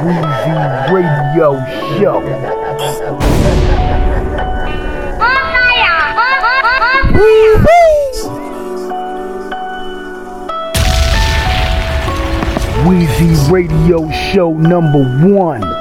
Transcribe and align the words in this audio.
Weezy 0.00 0.54
Radio 0.90 1.58
Show. 1.98 2.22
Weezy 12.86 13.50
Radio 13.50 14.10
Show 14.32 14.54
number 14.54 15.04
one. 15.28 15.79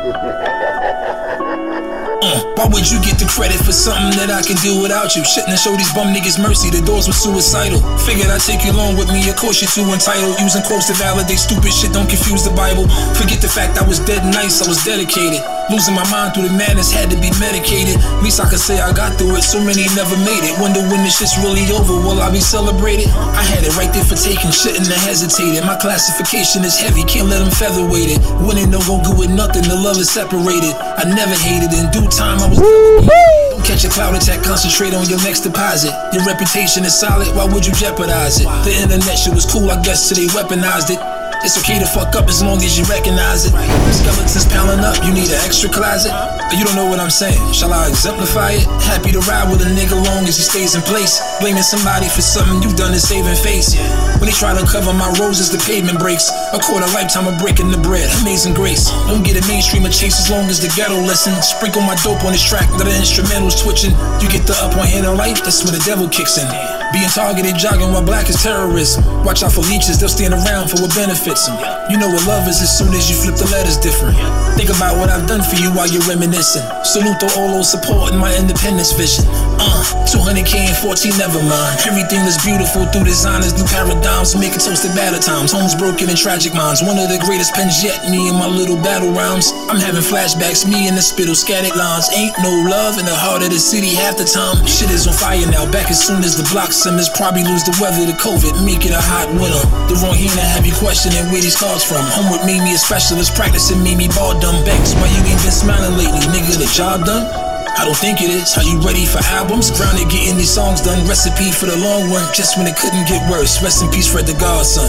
Uh, 2.22 2.44
why 2.60 2.68
would 2.68 2.84
you 2.84 3.00
get 3.00 3.16
the 3.16 3.26
credit 3.32 3.58
for 3.64 3.72
something 3.72 4.12
that 4.20 4.28
I 4.28 4.44
can 4.44 4.60
do 4.60 4.82
without 4.84 5.16
you? 5.16 5.24
Shouldn't 5.24 5.56
have 5.56 5.60
showed 5.60 5.80
these 5.80 5.92
bum 5.96 6.12
niggas 6.12 6.36
mercy. 6.36 6.70
The 6.70 6.84
doors 6.84 7.08
were 7.08 7.16
suicidal. 7.16 7.80
Figured 8.04 8.28
I'd 8.28 8.44
take 8.44 8.66
you 8.68 8.72
along 8.76 8.98
with 8.98 9.08
me. 9.08 9.24
Of 9.30 9.38
course 9.40 9.64
you're 9.64 9.72
too 9.72 9.88
entitled. 9.88 10.40
Using 10.40 10.63
quotes 10.63 10.88
to 10.91 10.96
validate 11.00 11.40
stupid 11.40 11.72
shit. 11.72 11.94
Don't 11.96 12.10
confuse 12.10 12.44
the 12.44 12.52
Bible. 12.52 12.91
Forget 13.16 13.40
the 13.40 13.48
fact 13.48 13.80
I 13.80 13.88
was 13.88 14.00
dead 14.04 14.27
nice. 14.27 14.60
I 14.62 14.68
was 14.68 14.84
dedicated. 14.84 15.59
Losing 15.70 15.94
my 15.94 16.05
mind 16.09 16.34
through 16.34 16.50
the 16.50 16.55
madness 16.58 16.90
had 16.90 17.14
to 17.14 17.18
be 17.22 17.30
medicated. 17.38 18.02
At 18.02 18.26
least 18.26 18.41
I 18.41 18.50
could 18.50 18.60
say 18.60 18.82
I 18.82 18.90
got 18.90 19.18
through 19.22 19.38
it. 19.38 19.46
So 19.46 19.62
many 19.62 19.86
never 19.94 20.18
made 20.26 20.41
it. 20.41 20.58
Wonder 20.58 20.82
when 20.90 21.05
this 21.05 21.22
shit's 21.22 21.38
really 21.38 21.70
over. 21.70 21.94
Will 21.94 22.20
I 22.20 22.34
be 22.34 22.41
celebrated? 22.41 23.08
I 23.38 23.46
had 23.46 23.62
it 23.62 23.77
right 23.77 23.94
there 23.94 24.05
for 24.05 24.18
taking. 24.18 24.50
Shouldn't 24.50 24.90
have 24.90 25.04
hesitated. 25.05 25.62
My 25.63 25.77
classification 25.77 26.66
is 26.66 26.74
heavy. 26.74 27.05
Can't 27.05 27.30
let 27.30 27.40
them 27.40 27.54
featherweight 27.54 28.18
it. 28.18 28.20
Winning 28.41 28.74
don't 28.74 28.86
go 28.90 28.98
good 29.05 29.18
with 29.18 29.32
nothing. 29.32 29.62
The 29.63 29.77
love 29.77 30.02
is 30.02 30.10
separated. 30.10 30.74
I 30.74 31.05
never 31.05 31.38
hated. 31.38 31.70
In 31.70 31.86
due 31.94 32.10
time, 32.10 32.41
I 32.41 32.49
was. 32.49 32.58
Don't 32.58 33.66
catch 33.66 33.86
a 33.86 33.90
cloud 33.90 34.16
attack, 34.16 34.44
concentrate 34.44 34.94
on 34.94 35.05
your 35.08 35.22
next 35.22 35.41
deposit. 35.41 35.94
Your 36.13 36.26
reputation 36.26 36.86
is 36.86 36.98
solid, 36.98 37.27
why 37.36 37.46
would 37.46 37.66
you 37.66 37.74
jeopardize 37.74 38.40
it? 38.40 38.48
The 38.63 38.72
internet 38.72 39.18
shit 39.20 39.34
was 39.34 39.46
cool, 39.46 39.70
I 39.70 39.82
guess, 39.84 40.08
till 40.08 40.18
they 40.18 40.32
weaponized 40.32 40.90
it. 40.90 41.19
It's 41.39 41.55
okay 41.55 41.79
to 41.79 41.88
fuck 41.88 42.20
up 42.20 42.27
as 42.27 42.43
long 42.43 42.59
as 42.59 42.76
you 42.76 42.84
recognize 42.91 43.48
it. 43.48 43.55
Skeletons 43.95 44.43
piling 44.51 44.84
up, 44.84 44.99
you 45.07 45.15
need 45.15 45.32
an 45.32 45.40
extra 45.40 45.71
closet. 45.71 46.12
You 46.51 46.68
don't 46.68 46.76
know 46.76 46.85
what 46.91 46.99
I'm 46.99 47.09
saying. 47.09 47.40
Shall 47.55 47.71
I 47.71 47.87
exemplify 47.87 48.59
it? 48.59 48.68
Happy 48.84 49.15
to 49.15 49.23
ride 49.23 49.48
with 49.48 49.63
a 49.63 49.71
nigga 49.71 49.96
long 49.96 50.27
as 50.27 50.35
he 50.35 50.43
stays 50.43 50.76
in 50.76 50.84
place. 50.84 51.23
Blaming 51.40 51.63
somebody 51.63 52.12
for 52.12 52.20
something 52.20 52.59
you 52.59 52.76
done 52.76 52.91
is 52.91 53.07
saving 53.07 53.40
face. 53.40 53.79
When 54.20 54.27
they 54.27 54.35
try 54.35 54.51
to 54.51 54.68
cover 54.68 54.91
my 54.91 55.07
roses, 55.15 55.48
the 55.48 55.63
pavement 55.63 55.99
breaks. 55.99 56.27
A 56.51 56.59
quarter 56.59 56.91
lifetime 56.91 57.31
of 57.31 57.40
breaking 57.40 57.71
the 57.71 57.79
bread. 57.79 58.12
Amazing 58.20 58.53
grace. 58.53 58.91
Don't 59.07 59.24
get 59.24 59.40
a 59.40 59.43
mainstream 59.48 59.87
of 59.87 59.96
chase 59.96 60.20
as 60.20 60.27
long 60.27 60.51
as 60.51 60.59
the 60.59 60.68
ghetto 60.76 60.99
listen. 60.99 61.31
Sprinkle 61.40 61.81
my 61.87 61.96
dope 62.03 62.26
on 62.27 62.35
this 62.35 62.43
track, 62.43 62.68
let 62.76 62.84
the 62.84 62.91
instrumentals 62.91 63.55
twitching. 63.55 63.96
You 64.19 64.28
get 64.28 64.44
the 64.44 64.59
up 64.59 64.75
on 64.75 64.84
hand 64.84 65.07
in 65.07 65.16
life, 65.16 65.40
that's 65.40 65.63
when 65.63 65.72
the 65.72 65.84
devil 65.88 66.09
kicks 66.09 66.35
in. 66.35 66.78
Being 66.90 67.09
targeted, 67.13 67.53
jogging 67.53 67.94
while 67.94 68.01
black 68.01 68.29
is 68.34 68.41
terrorism. 68.41 69.06
Watch 69.22 69.45
out 69.45 69.53
for 69.53 69.62
leeches, 69.62 70.01
they'll 70.01 70.09
stand 70.09 70.34
around 70.34 70.73
for 70.73 70.81
what 70.81 70.90
benefits 70.97 71.46
them. 71.46 71.62
You 71.85 72.01
know 72.01 72.09
what 72.09 72.25
love 72.25 72.50
is 72.50 72.66
as 72.66 72.73
soon 72.73 72.90
as 72.97 73.06
you 73.06 73.13
flip 73.13 73.38
the 73.38 73.46
letters 73.53 73.78
different. 73.78 74.18
Think 74.57 74.73
about 74.73 74.97
what 74.97 75.13
I've 75.13 75.29
done 75.29 75.46
for 75.46 75.53
you 75.62 75.69
while 75.69 75.85
you're 75.85 76.06
reminiscing. 76.09 76.66
Salute 76.81 77.22
to 77.22 77.29
all 77.38 77.53
those 77.53 77.69
supporting 77.69 78.18
my 78.18 78.34
independence 78.34 78.90
vision. 78.97 79.22
Uh, 79.62 79.85
200k 80.09 80.66
and 80.66 80.78
14, 80.81 81.13
never 81.22 81.38
mind. 81.46 81.78
Everything 81.85 82.25
that's 82.25 82.41
beautiful 82.41 82.90
through 82.90 83.06
designers, 83.06 83.53
new 83.53 83.69
paradigms, 83.69 84.34
making 84.34 84.57
toasted 84.57 84.90
batter 84.97 85.22
times. 85.22 85.53
Homes 85.53 85.78
broken 85.78 86.09
and 86.09 86.18
tragic 86.18 86.57
minds. 86.57 86.81
One 86.81 86.97
of 86.97 87.06
the 87.06 87.22
greatest 87.22 87.53
pens 87.53 87.85
yet, 87.85 88.01
me 88.09 88.34
and 88.34 88.38
my 88.41 88.50
little 88.50 88.81
battle 88.81 89.13
rounds. 89.13 89.53
I'm 89.69 89.78
having 89.78 90.01
flashbacks, 90.01 90.66
me 90.66 90.90
and 90.90 90.97
the 90.97 91.06
spittle, 91.06 91.38
scattered 91.38 91.78
lines. 91.78 92.09
Ain't 92.18 92.34
no 92.41 92.50
love 92.66 92.97
in 92.97 93.06
the 93.06 93.13
heart 93.13 93.46
of 93.46 93.53
the 93.53 93.62
city 93.62 93.94
half 93.94 94.18
the 94.18 94.25
time. 94.25 94.66
Shit 94.66 94.90
is 94.90 95.06
on 95.06 95.13
fire 95.13 95.46
now, 95.53 95.69
back 95.69 95.94
as 95.94 96.01
soon 96.01 96.25
as 96.25 96.34
the 96.34 96.47
block 96.50 96.74
summers. 96.80 97.12
Probably 97.12 97.44
lose 97.44 97.68
the 97.68 97.75
weather 97.84 98.08
to 98.08 98.16
COVID, 98.16 98.63
make 98.63 98.88
it 98.88 98.96
a 98.96 99.03
hot 99.03 99.28
winter. 99.35 99.59
The 99.91 100.00
wrong 100.00 100.16
hand 100.16 100.40
to 100.40 100.46
have 100.56 100.63
you 100.63 100.72
questioning 100.80 101.28
where 101.28 101.44
these 101.44 101.59
cards 101.59 101.84
from. 101.84 102.00
Homework 102.16 102.47
made 102.47 102.63
me 102.63 102.69
me 102.69 102.75
a 102.75 102.78
specialist, 102.78 103.34
practicing 103.34 103.81
made 103.81 103.97
me 103.97 104.06
ball 104.13 104.38
dumb 104.38 104.62
banks. 104.63 104.94
Why 104.94 105.09
you 105.09 105.25
ain't 105.25 105.41
been 105.41 105.50
smiling 105.50 105.97
lately, 105.97 106.22
nigga? 106.30 106.53
The 106.62 106.70
job 106.70 107.02
done? 107.06 107.26
I 107.26 107.81
don't 107.86 107.98
think 107.98 108.22
it 108.22 108.30
is. 108.30 108.53
Are 108.58 108.64
you 108.68 108.78
ready 108.86 109.06
for 109.09 109.18
albums? 109.34 109.72
Grounded 109.74 110.06
getting 110.12 110.38
these 110.38 110.53
songs 110.53 110.81
done. 110.81 111.02
Recipe 111.08 111.50
for 111.50 111.66
the 111.66 111.78
long 111.81 112.12
run, 112.14 112.22
just 112.34 112.58
when 112.62 112.68
it 112.68 112.76
couldn't 112.78 113.08
get 113.09 113.26
worse. 113.32 113.58
Rest 113.64 113.82
in 113.82 113.90
peace, 113.90 114.06
Fred 114.12 114.28
the 114.28 114.38
Godson. 114.38 114.86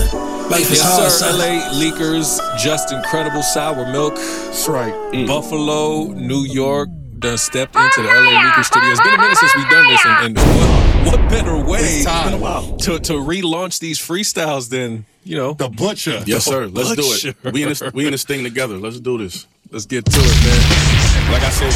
Life 0.51 0.69
is 0.69 0.83
Yes, 0.83 0.85
hard, 0.85 1.13
sir. 1.13 1.31
son. 1.31 1.39
LA 1.39 1.73
Leakers, 1.81 2.37
Justin 2.59 3.01
Credible 3.09 3.43
Sour 3.43 3.87
Milk. 3.93 4.17
That's 4.17 4.69
right. 4.69 4.93
Mm. 5.15 5.27
Buffalo, 5.27 6.13
New 6.13 6.45
York, 6.45 6.89
done 7.19 7.39
stepped 7.39 7.77
into 7.77 8.03
the 8.03 8.09
LA 8.09 8.35
Leakers 8.45 8.67
studio. 8.67 8.91
It's 8.91 9.01
been 9.01 9.15
a 9.15 9.19
minute 9.19 9.39
since 9.39 9.55
we've 9.57 9.71
done 9.71 9.87
this, 9.89 10.05
and, 10.05 10.37
and 10.37 10.80
what, 11.05 11.21
what 11.21 11.31
better 11.31 11.57
way 11.57 12.03
time. 12.05 12.29
It's 12.29 12.31
been 12.31 12.35
a 12.35 12.43
while. 12.43 12.77
to, 12.79 12.99
to 12.99 13.13
relaunch 13.15 13.79
these 13.79 13.99
freestyles 13.99 14.69
than, 14.71 15.07
you 15.25 15.37
know, 15.37 15.55
The 15.55 15.69
butcher. 15.69 16.23
Yes, 16.27 16.45
sir. 16.45 16.67
Let's 16.67 16.95
do 16.95 17.31
it. 17.31 17.53
We 17.53 17.63
in 17.63 17.69
this 17.69 17.83
we 17.93 18.07
in 18.07 18.13
this 18.13 18.25
thing 18.25 18.45
together. 18.45 18.77
Let's 18.79 19.01
do 19.01 19.19
this. 19.19 19.47
let's 19.71 19.87
get 19.87 20.05
to 20.05 20.21
it, 20.21 20.45
man. 20.45 21.33
Like 21.33 21.43
I 21.43 21.51
said, 21.51 21.73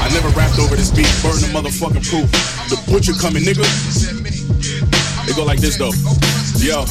I 0.00 0.08
never 0.14 0.28
rapped 0.30 0.58
over 0.58 0.76
this 0.76 0.90
beat. 0.90 1.10
Burn 1.22 1.40
the 1.40 1.50
motherfucking 1.52 2.08
proof. 2.08 2.30
The 2.70 2.80
butcher 2.90 3.12
coming, 3.12 3.42
nigga. 3.42 3.64
It 5.28 5.36
go 5.36 5.44
like 5.44 5.60
this 5.60 5.76
though. 5.76 5.92
Yo. 6.64 6.86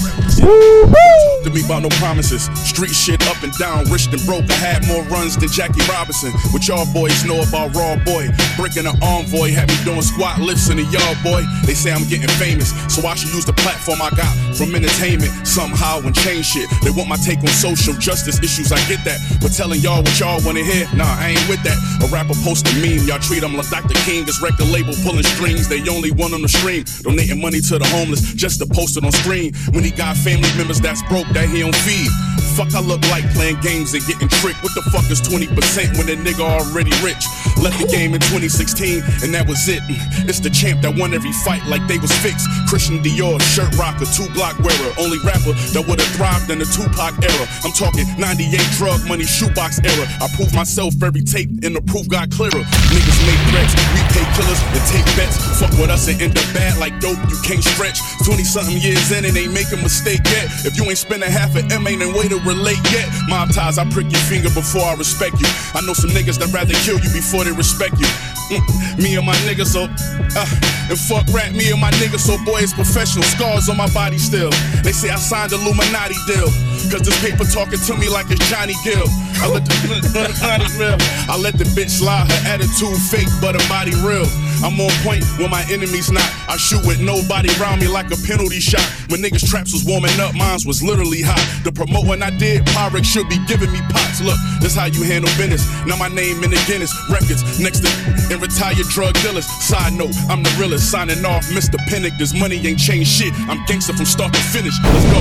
To 1.43 1.49
me 1.49 1.65
about 1.65 1.81
no 1.81 1.89
promises. 1.97 2.45
Street 2.61 2.93
shit 2.93 3.25
up 3.25 3.41
and 3.41 3.51
down, 3.57 3.89
rich 3.89 4.05
and 4.05 4.21
broke. 4.25 4.45
I 4.45 4.53
had 4.53 4.85
more 4.85 5.01
runs 5.09 5.35
than 5.35 5.49
Jackie 5.49 5.81
Robinson. 5.89 6.31
What 6.53 6.67
y'all 6.67 6.85
boys 6.93 7.25
know 7.25 7.41
about 7.41 7.73
Raw 7.73 7.97
Boy? 8.05 8.29
Breaking 8.55 8.85
an 8.85 9.01
envoy, 9.01 9.49
had 9.49 9.67
me 9.67 9.77
doing 9.83 10.05
squat 10.05 10.39
lifts 10.39 10.69
in 10.69 10.77
the 10.77 10.85
yard, 10.93 11.17
boy. 11.25 11.41
They 11.65 11.73
say 11.73 11.91
I'm 11.91 12.05
getting 12.05 12.29
famous, 12.37 12.69
so 12.85 13.01
I 13.07 13.15
should 13.15 13.33
use 13.33 13.45
the 13.45 13.57
platform 13.65 13.97
I 14.01 14.13
got 14.13 14.29
from 14.53 14.75
entertainment 14.75 15.33
somehow 15.41 16.05
and 16.05 16.13
change 16.13 16.53
shit. 16.53 16.69
They 16.85 16.91
want 16.91 17.09
my 17.09 17.17
take 17.17 17.39
on 17.39 17.49
social 17.49 17.97
justice 17.97 18.37
issues, 18.45 18.71
I 18.71 18.77
get 18.85 19.01
that. 19.09 19.17
But 19.41 19.57
telling 19.57 19.81
y'all 19.81 20.05
what 20.05 20.13
y'all 20.19 20.39
wanna 20.45 20.63
hear, 20.63 20.85
nah, 20.93 21.17
I 21.17 21.33
ain't 21.33 21.49
with 21.49 21.63
that. 21.65 21.77
A 22.05 22.07
rapper 22.13 22.37
post 22.45 22.69
a 22.69 22.73
meme, 22.77 23.09
y'all 23.09 23.17
treat 23.17 23.41
him 23.41 23.57
like 23.57 23.69
Dr. 23.73 23.97
King, 24.05 24.23
this 24.25 24.37
record 24.37 24.69
label 24.69 24.93
pulling 25.01 25.25
strings. 25.25 25.67
They 25.67 25.81
only 25.89 26.11
one 26.11 26.33
on 26.33 26.45
the 26.45 26.49
stream, 26.49 26.85
donating 27.01 27.41
money 27.41 27.59
to 27.73 27.81
the 27.81 27.89
homeless 27.89 28.21
just 28.37 28.61
to 28.61 28.69
post 28.69 28.97
it 28.97 29.03
on 29.03 29.11
screen. 29.11 29.51
When 29.71 29.83
he 29.83 29.91
got 29.91 30.17
family 30.17 30.49
members 30.57 30.81
that's 30.81 31.01
broke 31.03 31.27
that 31.29 31.49
he 31.49 31.61
don't 31.61 31.75
feed. 31.87 32.09
Fuck, 32.53 32.75
I 32.75 32.81
look 32.81 33.01
like 33.09 33.25
playing 33.33 33.57
games 33.61 33.93
and 33.97 34.05
getting 34.05 34.29
tricked. 34.29 34.61
What 34.61 34.75
the 34.77 34.85
fuck 34.93 35.09
is 35.09 35.21
20% 35.25 35.97
when 35.97 36.05
a 36.05 36.17
nigga 36.21 36.45
already 36.45 36.93
rich? 37.01 37.25
Left 37.57 37.81
the 37.81 37.89
game 37.89 38.13
in 38.13 38.21
2016 38.21 39.01
and 39.25 39.33
that 39.33 39.49
was 39.49 39.65
it. 39.65 39.81
Mm, 39.89 40.29
it's 40.29 40.37
the 40.37 40.53
champ 40.53 40.81
that 40.85 40.93
won 40.93 41.13
every 41.17 41.33
fight 41.41 41.65
like 41.65 41.81
they 41.89 41.97
was 41.97 42.13
fixed. 42.21 42.45
Christian 42.69 43.01
Dior, 43.01 43.41
shirt 43.41 43.73
rocker, 43.73 44.05
two 44.05 44.29
block 44.37 44.53
wearer. 44.61 44.91
Only 45.01 45.17
rapper 45.25 45.57
that 45.73 45.81
would've 45.81 46.05
thrived 46.13 46.53
in 46.53 46.61
the 46.61 46.69
Tupac 46.69 47.17
era. 47.25 47.45
I'm 47.65 47.73
talking 47.73 48.05
98 48.21 48.61
drug 48.77 49.01
money 49.09 49.25
shoebox 49.25 49.81
era. 49.81 50.05
I 50.21 50.29
proved 50.37 50.53
myself 50.53 50.93
every 51.01 51.25
tape 51.25 51.49
and 51.65 51.73
the 51.73 51.81
proof 51.81 52.05
got 52.05 52.29
clearer. 52.29 52.61
Niggas 52.93 53.19
made 53.25 53.41
threats, 53.49 53.73
pay 54.13 54.25
killers 54.37 54.61
and 54.61 54.83
take 54.87 55.05
bets. 55.17 55.35
Fuck 55.59 55.73
with 55.81 55.89
us 55.89 56.07
and 56.07 56.21
end 56.21 56.37
up 56.37 56.45
bad 56.53 56.77
like 56.77 56.93
dope, 57.01 57.17
you 57.27 57.37
can't 57.41 57.63
stretch. 57.63 57.99
20 58.23 58.43
something 58.45 58.77
years 58.77 59.11
in 59.11 59.25
and 59.25 59.35
ain't 59.35 59.51
make 59.51 59.69
a 59.73 59.77
mistake 59.77 60.21
yet. 60.29 60.45
If 60.63 60.77
you 60.77 60.85
ain't 60.85 61.01
spending 61.01 61.29
half 61.29 61.55
an 61.55 61.71
M, 61.71 61.85
ain't 61.87 61.99
no 61.99 62.09
way 62.13 62.29
to 62.29 62.39
relate 62.45 62.81
yet. 62.93 63.09
Mob 63.27 63.51
ties, 63.51 63.77
I 63.77 63.89
prick 63.89 64.09
your 64.13 64.21
finger 64.29 64.49
before 64.53 64.85
I 64.85 64.93
respect 64.95 65.41
you. 65.41 65.49
I 65.73 65.81
know 65.81 65.93
some 65.93 66.11
niggas 66.11 66.37
that 66.39 66.53
rather 66.53 66.73
kill 66.85 67.01
you 67.01 67.11
before 67.11 67.43
they 67.43 67.51
respect 67.51 67.99
you. 67.99 68.07
Me 68.97 69.15
and 69.15 69.25
my 69.25 69.35
niggas, 69.47 69.73
so, 69.73 69.85
uh, 69.85 70.89
and 70.89 70.99
fuck 70.99 71.25
rap, 71.33 71.53
me 71.53 71.71
and 71.71 71.81
my 71.81 71.89
niggas, 71.97 72.19
so 72.19 72.37
boy, 72.45 72.59
it's 72.59 72.73
professional. 72.73 73.23
Scars 73.23 73.69
on 73.69 73.77
my 73.77 73.89
body 73.93 74.17
still. 74.17 74.51
They 74.83 74.91
say 74.91 75.09
I 75.09 75.15
signed 75.15 75.51
Illuminati 75.51 76.15
deal. 76.27 76.51
Cause 76.91 77.01
this 77.01 77.17
paper 77.23 77.45
talking 77.45 77.79
to 77.79 77.93
me 77.97 78.09
like 78.09 78.29
it's 78.29 78.43
Johnny 78.49 78.75
Gill. 78.83 79.07
I 79.41 79.47
let 79.47 79.65
the, 79.65 79.73
I 81.29 81.37
let 81.37 81.57
the 81.57 81.63
bitch 81.73 81.89
slide, 81.89 82.29
her 82.29 82.41
attitude 82.53 82.99
fake, 83.09 83.31
but 83.41 83.55
her 83.55 83.67
body 83.69 83.95
real. 84.03 84.27
I'm 84.63 84.79
on 84.79 84.91
point 85.03 85.23
when 85.39 85.49
my 85.49 85.63
enemy's 85.71 86.11
not. 86.11 86.23
I 86.47 86.55
shoot 86.55 86.85
with 86.85 86.99
nobody 86.99 87.49
around 87.59 87.79
me 87.79 87.87
like 87.87 88.11
a 88.11 88.19
penalty 88.27 88.59
shot. 88.59 88.83
When 89.09 89.21
niggas' 89.21 89.49
traps 89.49 89.73
was 89.73 89.83
warming 89.83 90.15
up, 90.19 90.35
mines 90.35 90.65
was 90.65 90.83
literally 90.83 91.21
hot. 91.21 91.43
The 91.63 91.71
promote 91.71 92.07
when 92.07 92.23
I 92.23 92.31
did, 92.31 92.63
Pyrex 92.71 93.05
should 93.05 93.27
be 93.27 93.39
giving 93.47 93.71
me 93.71 93.81
pots. 93.91 94.21
Look, 94.21 94.37
this 94.61 94.75
how 94.75 94.85
you 94.85 95.03
handle 95.03 95.31
business. 95.35 95.67
Now 95.87 95.97
my 95.97 96.07
name 96.07 96.43
in 96.43 96.51
the 96.51 96.61
Guinness 96.67 96.95
records 97.11 97.43
next 97.59 97.83
to 97.83 97.91
and 98.33 98.41
retired 98.41 98.77
drug 98.89 99.13
dealers. 99.21 99.45
Side 99.45 99.93
note, 99.93 100.11
I'm 100.29 100.41
the 100.43 100.49
realest. 100.59 100.89
Signing 100.91 101.23
off, 101.25 101.45
Mr. 101.53 101.77
Pinnock. 101.87 102.13
This 102.17 102.33
money 102.33 102.57
ain't 102.67 102.79
changed 102.79 103.09
shit. 103.09 103.33
I'm 103.47 103.63
gangster 103.65 103.93
from 103.93 104.05
start 104.05 104.33
to 104.33 104.41
finish. 104.41 104.73
Let's 104.83 105.05
go. 105.13 105.19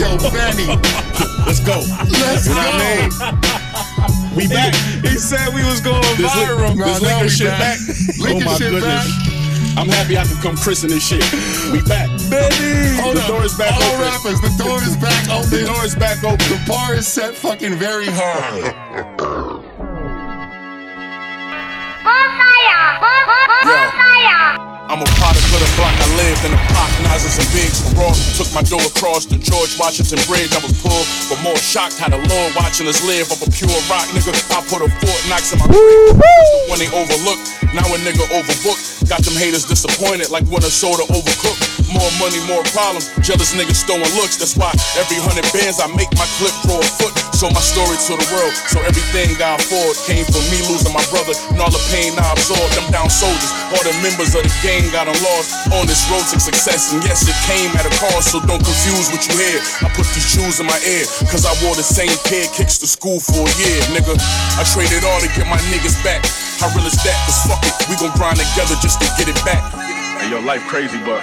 Yo, 0.00 0.16
Benny. 0.32 0.66
Let's 1.46 1.60
go. 1.60 1.84
Let's 2.24 2.46
You 2.48 2.54
know 2.54 2.64
go. 2.64 2.72
I 2.72 2.80
mean? 2.80 4.36
We 4.36 4.48
back. 4.48 4.74
He 5.04 5.16
said 5.18 5.54
we 5.54 5.62
was 5.64 5.80
going 5.80 6.00
This, 6.16 6.34
li- 6.34 6.42
viral. 6.48 6.74
No, 6.76 6.84
this 6.86 7.02
now 7.02 7.18
liquor 7.20 7.28
shit 7.30 7.46
back. 7.48 7.78
back. 7.78 7.78
Liquor 8.18 8.34
oh 8.34 8.40
my 8.40 8.54
shit 8.56 8.70
goodness. 8.72 8.82
back. 8.82 9.30
I'm 9.76 9.88
happy 9.88 10.16
I 10.16 10.24
can 10.24 10.36
come 10.40 10.56
christen 10.56 10.88
this 10.90 11.06
shit. 11.06 11.22
We 11.72 11.82
back. 11.82 12.08
Benny. 12.30 12.96
Hold 13.02 13.16
The 13.16 13.22
up. 13.22 13.28
door 13.28 13.44
is 13.44 13.54
back 13.54 13.72
All 13.74 13.82
open. 13.82 14.00
rappers, 14.00 14.40
the 14.40 14.54
door 14.64 14.78
is 14.82 14.96
back 14.96 15.28
open. 15.30 15.50
The 15.50 15.66
door 15.66 15.84
is 15.84 15.94
back 15.94 16.22
open. 16.24 16.38
The 16.48 16.64
bar 16.66 16.94
is 16.94 17.06
set 17.06 17.34
fucking 17.34 17.74
very 17.74 18.06
hard. 18.08 19.43
I'm 24.94 25.02
a 25.02 25.10
product 25.18 25.42
of 25.50 25.58
the 25.58 25.66
block 25.74 25.90
I 25.90 26.06
lived 26.14 26.46
in. 26.46 26.54
The 26.54 26.62
pop 26.70 26.86
Nazis 27.02 27.34
and 27.42 27.50
bigs 27.50 27.82
for 27.82 27.98
raw. 27.98 28.14
Took 28.38 28.46
my 28.54 28.62
door 28.62 28.78
across 28.78 29.26
the 29.26 29.34
George 29.42 29.74
Washington 29.74 30.22
Bridge. 30.30 30.54
I 30.54 30.62
was 30.62 30.70
pulled, 30.78 31.02
but 31.26 31.42
more 31.42 31.58
shocked. 31.58 31.98
Had 31.98 32.14
a 32.14 32.20
Lord 32.22 32.54
watching 32.54 32.86
us 32.86 33.02
live 33.02 33.26
up 33.34 33.42
a 33.42 33.50
pure 33.50 33.74
rock, 33.90 34.06
nigga. 34.14 34.30
I 34.54 34.62
put 34.70 34.86
a 34.86 34.88
Fort 35.02 35.22
Knox 35.26 35.50
in 35.50 35.58
my 35.58 35.66
when 36.70 36.78
they 36.78 36.86
overlooked. 36.94 37.42
Now 37.74 37.82
a 37.90 37.98
nigga 38.06 38.22
overbooked. 38.38 39.10
Got 39.10 39.26
them 39.26 39.34
haters 39.34 39.66
disappointed 39.66 40.30
like 40.30 40.46
when 40.46 40.62
a 40.62 40.70
soda 40.70 41.02
overcooked. 41.10 41.83
More 41.94 42.10
money, 42.18 42.42
more 42.50 42.66
problems. 42.74 43.06
Jealous 43.22 43.54
niggas 43.54 43.86
throwing 43.86 44.10
looks. 44.18 44.34
That's 44.34 44.58
why 44.58 44.74
every 44.98 45.22
hundred 45.22 45.46
bands 45.54 45.78
I 45.78 45.86
make 45.94 46.10
my 46.18 46.26
clip 46.42 46.50
grow 46.66 46.82
a 46.82 46.90
foot. 46.98 47.14
So 47.30 47.46
my 47.54 47.62
story 47.62 47.94
to 48.10 48.18
the 48.18 48.28
world. 48.34 48.50
So 48.66 48.82
everything 48.82 49.38
I 49.38 49.54
afford 49.54 49.94
came 50.02 50.26
from 50.26 50.42
me 50.50 50.58
losing 50.66 50.90
my 50.90 51.06
brother 51.14 51.38
and 51.54 51.62
all 51.62 51.70
the 51.70 51.82
pain 51.94 52.10
I 52.18 52.34
absorbed. 52.34 52.74
Them 52.74 52.90
down 52.90 53.06
soldiers, 53.06 53.46
all 53.70 53.84
the 53.86 53.94
members 54.02 54.34
of 54.34 54.42
the 54.42 54.50
gang 54.66 54.82
got 54.90 55.06
lost 55.06 55.70
on 55.70 55.86
this 55.86 56.02
road 56.10 56.26
to 56.34 56.42
success. 56.42 56.90
And 56.90 56.98
yes, 57.06 57.30
it 57.30 57.38
came 57.46 57.70
at 57.78 57.86
a 57.86 57.94
cost. 58.02 58.34
So 58.34 58.42
don't 58.42 58.62
confuse 58.62 59.14
what 59.14 59.22
you 59.30 59.38
hear. 59.38 59.62
I 59.86 59.88
put 59.94 60.10
these 60.18 60.26
shoes 60.26 60.58
in 60.58 60.66
my 60.66 60.78
ear. 60.82 61.06
Cause 61.30 61.46
I 61.46 61.54
wore 61.62 61.78
the 61.78 61.86
same 61.86 62.10
pair 62.26 62.50
kicks 62.50 62.82
to 62.82 62.90
school 62.90 63.22
for 63.22 63.46
a 63.46 63.54
year, 63.54 63.78
nigga. 63.94 64.18
I 64.58 64.66
traded 64.66 65.06
all 65.06 65.22
to 65.22 65.30
get 65.38 65.46
my 65.46 65.62
niggas 65.70 65.94
back. 66.02 66.26
How 66.58 66.74
real 66.74 66.90
is 66.90 66.98
that? 67.06 67.18
Cause 67.30 67.38
fuck 67.46 67.62
it, 67.62 67.74
we 67.86 67.94
gon' 68.02 68.10
grind 68.18 68.42
together 68.42 68.74
just 68.82 68.98
to 68.98 69.06
get 69.14 69.30
it 69.30 69.38
back. 69.46 69.62
Hey, 70.18 70.30
yo, 70.30 70.40
life 70.40 70.62
crazy, 70.66 70.98
but 71.04 71.22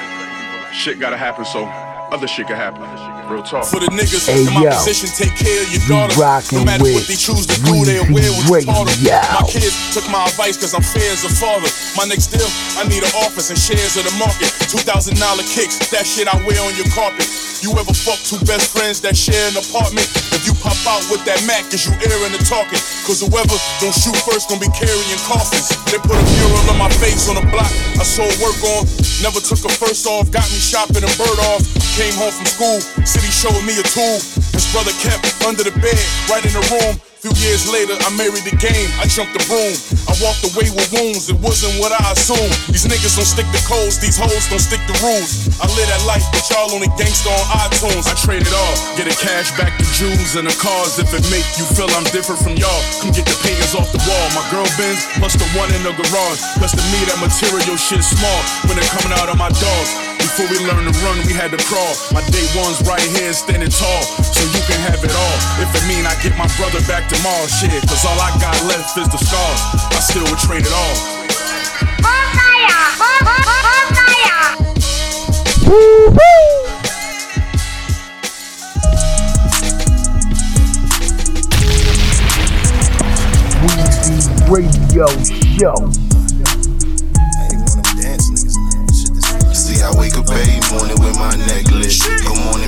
shit 0.74 1.00
gotta 1.00 1.18
happen 1.18 1.46
so 1.46 1.91
other 2.12 2.28
shit 2.28 2.48
can 2.48 2.58
happen. 2.60 2.84
Real 3.32 3.44
talk. 3.44 3.64
For 3.64 3.80
the 3.80 3.88
niggas 3.88 4.28
Hey, 4.28 4.44
in 4.44 4.52
my 4.54 4.68
yo. 4.68 4.76
position, 4.76 5.08
take 5.16 5.32
care 5.40 5.64
of 5.64 5.72
your 5.72 5.80
You 5.82 5.88
daughter. 5.88 6.20
rockin' 6.20 6.60
No 6.60 6.66
matter 6.68 6.84
what 6.84 7.00
with 7.00 7.08
they 7.08 7.16
choose 7.16 7.48
to 7.48 7.56
do, 7.64 7.86
they'll 7.88 8.04
Weezy 8.12 8.12
wear 8.12 8.32
what 8.52 8.60
you 8.68 8.68
taught 8.68 8.88
them. 8.92 9.00
Radio. 9.08 9.16
My 9.40 9.48
kids 9.48 9.76
took 9.96 10.04
my 10.12 10.20
advice 10.28 10.60
cause 10.60 10.76
I'm 10.76 10.84
fair 10.84 11.08
as 11.16 11.24
a 11.24 11.32
father. 11.32 11.72
My 11.96 12.04
next 12.04 12.28
deal, 12.36 12.48
I 12.76 12.84
need 12.92 13.00
an 13.04 13.14
office 13.24 13.48
and 13.50 13.58
shares 13.58 13.96
of 13.96 14.04
the 14.04 14.16
market. 14.20 14.52
$2,000 14.68 15.48
kicks, 15.56 15.80
that 15.96 16.04
shit 16.04 16.28
I 16.28 16.36
wear 16.44 16.60
on 16.60 16.76
your 16.76 16.88
carpet. 16.92 17.24
You 17.64 17.72
ever 17.78 17.94
fuck 17.94 18.18
two 18.26 18.42
best 18.50 18.74
friends 18.76 19.00
that 19.06 19.16
share 19.16 19.48
an 19.48 19.56
apartment? 19.56 20.10
If 20.34 20.44
you 20.50 20.54
pop 20.66 20.76
out 20.90 21.06
with 21.14 21.22
that 21.30 21.40
Mac, 21.46 21.64
is 21.72 21.86
you 21.86 21.94
airing 22.04 22.34
the 22.34 22.42
talking? 22.44 22.82
Cause 23.06 23.22
whoever 23.24 23.54
don't 23.80 23.94
shoot 23.96 24.18
first 24.28 24.50
gonna 24.50 24.60
be 24.60 24.72
carrying 24.76 25.22
coffins. 25.30 25.70
They 25.94 26.02
put 26.02 26.18
a 26.18 26.26
mural 26.36 26.74
on 26.74 26.78
my 26.82 26.90
face 27.00 27.30
on 27.30 27.38
the 27.38 27.46
block. 27.54 27.70
I 27.96 28.04
sold 28.04 28.34
work 28.42 28.58
on. 28.76 28.90
Never 29.22 29.38
took 29.40 29.62
a 29.64 29.70
first 29.78 30.10
off. 30.10 30.28
Got 30.34 30.50
me 30.50 30.58
shopping 30.58 31.06
and 31.06 31.16
bird 31.22 31.40
off. 31.54 31.62
Came 31.96 32.14
home 32.16 32.32
from 32.32 32.46
school. 32.46 32.80
City 33.06 33.28
showed 33.28 33.62
me 33.66 33.78
a 33.78 33.84
tool. 33.84 34.16
His 34.56 34.72
brother 34.72 34.92
kept 35.04 35.44
under 35.46 35.62
the 35.62 35.72
bed, 35.72 36.00
right 36.32 36.44
in 36.46 36.54
the 36.54 36.64
room. 36.72 37.11
Few 37.22 37.30
years 37.38 37.70
later, 37.70 37.94
I 38.02 38.10
married 38.18 38.50
the 38.50 38.58
game. 38.58 38.90
I 38.98 39.06
jumped 39.06 39.38
the 39.38 39.46
broom. 39.46 39.78
I 40.10 40.18
walked 40.26 40.42
away 40.42 40.74
with 40.74 40.90
wounds. 40.90 41.30
It 41.30 41.38
wasn't 41.38 41.78
what 41.78 41.94
I 41.94 42.02
assumed. 42.18 42.50
These 42.74 42.90
niggas 42.90 43.14
don't 43.14 43.30
stick 43.30 43.46
to 43.54 43.62
codes. 43.70 44.02
These 44.02 44.18
hoes 44.18 44.50
don't 44.50 44.58
stick 44.58 44.82
to 44.90 44.96
rules. 45.06 45.46
I 45.62 45.70
live 45.78 45.86
that 45.86 46.02
life, 46.10 46.26
but 46.34 46.42
y'all 46.50 46.74
only 46.74 46.90
gangsta 46.98 47.30
on 47.30 47.46
iTunes. 47.62 48.10
I 48.10 48.18
trade 48.18 48.42
it 48.42 48.50
all. 48.50 48.74
Get 48.98 49.06
a 49.06 49.14
cash 49.14 49.54
back 49.54 49.70
to 49.78 49.86
Jews 49.94 50.34
and 50.34 50.50
the 50.50 50.56
cars 50.58 50.98
if 50.98 51.14
it 51.14 51.22
make 51.30 51.46
you 51.62 51.66
feel 51.78 51.94
I'm 51.94 52.10
different 52.10 52.42
from 52.42 52.58
y'all. 52.58 52.82
Come 53.06 53.14
get 53.14 53.30
the 53.30 53.38
paintings 53.46 53.78
off 53.78 53.94
the 53.94 54.02
wall. 54.02 54.26
My 54.34 54.42
girl 54.50 54.66
Benz 54.82 55.06
plus 55.22 55.38
the 55.38 55.46
one 55.54 55.70
in 55.78 55.86
the 55.86 55.94
garage. 55.94 56.42
Plus 56.58 56.74
to 56.74 56.82
me 56.90 57.06
that 57.06 57.22
material 57.22 57.78
shit 57.78 58.02
small 58.02 58.42
when 58.66 58.82
they're 58.82 58.94
coming 58.98 59.14
out 59.22 59.30
of 59.30 59.38
my 59.38 59.54
dogs. 59.62 59.90
Before 60.18 60.48
we 60.50 60.58
learned 60.66 60.90
to 60.90 60.94
run, 61.06 61.18
we 61.30 61.34
had 61.38 61.54
to 61.54 61.62
crawl. 61.70 61.94
My 62.14 62.24
day 62.34 62.46
one's 62.58 62.80
right 62.88 63.04
here 63.18 63.34
standing 63.34 63.70
tall, 63.70 64.02
so 64.22 64.42
you 64.54 64.62
can 64.66 64.80
have 64.90 65.02
it 65.04 65.12
all. 65.12 65.38
If 65.60 65.70
it 65.76 65.84
mean 65.90 66.08
I 66.08 66.16
get 66.24 66.38
my 66.38 66.50
brother 66.56 66.80
back 66.90 67.11
tomorrow, 67.12 67.48
shit, 67.48 67.82
cause 67.88 68.06
all 68.06 68.20
I 68.20 68.32
got 68.40 68.56
left 68.66 68.98
is 68.98 69.08
the 69.10 69.18
scars. 69.18 69.62
I 69.92 70.00
still 70.00 70.24
would 70.24 70.40
trade 70.40 70.66
it 70.66 70.72
all. 70.72 71.22
Weezy 83.62 84.28
Radio 84.50 85.08
Show. 85.58 85.76
See, 89.54 89.82
I 89.84 89.92
wake 90.00 90.18
up 90.18 90.30
every 90.30 90.60
morning 90.72 91.00
with 91.04 91.18
my 91.20 91.36
necklace. 91.36 92.02
Good 92.02 92.38
morning, 92.46 92.61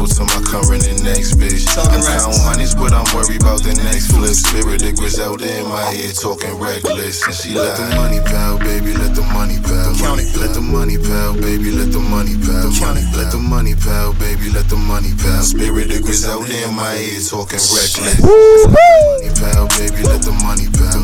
beautiful 0.00 0.26
to 0.26 0.32
my 0.32 0.40
current 0.48 0.86
and 0.88 1.02
next 1.04 1.36
bitch. 1.36 1.68
I'm 1.76 2.00
counting 2.00 2.40
honeys, 2.40 2.74
but 2.74 2.92
I'm 2.92 3.04
worried 3.12 3.40
about 3.42 3.62
the 3.62 3.74
next 3.84 4.12
flip. 4.12 4.32
Spirit 4.32 4.82
of 4.82 4.96
Griselda 4.96 5.44
in 5.44 5.68
my 5.68 5.92
head, 5.92 6.14
talking 6.16 6.56
reckless. 6.56 7.24
And 7.26 7.34
she 7.34 7.52
let 7.52 7.76
the 7.76 7.84
money 7.96 8.20
pal, 8.24 8.58
baby, 8.58 8.96
let 8.96 9.14
the 9.14 9.22
money 9.32 9.60
pal. 9.60 9.92
Let 10.40 10.54
the 10.56 10.64
money 10.64 10.96
pal, 10.96 11.34
baby, 11.36 11.70
let 11.72 11.92
the 11.92 12.00
money 12.00 12.36
pal. 12.40 12.72
Let 13.16 13.30
the 13.32 13.38
money 13.40 13.74
pal, 13.74 14.12
baby, 14.14 14.48
let 14.50 14.68
the 14.68 14.76
money 14.76 15.12
pal. 15.20 15.42
Spirit 15.42 15.92
of 15.92 16.02
Griselda 16.02 16.48
in 16.48 16.74
my 16.74 16.96
head, 16.96 17.20
talking 17.28 17.60
reckless. 17.60 17.92
Let 18.00 18.16
the 18.16 18.72
money 18.72 19.30
pal, 19.36 19.68
baby, 19.76 20.00
let 20.08 20.22
the 20.24 20.32
money 20.40 20.66
pal. 20.72 20.96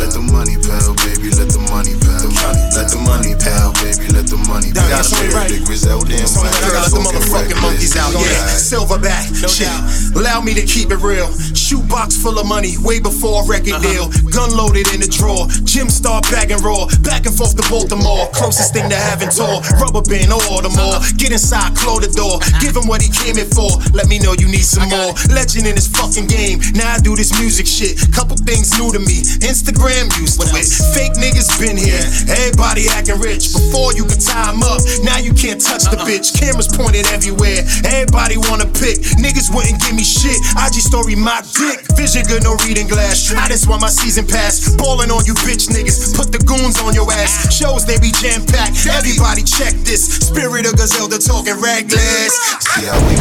Let 0.00 0.10
the 0.16 0.22
money 0.24 0.56
pal, 0.58 0.94
baby, 1.06 1.30
let 1.38 1.50
the 1.54 1.62
money 1.70 1.94
pal. 2.02 2.26
Let 2.74 2.88
the 2.90 2.98
money 3.04 3.34
pal, 3.36 3.70
baby, 3.78 4.06
let 4.10 4.26
the 4.26 4.38
money 4.48 4.72
pal. 4.72 5.04
Spirit 5.04 5.52
of 5.54 5.62
Griselda 5.66 6.08
in 6.10 6.26
my 6.34 6.48
I 6.50 6.56
head, 6.56 6.72
got 6.72 6.88
the 6.90 6.98
talking 6.98 7.20
reckless. 7.30 7.60
monkeys 7.60 7.96
out, 8.00 8.12
yeah. 8.16 8.39
Silverback, 8.48 9.26
shit. 9.48 9.68
Allow 10.16 10.40
me 10.40 10.54
to 10.54 10.64
keep 10.64 10.90
it 10.90 11.00
real. 11.00 11.30
Shoebox 11.54 12.16
full 12.16 12.38
of 12.38 12.46
money, 12.46 12.76
way 12.80 13.00
before 13.00 13.44
a 13.44 13.46
record 13.46 13.82
deal. 13.82 14.08
Gun 14.30 14.50
loaded 14.56 14.86
in 14.94 15.00
the 15.00 15.10
drawer. 15.10 15.46
Gym 15.64 15.88
star 15.90 16.20
bag 16.30 16.50
and 16.50 16.62
raw. 16.62 16.86
Back 17.02 17.26
and 17.26 17.34
forth 17.34 17.56
to 17.56 17.64
Baltimore. 17.68 18.28
Closest 18.32 18.72
thing 18.72 18.88
to 18.88 18.96
having 18.96 19.30
tour. 19.30 19.60
Rubber 19.80 20.02
band 20.02 20.30
the 20.30 20.72
more. 20.76 20.98
Get 21.16 21.32
inside, 21.32 21.74
close 21.76 22.04
the 22.04 22.12
door. 22.12 22.38
Give 22.60 22.76
him 22.76 22.86
what 22.86 23.02
he 23.02 23.10
came 23.10 23.38
in 23.38 23.48
for. 23.50 23.70
Let 23.92 24.08
me 24.08 24.18
know 24.18 24.34
you 24.38 24.46
need 24.46 24.66
some 24.66 24.88
more. 24.88 25.14
Legend 25.30 25.66
in 25.66 25.74
this 25.74 25.88
fucking 25.88 26.26
game. 26.26 26.60
Now 26.74 26.94
I 26.94 26.98
do 26.98 27.16
this 27.16 27.32
music 27.40 27.66
shit. 27.66 27.98
Couple 28.12 28.36
things 28.36 28.70
new 28.78 28.92
to 28.92 29.00
me. 29.00 29.22
Instagram 29.42 30.10
used 30.20 30.40
to 30.40 30.46
it. 30.54 30.66
Fake 30.94 31.14
niggas 31.18 31.50
been 31.58 31.76
here. 31.76 32.02
Everybody 32.28 32.88
acting 32.88 33.18
rich. 33.18 33.52
Before 33.52 33.92
you 33.94 34.04
could 34.04 34.20
tie 34.20 34.50
'em 34.52 34.62
up. 34.62 34.80
Now 35.02 35.18
you 35.18 35.32
can't 35.34 35.60
touch 35.60 35.84
the 35.90 35.98
bitch. 36.06 36.34
Cameras 36.38 36.68
pointed 36.68 37.06
everywhere. 37.10 37.64
Everybody 37.84 38.29
wanna 38.36 38.66
pick. 38.66 39.00
Niggas 39.18 39.50
wouldn't 39.54 39.80
give 39.80 39.94
me 39.94 40.04
shit. 40.04 40.38
IG 40.58 40.82
story 40.82 41.14
my 41.16 41.42
dick. 41.56 41.86
Vision 41.96 42.22
good, 42.26 42.42
no 42.42 42.54
reading 42.66 42.86
glass. 42.86 43.32
I 43.32 43.48
just 43.48 43.68
want 43.68 43.82
my 43.82 43.88
season 43.90 44.26
pass. 44.26 44.74
Ballin' 44.76 45.10
on 45.10 45.24
you 45.24 45.34
bitch 45.46 45.70
niggas. 45.70 46.14
Put 46.14 46.32
the 46.32 46.38
goons 46.44 46.78
on 46.80 46.94
your 46.94 47.10
ass. 47.10 47.50
Shows 47.54 47.86
they 47.86 47.98
be 47.98 48.12
jam 48.22 48.44
packed. 48.46 48.86
Everybody 48.86 49.42
check 49.42 49.74
this. 49.82 50.06
Spirit 50.26 50.66
of 50.66 50.76
Griselda 50.76 51.18
talking 51.18 51.58
reckless. 51.58 52.34
See, 52.70 52.86
up 52.86 53.00
every 53.02 53.16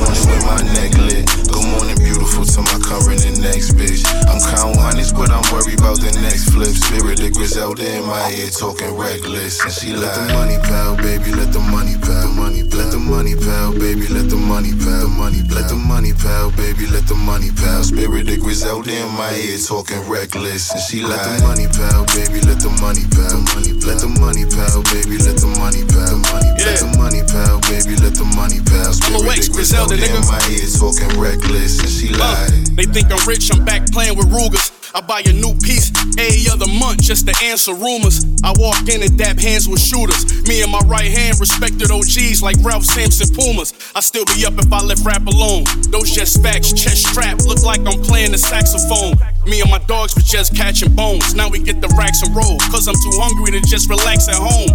morning 0.00 0.24
with 0.26 0.44
my 0.46 0.60
neck 0.74 0.92
lit. 0.98 1.26
Good 1.46 1.66
morning, 1.76 1.98
beautiful 1.98 2.44
to 2.44 2.60
my 2.62 2.78
current 2.82 3.22
and 3.26 3.38
next 3.40 3.76
bitch. 3.76 4.02
I'm 4.26 4.40
counting 4.54 4.80
honeys, 4.80 5.12
but 5.12 5.30
I'm 5.30 5.44
worried 5.52 5.78
about 5.78 6.00
the 6.00 6.12
next 6.22 6.50
flip. 6.50 6.72
Spirit 6.72 7.20
of 7.20 7.32
Griselda 7.34 7.84
in 7.84 8.06
my 8.06 8.20
head, 8.30 8.52
talking 8.52 8.96
reckless. 8.96 9.62
And 9.62 9.72
she 9.72 9.92
let 9.92 10.14
the 10.14 10.32
money 10.34 10.58
pal, 10.64 10.96
baby, 10.96 11.30
let 11.32 11.52
the 11.52 11.60
money 11.60 11.96
pal. 12.00 12.28
Money, 12.32 12.62
let 12.62 12.90
the 12.90 12.98
money 12.98 13.34
pal, 13.36 13.72
baby, 13.72 14.06
let 14.08 14.28
the 14.30 14.39
money 14.40 14.72
pal. 14.72 15.08
Money, 15.08 15.42
let 15.52 15.68
the 15.68 15.76
money 15.76 16.12
pal, 16.12 16.50
baby, 16.52 16.86
let 16.86 17.06
the 17.06 17.14
money 17.14 17.50
pal. 17.52 17.82
Spirit 17.82 18.28
of 18.28 18.40
Griselda 18.40 18.90
in 18.90 19.08
my 19.14 19.28
head, 19.28 19.60
talking 19.60 20.00
reckless. 20.08 20.72
And 20.72 20.80
she 20.80 21.04
let 21.04 21.20
the 21.20 21.44
money 21.44 21.66
pal, 21.68 22.04
baby, 22.16 22.40
let 22.48 22.60
the 22.60 22.72
money 22.80 23.04
pal. 23.12 23.36
Money, 23.52 23.72
let 23.84 24.00
the 24.00 24.10
money 24.20 24.44
pal, 24.48 24.82
baby, 24.90 25.16
let 25.20 25.36
the 25.36 25.50
money 25.60 25.84
pal. 25.84 26.16
Money, 26.32 26.50
let 26.64 26.78
the 26.80 26.90
money 26.96 27.22
pal, 27.28 27.60
baby, 27.68 27.94
let 28.00 28.14
the 28.16 28.26
money 28.36 28.60
pal. 28.64 28.92
Spirit 28.92 29.26
Wax 29.26 29.48
of 29.48 29.54
Griselda, 29.54 29.96
Griselda 29.96 30.18
in 30.18 30.24
my 30.28 30.40
head, 30.48 30.68
talking 30.74 31.12
reckless. 31.20 31.80
And 31.80 31.92
she 31.92 32.08
lied. 32.10 32.76
they 32.78 32.88
think 32.88 33.12
I'm 33.12 33.20
rich, 33.28 33.52
I'm 33.52 33.64
back 33.64 33.90
playing 33.92 34.16
with 34.16 34.32
Rugers. 34.32 34.72
I 34.94 35.00
buy 35.00 35.22
a 35.24 35.32
new 35.32 35.54
piece 35.62 35.92
every 36.18 36.50
other 36.50 36.66
month 36.66 37.02
just 37.02 37.26
to 37.28 37.34
answer 37.44 37.74
rumors. 37.74 38.26
I 38.42 38.52
walk 38.58 38.88
in 38.88 39.02
and 39.02 39.16
dap 39.16 39.38
hands 39.38 39.68
with 39.68 39.80
shooters. 39.80 40.42
Me 40.48 40.62
and 40.62 40.72
my 40.72 40.80
right 40.86 41.10
hand 41.10 41.38
respected 41.38 41.90
OGs 41.90 42.42
like 42.42 42.56
Ralph 42.62 42.84
Sampson 42.84 43.30
Pumas. 43.34 43.72
I 43.94 44.00
still 44.00 44.24
be 44.34 44.46
up 44.46 44.54
if 44.58 44.72
I 44.72 44.82
left 44.82 45.04
rap 45.04 45.26
alone. 45.26 45.64
Those 45.90 46.10
just 46.10 46.42
facts, 46.42 46.72
chest 46.72 47.06
strap, 47.08 47.38
look 47.46 47.62
like 47.62 47.80
I'm 47.86 48.00
playing 48.02 48.32
the 48.32 48.38
saxophone. 48.38 49.18
Me 49.46 49.60
and 49.60 49.70
my 49.70 49.78
dogs 49.86 50.14
was 50.14 50.24
just 50.24 50.54
catching 50.54 50.94
bones. 50.94 51.34
Now 51.34 51.48
we 51.48 51.58
get 51.58 51.80
the 51.80 51.88
racks 51.98 52.22
and 52.22 52.34
roll, 52.34 52.58
cause 52.70 52.88
I'm 52.88 52.94
too 52.94 53.16
hungry 53.18 53.58
to 53.58 53.60
just 53.66 53.88
relax 53.88 54.28
at 54.28 54.36
home. 54.36 54.70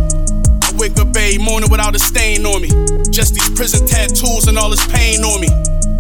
I 0.64 0.72
wake 0.78 0.98
up 1.00 1.16
every 1.16 1.38
morning 1.38 1.70
without 1.70 1.96
a 1.96 2.00
stain 2.00 2.46
on 2.46 2.62
me. 2.62 2.70
Just 3.12 3.36
these 3.36 3.50
prison 3.52 3.86
tattoos 3.86 4.48
and 4.48 4.58
all 4.58 4.70
this 4.70 4.86
pain 4.88 5.24
on 5.24 5.42
me. 5.42 5.50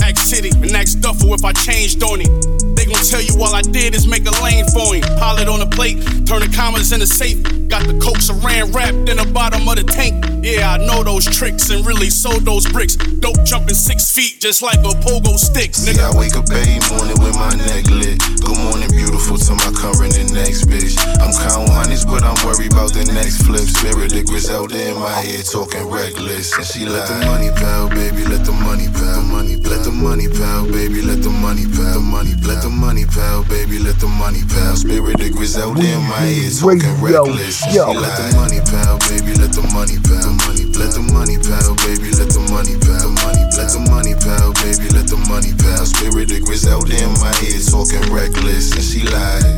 Ask 0.01 0.17
City 0.27 0.49
and 0.49 0.71
ask 0.75 0.99
Duffel 0.99 1.33
if 1.33 1.43
I 1.45 1.53
changed 1.53 2.03
on 2.03 2.19
him. 2.19 2.64
They 2.85 2.93
gon' 2.93 3.03
tell 3.03 3.21
you 3.21 3.33
all 3.41 3.55
I 3.55 3.63
did 3.63 3.95
is 3.95 4.05
make 4.05 4.27
a 4.29 4.43
lane 4.45 4.65
for 4.69 4.93
him. 4.93 5.01
Pilot 5.17 5.47
on 5.47 5.57
the 5.57 5.65
plate, 5.65 5.97
turn 6.29 6.45
the 6.45 6.53
commas 6.53 6.91
in 6.91 6.99
the 6.99 7.07
safe. 7.07 7.41
Got 7.65 7.89
the 7.89 7.97
coke 7.97 8.21
saran 8.21 8.69
wrapped 8.75 9.09
in 9.09 9.17
the 9.17 9.25
bottom 9.33 9.67
of 9.67 9.81
the 9.81 9.83
tank. 9.83 10.21
Yeah, 10.45 10.69
I 10.69 10.77
know 10.77 11.01
those 11.01 11.25
tricks 11.25 11.73
and 11.73 11.81
really 11.81 12.13
sold 12.13 12.45
those 12.45 12.69
bricks. 12.69 12.93
Dope 12.93 13.41
jumping 13.41 13.73
six 13.73 14.13
feet 14.13 14.37
just 14.37 14.61
like 14.61 14.77
a 14.85 14.93
pogo 15.01 15.33
stick, 15.33 15.73
See, 15.73 15.97
I 15.97 16.13
nigga. 16.13 16.13
wake 16.13 16.37
up 16.37 16.45
every 16.45 16.77
morning 16.93 17.17
with 17.25 17.33
my 17.33 17.57
neck 17.57 17.89
lit. 17.89 18.21
Good 18.45 18.59
morning, 18.69 18.93
beautiful 18.93 19.41
to 19.41 19.53
my 19.57 19.73
current 19.73 20.13
and 20.21 20.29
next 20.29 20.69
bitch. 20.69 20.93
I'm 21.17 21.33
counting 21.33 21.73
honeys, 21.73 22.05
but 22.05 22.21
I'm 22.21 22.37
worried 22.45 22.69
about 22.69 22.93
the 22.93 23.09
next 23.09 23.49
flip. 23.49 23.65
Spirit 23.65 24.13
of 24.13 24.29
Griselda 24.29 24.77
in 24.77 25.01
my 25.01 25.09
head 25.25 25.41
talking 25.49 25.89
reckless. 25.89 26.53
And 26.53 26.65
she 26.69 26.85
let 26.85 27.09
the 27.09 27.17
money 27.25 27.49
pal, 27.57 27.89
baby, 27.89 28.29
let 28.29 28.45
the 28.45 28.53
money 28.53 28.93
pal, 28.93 29.25
money, 29.25 29.57
let 29.57 29.81
the 29.81 29.89
money 29.89 30.29
pal, 30.29 30.69
baby, 30.69 31.01
let 31.01 31.25
the 31.25 31.33
money 31.33 31.65
pal, 31.65 31.97
money, 31.97 32.37
let 32.45 32.61
the 32.61 32.69
money 32.75 33.05
pal, 33.05 33.43
baby, 33.45 33.79
let 33.79 33.99
the 33.99 34.07
money 34.07 34.43
pal. 34.47 34.75
Spirit 34.75 35.19
of 35.21 35.31
Griselda 35.31 35.79
in 35.79 36.01
my 36.03 36.27
talking 36.59 36.83
reckless. 37.01 37.63
Show. 37.71 37.91
Let 37.91 38.17
the 38.17 38.35
money 38.35 38.59
pal, 38.61 38.99
baby, 39.07 39.33
let 39.39 39.51
the 39.55 39.63
money 39.71 39.97
pal, 40.03 40.31
money, 40.45 40.65
let 40.75 40.91
the 40.91 41.03
money 41.15 41.37
pal, 41.39 41.75
baby, 41.87 42.11
let 42.11 42.29
the 42.29 42.43
money 42.51 42.75
pal, 42.83 43.07
money, 43.23 43.43
let 43.55 43.71
the 43.71 43.81
money 43.87 44.13
pal, 44.19 44.51
baby, 44.61 44.87
let 44.91 45.07
the 45.07 45.19
money 45.31 45.55
pal. 45.55 45.85
Spirit 45.85 46.31
of 46.31 46.41
Griselda 46.43 46.91
in 46.91 47.13
my 47.23 47.31
head 47.39 47.63
talking 47.63 48.03
reckless, 48.11 48.75
and 48.75 48.83
she 48.83 49.01
lied. 49.07 49.55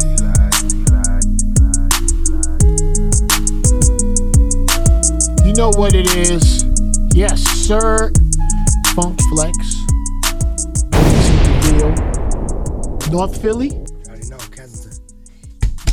You 5.45 5.53
know 5.53 5.71
what 5.73 5.95
it 5.95 6.07
is. 6.15 6.65
Yes, 7.13 7.41
sir. 7.41 8.11
Funk 8.93 9.19
Flex. 9.29 9.57
Deal. 11.65 12.26
North 13.11 13.41
Philly. 13.41 13.71
already 14.07 14.27
know, 14.29 14.37
Kensington. 14.51 15.03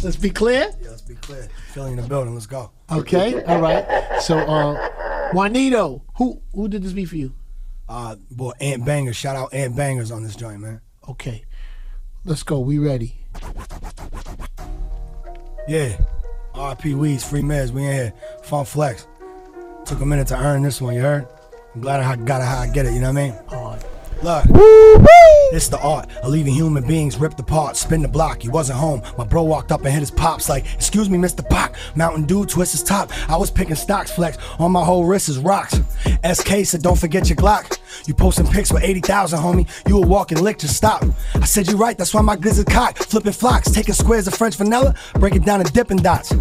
Let's 0.02 0.16
be 0.16 0.30
clear. 0.30 0.70
Yeah, 0.80 0.90
let's 0.90 1.02
be 1.02 1.14
clear. 1.14 1.48
Philly 1.72 1.92
in 1.92 1.96
the 1.96 2.02
building. 2.02 2.34
Let's 2.34 2.46
go. 2.46 2.70
Okay. 2.90 3.42
All 3.44 3.60
right. 3.60 4.20
So, 4.20 4.38
uh, 4.38 5.30
Juanito, 5.32 6.02
who 6.16 6.42
who 6.54 6.68
did 6.68 6.82
this 6.82 6.92
beat 6.92 7.06
for 7.06 7.16
you? 7.16 7.32
Uh, 7.88 8.16
boy, 8.30 8.52
Ant 8.60 8.84
Bangers. 8.84 9.16
Shout 9.16 9.36
out 9.36 9.54
Ant 9.54 9.76
Bangers 9.76 10.10
on 10.10 10.22
this 10.22 10.36
joint, 10.36 10.60
man. 10.60 10.80
Okay. 11.08 11.44
Let's 12.24 12.42
go. 12.42 12.58
We 12.60 12.78
ready. 12.78 13.18
Yeah. 15.68 15.96
RP 16.54 16.94
Weeds, 16.94 17.24
Free 17.24 17.42
Meds, 17.42 17.70
we 17.70 17.84
in 17.84 17.92
here. 17.92 18.12
Funk 18.42 18.68
Flex. 18.68 19.06
Took 19.86 20.00
a 20.00 20.06
minute 20.06 20.28
to 20.28 20.36
earn 20.38 20.62
this 20.62 20.80
one, 20.80 20.94
you 20.94 21.00
heard? 21.00 21.26
I'm 21.74 21.80
glad 21.80 22.00
I 22.00 22.16
got 22.16 22.40
it 22.40 22.44
how 22.44 22.58
I 22.60 22.68
get 22.68 22.86
it, 22.86 22.94
you 22.94 23.00
know 23.00 23.12
what 23.12 23.18
I 23.18 23.24
mean? 23.24 23.34
Uh, 23.48 23.80
Look. 24.22 24.44
It's 25.54 25.68
the 25.68 25.78
art 25.78 26.10
of 26.16 26.30
leaving 26.30 26.52
human 26.52 26.84
beings 26.84 27.16
ripped 27.16 27.38
apart, 27.38 27.76
spin 27.76 28.02
the 28.02 28.08
block. 28.08 28.42
He 28.42 28.48
wasn't 28.48 28.80
home. 28.80 29.02
My 29.16 29.24
bro 29.24 29.44
walked 29.44 29.70
up 29.70 29.82
and 29.84 29.90
hit 29.90 30.00
his 30.00 30.10
pops 30.10 30.48
like, 30.48 30.64
Excuse 30.74 31.08
me, 31.08 31.16
Mr. 31.16 31.48
Pac. 31.48 31.76
Mountain 31.94 32.24
Dew, 32.24 32.44
twist 32.44 32.72
his 32.72 32.82
top. 32.82 33.12
I 33.30 33.36
was 33.36 33.52
picking 33.52 33.76
stocks 33.76 34.10
flex. 34.10 34.36
On 34.58 34.72
my 34.72 34.84
whole 34.84 35.04
wrist 35.04 35.28
is 35.28 35.38
rocks. 35.38 35.80
SK 36.28 36.64
said, 36.64 36.82
Don't 36.82 36.98
forget 36.98 37.28
your 37.28 37.36
Glock. 37.36 37.78
You 38.08 38.14
posting 38.14 38.48
pics 38.48 38.72
with 38.72 38.82
80,000, 38.82 39.38
homie. 39.38 39.88
You 39.88 40.02
a 40.02 40.06
walking 40.06 40.42
lick, 40.42 40.58
just 40.58 40.76
stop. 40.76 41.04
I 41.34 41.44
said, 41.44 41.68
You 41.68 41.76
right, 41.76 41.96
that's 41.96 42.12
why 42.12 42.20
my 42.22 42.34
glizzy 42.34 42.68
cock. 42.68 42.96
Flipping 42.98 43.32
flocks, 43.32 43.70
taking 43.70 43.94
squares 43.94 44.26
of 44.26 44.34
French 44.34 44.56
vanilla, 44.56 44.96
break 45.20 45.36
it 45.36 45.44
down 45.44 45.60
in 45.60 45.68
dipping 45.68 45.98
dots. 45.98 46.34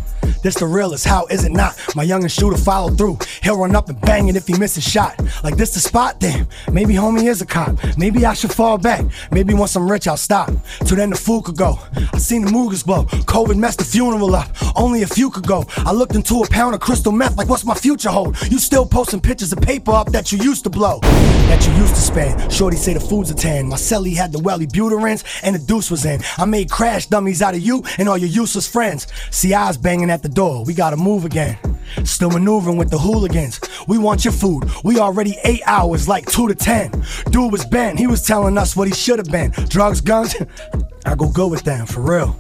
This 0.44 0.56
the 0.56 0.68
realest, 0.68 1.08
how 1.08 1.26
is 1.28 1.46
it 1.46 1.54
not? 1.54 1.80
My 1.96 2.04
youngest 2.04 2.38
shooter 2.38 2.58
follow 2.58 2.90
through. 2.90 3.18
He'll 3.42 3.58
run 3.58 3.78
up 3.78 3.88
and 3.88 4.00
bang 4.02 4.28
it 4.28 4.36
if 4.36 4.46
he 4.46 4.58
misses 4.58 4.84
shot. 4.84 5.18
Like 5.42 5.56
this 5.56 5.74
the 5.74 5.80
spot? 5.80 6.20
Damn, 6.20 6.50
maybe 6.70 6.96
homie 6.96 7.30
is 7.30 7.42
a 7.42 7.46
cop. 7.46 7.78
Maybe 7.98 8.26
I 8.26 8.34
should 8.34 8.52
fall 8.52 8.78
back. 8.78 9.06
Maybe 9.32 9.54
once 9.54 9.74
I'm 9.78 9.90
rich, 9.90 10.06
I'll 10.06 10.18
stop. 10.18 10.52
Till 10.86 10.98
then 10.98 11.12
the 11.12 11.16
fool 11.16 11.42
could 11.42 11.56
go. 11.56 11.80
I 12.12 12.18
seen 12.18 12.44
the 12.44 12.52
Moogers 12.52 12.86
blow. 12.86 13.06
COVID 13.06 13.58
messed 13.58 13.80
the 13.80 13.86
funeral 13.86 14.36
up. 14.36 14.50
Only 14.76 15.04
a 15.04 15.08
few 15.08 15.30
could 15.30 15.48
go. 15.48 15.64
I 15.78 15.94
looked 15.94 16.14
into 16.14 16.42
a 16.42 16.48
pound 16.50 16.76
of 16.76 16.82
crystal 16.82 17.14
meth 17.14 17.38
like 17.38 17.48
what's 17.48 17.64
my 17.64 17.76
future 17.76 18.10
hold? 18.10 18.36
You 18.52 18.60
still 18.60 18.86
posting 18.86 19.22
pictures 19.22 19.54
of 19.54 19.62
paper 19.62 19.92
up 19.92 20.12
that 20.12 20.34
you 20.34 20.40
used 20.40 20.66
to 20.66 20.70
blow. 20.70 21.00
That 21.48 21.66
you 21.66 21.74
used 21.76 21.96
to 21.96 22.02
spend. 22.02 22.52
Shorty 22.52 22.76
say 22.76 22.94
the 22.94 23.00
food's 23.00 23.32
a 23.32 23.36
tan. 23.36 23.70
My 23.70 23.78
celly 23.78 24.14
had 24.14 24.34
the 24.34 24.40
welly 24.40 24.68
butyrins 24.68 25.24
and 25.42 25.56
the 25.56 25.60
deuce 25.60 25.90
was 25.90 26.04
in. 26.04 26.20
I 26.38 26.44
made 26.44 26.70
crash 26.70 27.06
dummies 27.06 27.42
out 27.42 27.54
of 27.54 27.62
you 27.62 27.82
and 27.98 28.10
all 28.10 28.18
your 28.18 28.30
useless 28.30 28.68
friends. 28.68 29.08
See, 29.32 29.54
I 29.54 29.68
was 29.68 29.78
banging 29.78 30.10
at 30.10 30.22
the 30.22 30.33
door. 30.34 30.66
We 30.66 30.74
gotta 30.74 30.98
move 30.98 31.26
again. 31.26 31.58
Still 32.04 32.32
maneuvering 32.32 32.78
with 32.78 32.90
the 32.90 32.98
hooligans. 32.98 33.60
We 33.88 33.98
want 33.98 34.26
your 34.26 34.34
food. 34.34 34.64
We 34.84 35.00
already 35.00 35.38
eight 35.44 35.62
hours, 35.66 36.08
like 36.08 36.26
two 36.26 36.48
to 36.48 36.56
ten. 36.56 36.92
Dude 37.30 37.52
was 37.52 37.66
bent. 37.66 38.00
He 38.00 38.08
was 38.08 38.22
telling 38.24 38.58
us 38.58 38.76
what 38.76 38.88
he 38.88 38.94
should 38.94 39.20
have 39.20 39.32
been. 39.32 39.52
Drugs, 39.70 40.02
guns. 40.02 40.36
I 41.06 41.16
go 41.16 41.30
good 41.30 41.52
with 41.52 41.64
them, 41.64 41.86
for 41.86 42.02
real. 42.02 42.36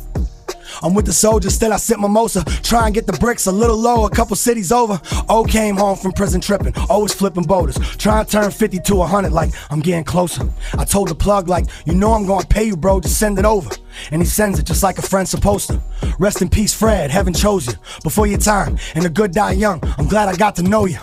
I'm 0.81 0.93
with 0.93 1.05
the 1.05 1.13
soldiers, 1.13 1.53
still 1.55 1.73
I 1.73 1.77
sip 1.77 1.99
mimosa. 1.99 2.43
Try 2.63 2.85
and 2.85 2.95
get 2.95 3.05
the 3.07 3.13
bricks 3.13 3.47
a 3.47 3.51
little 3.51 3.77
low, 3.77 4.05
a 4.05 4.09
couple 4.09 4.35
cities 4.35 4.71
over. 4.71 4.99
O 5.29 5.43
came 5.43 5.75
home 5.75 5.97
from 5.97 6.11
prison 6.11 6.41
tripping, 6.41 6.73
always 6.89 7.13
flipping 7.13 7.43
boulders. 7.43 7.77
Try 7.97 8.21
and 8.21 8.29
turn 8.29 8.51
50 8.51 8.79
to 8.79 8.95
100 8.95 9.31
like 9.31 9.51
I'm 9.69 9.79
getting 9.79 10.03
closer. 10.03 10.49
I 10.73 10.85
told 10.85 11.09
the 11.09 11.15
plug, 11.15 11.47
like, 11.47 11.65
you 11.85 11.93
know 11.93 12.13
I'm 12.13 12.25
gonna 12.25 12.45
pay 12.45 12.63
you, 12.63 12.77
bro, 12.77 12.99
just 12.99 13.19
send 13.19 13.39
it 13.39 13.45
over. 13.45 13.69
And 14.11 14.21
he 14.21 14.27
sends 14.27 14.59
it 14.59 14.65
just 14.65 14.83
like 14.83 14.97
a 14.97 15.01
friend 15.01 15.27
supposed 15.27 15.67
to. 15.69 15.81
Rest 16.19 16.41
in 16.41 16.49
peace, 16.49 16.73
Fred, 16.73 17.11
heaven 17.11 17.33
chose 17.33 17.67
you 17.67 17.73
before 18.03 18.27
your 18.27 18.39
time. 18.39 18.77
And 18.95 19.05
the 19.05 19.09
good 19.09 19.31
die 19.31 19.53
young, 19.53 19.81
I'm 19.97 20.07
glad 20.07 20.29
I 20.29 20.35
got 20.35 20.55
to 20.55 20.63
know 20.63 20.85
you. 20.85 20.99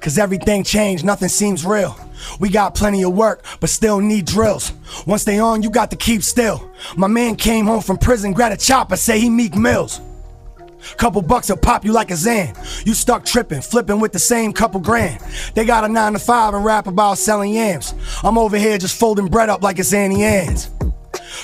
Cause 0.00 0.18
everything 0.18 0.64
changed, 0.64 1.04
nothing 1.04 1.28
seems 1.28 1.64
real. 1.64 1.98
We 2.40 2.48
got 2.48 2.74
plenty 2.74 3.02
of 3.04 3.14
work, 3.14 3.44
but 3.60 3.70
still 3.70 4.00
need 4.00 4.26
drills. 4.26 4.72
Once 5.06 5.24
they 5.24 5.38
on, 5.38 5.62
you 5.62 5.70
got 5.70 5.90
to 5.90 5.96
keep 5.96 6.22
still. 6.22 6.70
My 6.96 7.06
man 7.06 7.36
came 7.36 7.66
home 7.66 7.82
from 7.82 7.98
prison, 7.98 8.32
grab 8.32 8.52
a 8.52 8.56
chopper, 8.56 8.96
say 8.96 9.18
he 9.20 9.30
Meek 9.30 9.54
Mills. 9.54 10.00
Couple 10.96 11.20
bucks 11.20 11.48
will 11.48 11.56
pop 11.56 11.84
you 11.84 11.92
like 11.92 12.10
a 12.10 12.16
Zan. 12.16 12.54
You 12.84 12.94
stuck 12.94 13.24
tripping, 13.24 13.60
flipping 13.60 14.00
with 14.00 14.12
the 14.12 14.18
same 14.18 14.52
couple 14.52 14.80
grand. 14.80 15.20
They 15.54 15.64
got 15.64 15.84
a 15.84 15.88
nine 15.88 16.12
to 16.12 16.18
five 16.18 16.54
and 16.54 16.64
rap 16.64 16.86
about 16.86 17.18
selling 17.18 17.52
yams. 17.52 17.94
I'm 18.22 18.38
over 18.38 18.56
here 18.56 18.78
just 18.78 18.98
folding 18.98 19.26
bread 19.26 19.48
up 19.48 19.62
like 19.62 19.78
it's 19.78 19.92
Auntie 19.92 20.22
Anne's. 20.22 20.70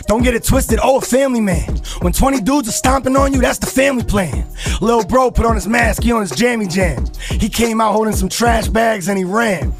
Don't 0.06 0.22
get 0.22 0.34
it 0.34 0.44
twisted, 0.44 0.78
oh, 0.82 0.98
a 0.98 1.00
family 1.00 1.40
man. 1.40 1.76
When 2.00 2.12
20 2.12 2.40
dudes 2.40 2.68
are 2.68 2.72
stomping 2.72 3.16
on 3.16 3.32
you, 3.32 3.40
that's 3.40 3.58
the 3.58 3.66
family 3.66 4.04
plan. 4.04 4.46
Lil 4.80 5.04
bro 5.04 5.30
put 5.30 5.46
on 5.46 5.54
his 5.54 5.66
mask, 5.66 6.02
he 6.02 6.12
on 6.12 6.20
his 6.20 6.32
jammy 6.32 6.66
jam. 6.66 7.06
He 7.28 7.48
came 7.48 7.80
out 7.80 7.92
holding 7.92 8.14
some 8.14 8.28
trash 8.28 8.68
bags 8.68 9.08
and 9.08 9.18
he 9.18 9.24
ran. 9.24 9.72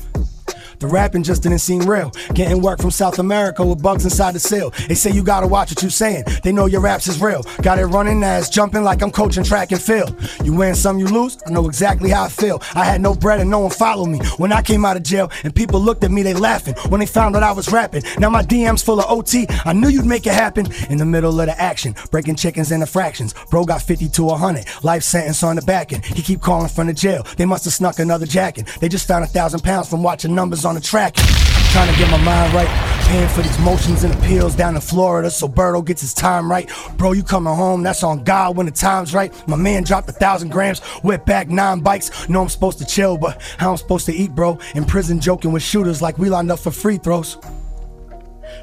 The 0.83 0.89
rapping 0.89 1.23
just 1.23 1.45
didn't 1.45 1.61
seem 1.61 1.83
real. 1.83 2.11
Getting 2.35 2.61
work 2.61 2.81
from 2.81 2.91
South 2.91 3.21
America 3.21 3.65
with 3.65 3.81
bugs 3.81 4.03
inside 4.03 4.35
the 4.35 4.41
seal. 4.41 4.71
They 4.89 4.97
say 4.97 5.12
you 5.12 5.23
gotta 5.23 5.47
watch 5.47 5.71
what 5.71 5.81
you 5.81 5.91
saying. 5.91 6.25
They 6.43 6.51
know 6.51 6.67
your 6.67 6.81
raps 6.81 7.07
is 7.07 7.23
real. 7.23 7.45
Got 7.62 7.79
it 7.79 7.87
running 7.87 8.21
ass, 8.25 8.51
jumping 8.51 8.83
like 8.83 9.01
I'm 9.01 9.12
coaching 9.12 9.45
track 9.45 9.71
and 9.71 9.81
field. 9.81 10.12
You 10.43 10.53
win 10.55 10.75
some, 10.75 10.99
you 10.99 11.07
lose. 11.07 11.39
I 11.47 11.51
know 11.51 11.69
exactly 11.69 12.11
how 12.11 12.25
I 12.25 12.29
feel. 12.29 12.61
I 12.75 12.85
had 12.85 13.01
no 13.01 13.15
bread 13.15 13.39
and 13.39 13.49
no 13.49 13.61
one 13.61 13.71
followed 13.71 14.07
me. 14.07 14.19
When 14.39 14.51
I 14.51 14.61
came 14.61 14.85
out 14.85 14.97
of 14.97 15.05
jail 15.05 15.31
and 15.45 15.55
people 15.55 15.79
looked 15.79 16.03
at 16.03 16.11
me, 16.11 16.25
they 16.25 16.35
laughing. 16.35 16.75
When 16.89 16.99
they 16.99 17.07
found 17.07 17.37
out 17.37 17.45
I 17.45 17.53
was 17.53 17.71
rapping. 17.71 18.03
Now 18.19 18.29
my 18.31 18.43
DM's 18.43 18.83
full 18.83 18.99
of 18.99 19.09
OT. 19.09 19.47
I 19.65 19.73
knew 19.73 19.89
you'd 19.89 20.05
make 20.05 20.27
it 20.27 20.35
happen. 20.35 20.67
In 20.91 20.99
the 20.99 21.07
middle 21.07 21.41
of 21.41 21.47
the 21.47 21.61
action, 21.62 21.95
breaking 22.11 22.35
chickens 22.35 22.73
into 22.73 22.87
fractions. 22.87 23.37
Bro 23.51 23.67
got 23.67 23.83
50 23.83 24.09
to 24.09 24.25
100. 24.25 24.65
Life 24.83 25.05
sentence 25.05 25.45
on 25.45 25.55
the 25.55 25.62
back 25.62 25.93
end. 25.93 26.05
He 26.05 26.23
keep 26.23 26.41
calling 26.41 26.69
from 26.69 26.89
the 26.89 26.93
jail. 26.93 27.25
They 27.37 27.47
must 27.47 27.67
have 27.67 27.73
snuck 27.73 28.01
another 28.01 28.27
jacket. 28.27 28.67
They 28.81 28.89
just 28.89 29.07
found 29.07 29.23
a 29.23 29.29
thousand 29.29 29.61
pounds 29.61 29.89
from 29.89 30.03
watching 30.03 30.35
numbers 30.35 30.65
on 30.65 30.72
the 30.75 30.81
track. 30.81 31.14
Trying 31.14 31.93
to 31.93 31.99
get 31.99 32.11
my 32.11 32.23
mind 32.23 32.52
right. 32.55 32.69
Paying 33.09 33.29
for 33.29 33.43
these 33.43 33.59
motions 33.61 34.05
and 34.05 34.14
appeals 34.14 34.55
down 34.55 34.75
in 34.75 34.81
Florida 34.81 35.31
so 35.31 35.49
Berto 35.49 35.85
gets 35.85 36.00
his 36.00 36.14
time 36.14 36.50
right. 36.50 36.71
Bro, 36.97 37.12
you 37.12 37.23
coming 37.23 37.55
home, 37.55 37.83
that's 37.83 38.02
on 38.02 38.25
God 38.25 38.57
when 38.57 38.67
the 38.67 38.73
time's 38.73 39.14
right. 39.14 39.33
My 39.49 39.57
man 39.57 39.83
dropped 39.83 40.09
a 40.09 40.12
thousand 40.12 40.50
grams, 40.50 40.81
whip 41.02 41.25
back 41.26 41.49
nine 41.49 41.81
bikes. 41.81 42.29
Know 42.29 42.43
I'm 42.43 42.49
supposed 42.49 42.79
to 42.79 42.87
chill, 42.87 43.17
but 43.17 43.41
how 43.59 43.71
I'm 43.71 43.76
supposed 43.76 44.07
to 44.07 44.12
eat, 44.12 44.35
bro? 44.35 44.59
In 44.75 44.85
prison 44.85 45.21
joking 45.21 45.52
with 45.52 45.62
shooters 45.62 46.00
like 46.00 46.19
we 46.19 46.31
lined 46.31 46.50
up 46.50 46.59
for 46.59 46.71
free 46.71 46.99
throws. 46.99 47.38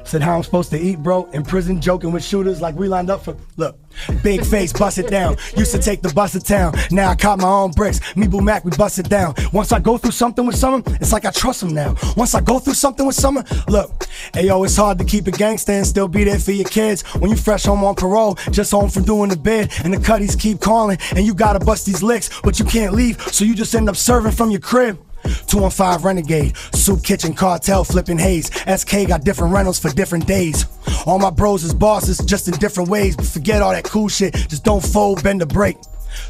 Said 0.04 0.22
how 0.22 0.36
I'm 0.36 0.42
supposed 0.42 0.70
to 0.70 0.78
eat, 0.78 0.98
bro. 1.02 1.24
In 1.32 1.42
prison, 1.42 1.80
joking 1.80 2.12
with 2.12 2.24
shooters 2.24 2.60
like 2.60 2.74
we 2.74 2.88
lined 2.88 3.10
up 3.10 3.24
for. 3.24 3.36
Look, 3.56 3.78
big 4.22 4.44
face, 4.44 4.72
bust 4.72 4.98
it 4.98 5.08
down. 5.08 5.36
Used 5.56 5.72
to 5.72 5.78
take 5.78 6.02
the 6.02 6.12
bus 6.12 6.32
to 6.32 6.40
town. 6.40 6.74
Now 6.90 7.10
I 7.10 7.14
caught 7.14 7.38
my 7.38 7.48
own 7.48 7.70
bricks. 7.72 8.00
Me, 8.16 8.26
Boo 8.26 8.40
Mac, 8.40 8.64
we 8.64 8.70
bust 8.72 8.98
it 8.98 9.08
down. 9.08 9.34
Once 9.52 9.72
I 9.72 9.78
go 9.78 9.98
through 9.98 10.12
something 10.12 10.46
with 10.46 10.56
someone, 10.56 10.82
it's 11.00 11.12
like 11.12 11.24
I 11.24 11.30
trust 11.30 11.60
them 11.60 11.74
now. 11.74 11.94
Once 12.16 12.34
I 12.34 12.40
go 12.40 12.58
through 12.58 12.74
something 12.74 13.06
with 13.06 13.14
someone, 13.14 13.44
look, 13.68 13.90
ayo, 14.32 14.64
it's 14.64 14.76
hard 14.76 14.98
to 14.98 15.04
keep 15.04 15.26
a 15.26 15.30
gangsta 15.30 15.70
and 15.70 15.86
still 15.86 16.08
be 16.08 16.24
there 16.24 16.38
for 16.38 16.52
your 16.52 16.68
kids. 16.68 17.02
When 17.14 17.30
you 17.30 17.36
fresh 17.36 17.64
home 17.64 17.84
on 17.84 17.94
parole, 17.94 18.34
just 18.50 18.72
home 18.72 18.90
from 18.90 19.04
doing 19.04 19.30
the 19.30 19.36
bid, 19.36 19.72
and 19.84 19.92
the 19.92 19.98
cutties 19.98 20.34
keep 20.34 20.60
calling, 20.60 20.98
and 21.14 21.26
you 21.26 21.34
gotta 21.34 21.60
bust 21.60 21.86
these 21.86 22.02
licks, 22.02 22.40
but 22.42 22.58
you 22.58 22.64
can't 22.64 22.94
leave, 22.94 23.20
so 23.32 23.44
you 23.44 23.54
just 23.54 23.74
end 23.74 23.88
up 23.88 23.96
serving 23.96 24.32
from 24.32 24.50
your 24.50 24.60
crib. 24.60 24.98
Two 25.46 25.64
on 25.64 25.70
five 25.70 26.04
renegade, 26.04 26.56
soup 26.72 27.02
kitchen 27.02 27.34
cartel 27.34 27.84
flipping 27.84 28.18
haze. 28.18 28.50
SK 28.66 29.08
got 29.08 29.24
different 29.24 29.52
rentals 29.52 29.78
for 29.78 29.90
different 29.90 30.26
days. 30.26 30.66
All 31.06 31.18
my 31.18 31.30
bros 31.30 31.64
is 31.64 31.74
bosses, 31.74 32.18
just 32.18 32.48
in 32.48 32.54
different 32.54 32.88
ways. 32.88 33.16
But 33.16 33.26
forget 33.26 33.62
all 33.62 33.72
that 33.72 33.84
cool 33.84 34.08
shit, 34.08 34.34
just 34.34 34.64
don't 34.64 34.84
fold, 34.84 35.22
bend 35.22 35.42
a 35.42 35.46
break. 35.46 35.76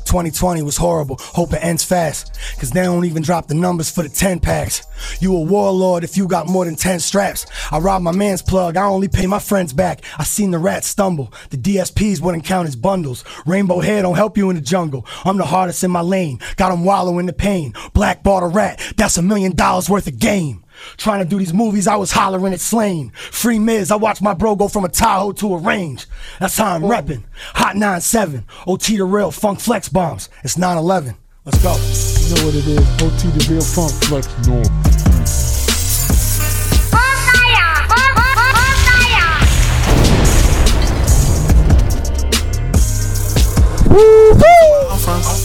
2020 0.04 0.62
was 0.62 0.76
horrible. 0.76 1.16
Hope 1.20 1.52
it 1.52 1.62
ends 1.62 1.84
fast. 1.84 2.38
Cause 2.58 2.70
they 2.70 2.82
don't 2.82 3.04
even 3.04 3.22
drop 3.22 3.46
the 3.46 3.54
numbers 3.54 3.90
for 3.90 4.02
the 4.02 4.08
10 4.08 4.40
packs. 4.40 4.86
You 5.20 5.36
a 5.36 5.40
warlord 5.40 6.04
if 6.04 6.16
you 6.16 6.26
got 6.26 6.48
more 6.48 6.64
than 6.64 6.76
10 6.76 7.00
straps. 7.00 7.46
I 7.70 7.78
robbed 7.78 8.04
my 8.04 8.12
man's 8.12 8.42
plug, 8.42 8.76
I 8.76 8.84
only 8.84 9.08
pay 9.08 9.26
my 9.26 9.38
friends 9.38 9.72
back. 9.72 10.02
I 10.18 10.24
seen 10.24 10.50
the 10.50 10.58
rats 10.58 10.86
stumble. 10.86 11.32
The 11.50 11.56
DSPs 11.56 12.20
wouldn't 12.20 12.44
count 12.44 12.68
as 12.68 12.76
bundles. 12.76 13.24
Rainbow 13.46 13.80
hair 13.80 14.02
don't 14.02 14.16
help 14.16 14.36
you 14.36 14.50
in 14.50 14.56
the 14.56 14.62
jungle. 14.62 15.06
I'm 15.24 15.36
the 15.36 15.44
hardest 15.44 15.84
in 15.84 15.90
my 15.90 16.00
lane. 16.00 16.38
got 16.56 16.70
Got 16.70 16.72
'em 16.72 16.84
wallowing 16.84 17.26
the 17.26 17.32
pain. 17.32 17.74
Black 17.94 18.22
bought 18.22 18.44
a 18.44 18.46
rat, 18.46 18.80
that's 18.96 19.16
a 19.16 19.22
million 19.22 19.56
dollars 19.56 19.90
worth 19.90 20.06
of 20.06 20.18
game. 20.18 20.62
Trying 20.96 21.22
to 21.22 21.28
do 21.28 21.38
these 21.38 21.54
movies, 21.54 21.86
I 21.86 21.96
was 21.96 22.12
hollering 22.12 22.52
at 22.52 22.60
Slain. 22.60 23.10
Free 23.10 23.58
Miz, 23.58 23.90
I 23.90 23.96
watched 23.96 24.22
my 24.22 24.34
bro 24.34 24.56
go 24.56 24.68
from 24.68 24.84
a 24.84 24.88
Tahoe 24.88 25.32
to 25.32 25.54
a 25.54 25.58
range. 25.58 26.06
That's 26.38 26.56
how 26.56 26.74
I'm 26.74 26.82
reppin'. 26.82 27.24
Hot 27.54 27.76
9-7, 27.76 28.44
OT 28.66 28.96
the 28.96 29.04
real, 29.04 29.30
funk 29.30 29.60
flex 29.60 29.88
bombs. 29.88 30.28
It's 30.42 30.56
9-11. 30.56 31.16
Let's 31.44 31.62
go. 31.62 31.72
You 31.72 32.36
know 32.36 32.46
what 32.46 32.54
it 32.54 32.66
is. 32.66 32.78
OT 33.02 33.38
the 33.38 33.46
real 33.50 33.62
funk 33.62 33.92
flex 34.04 34.46
norm. 34.46 34.89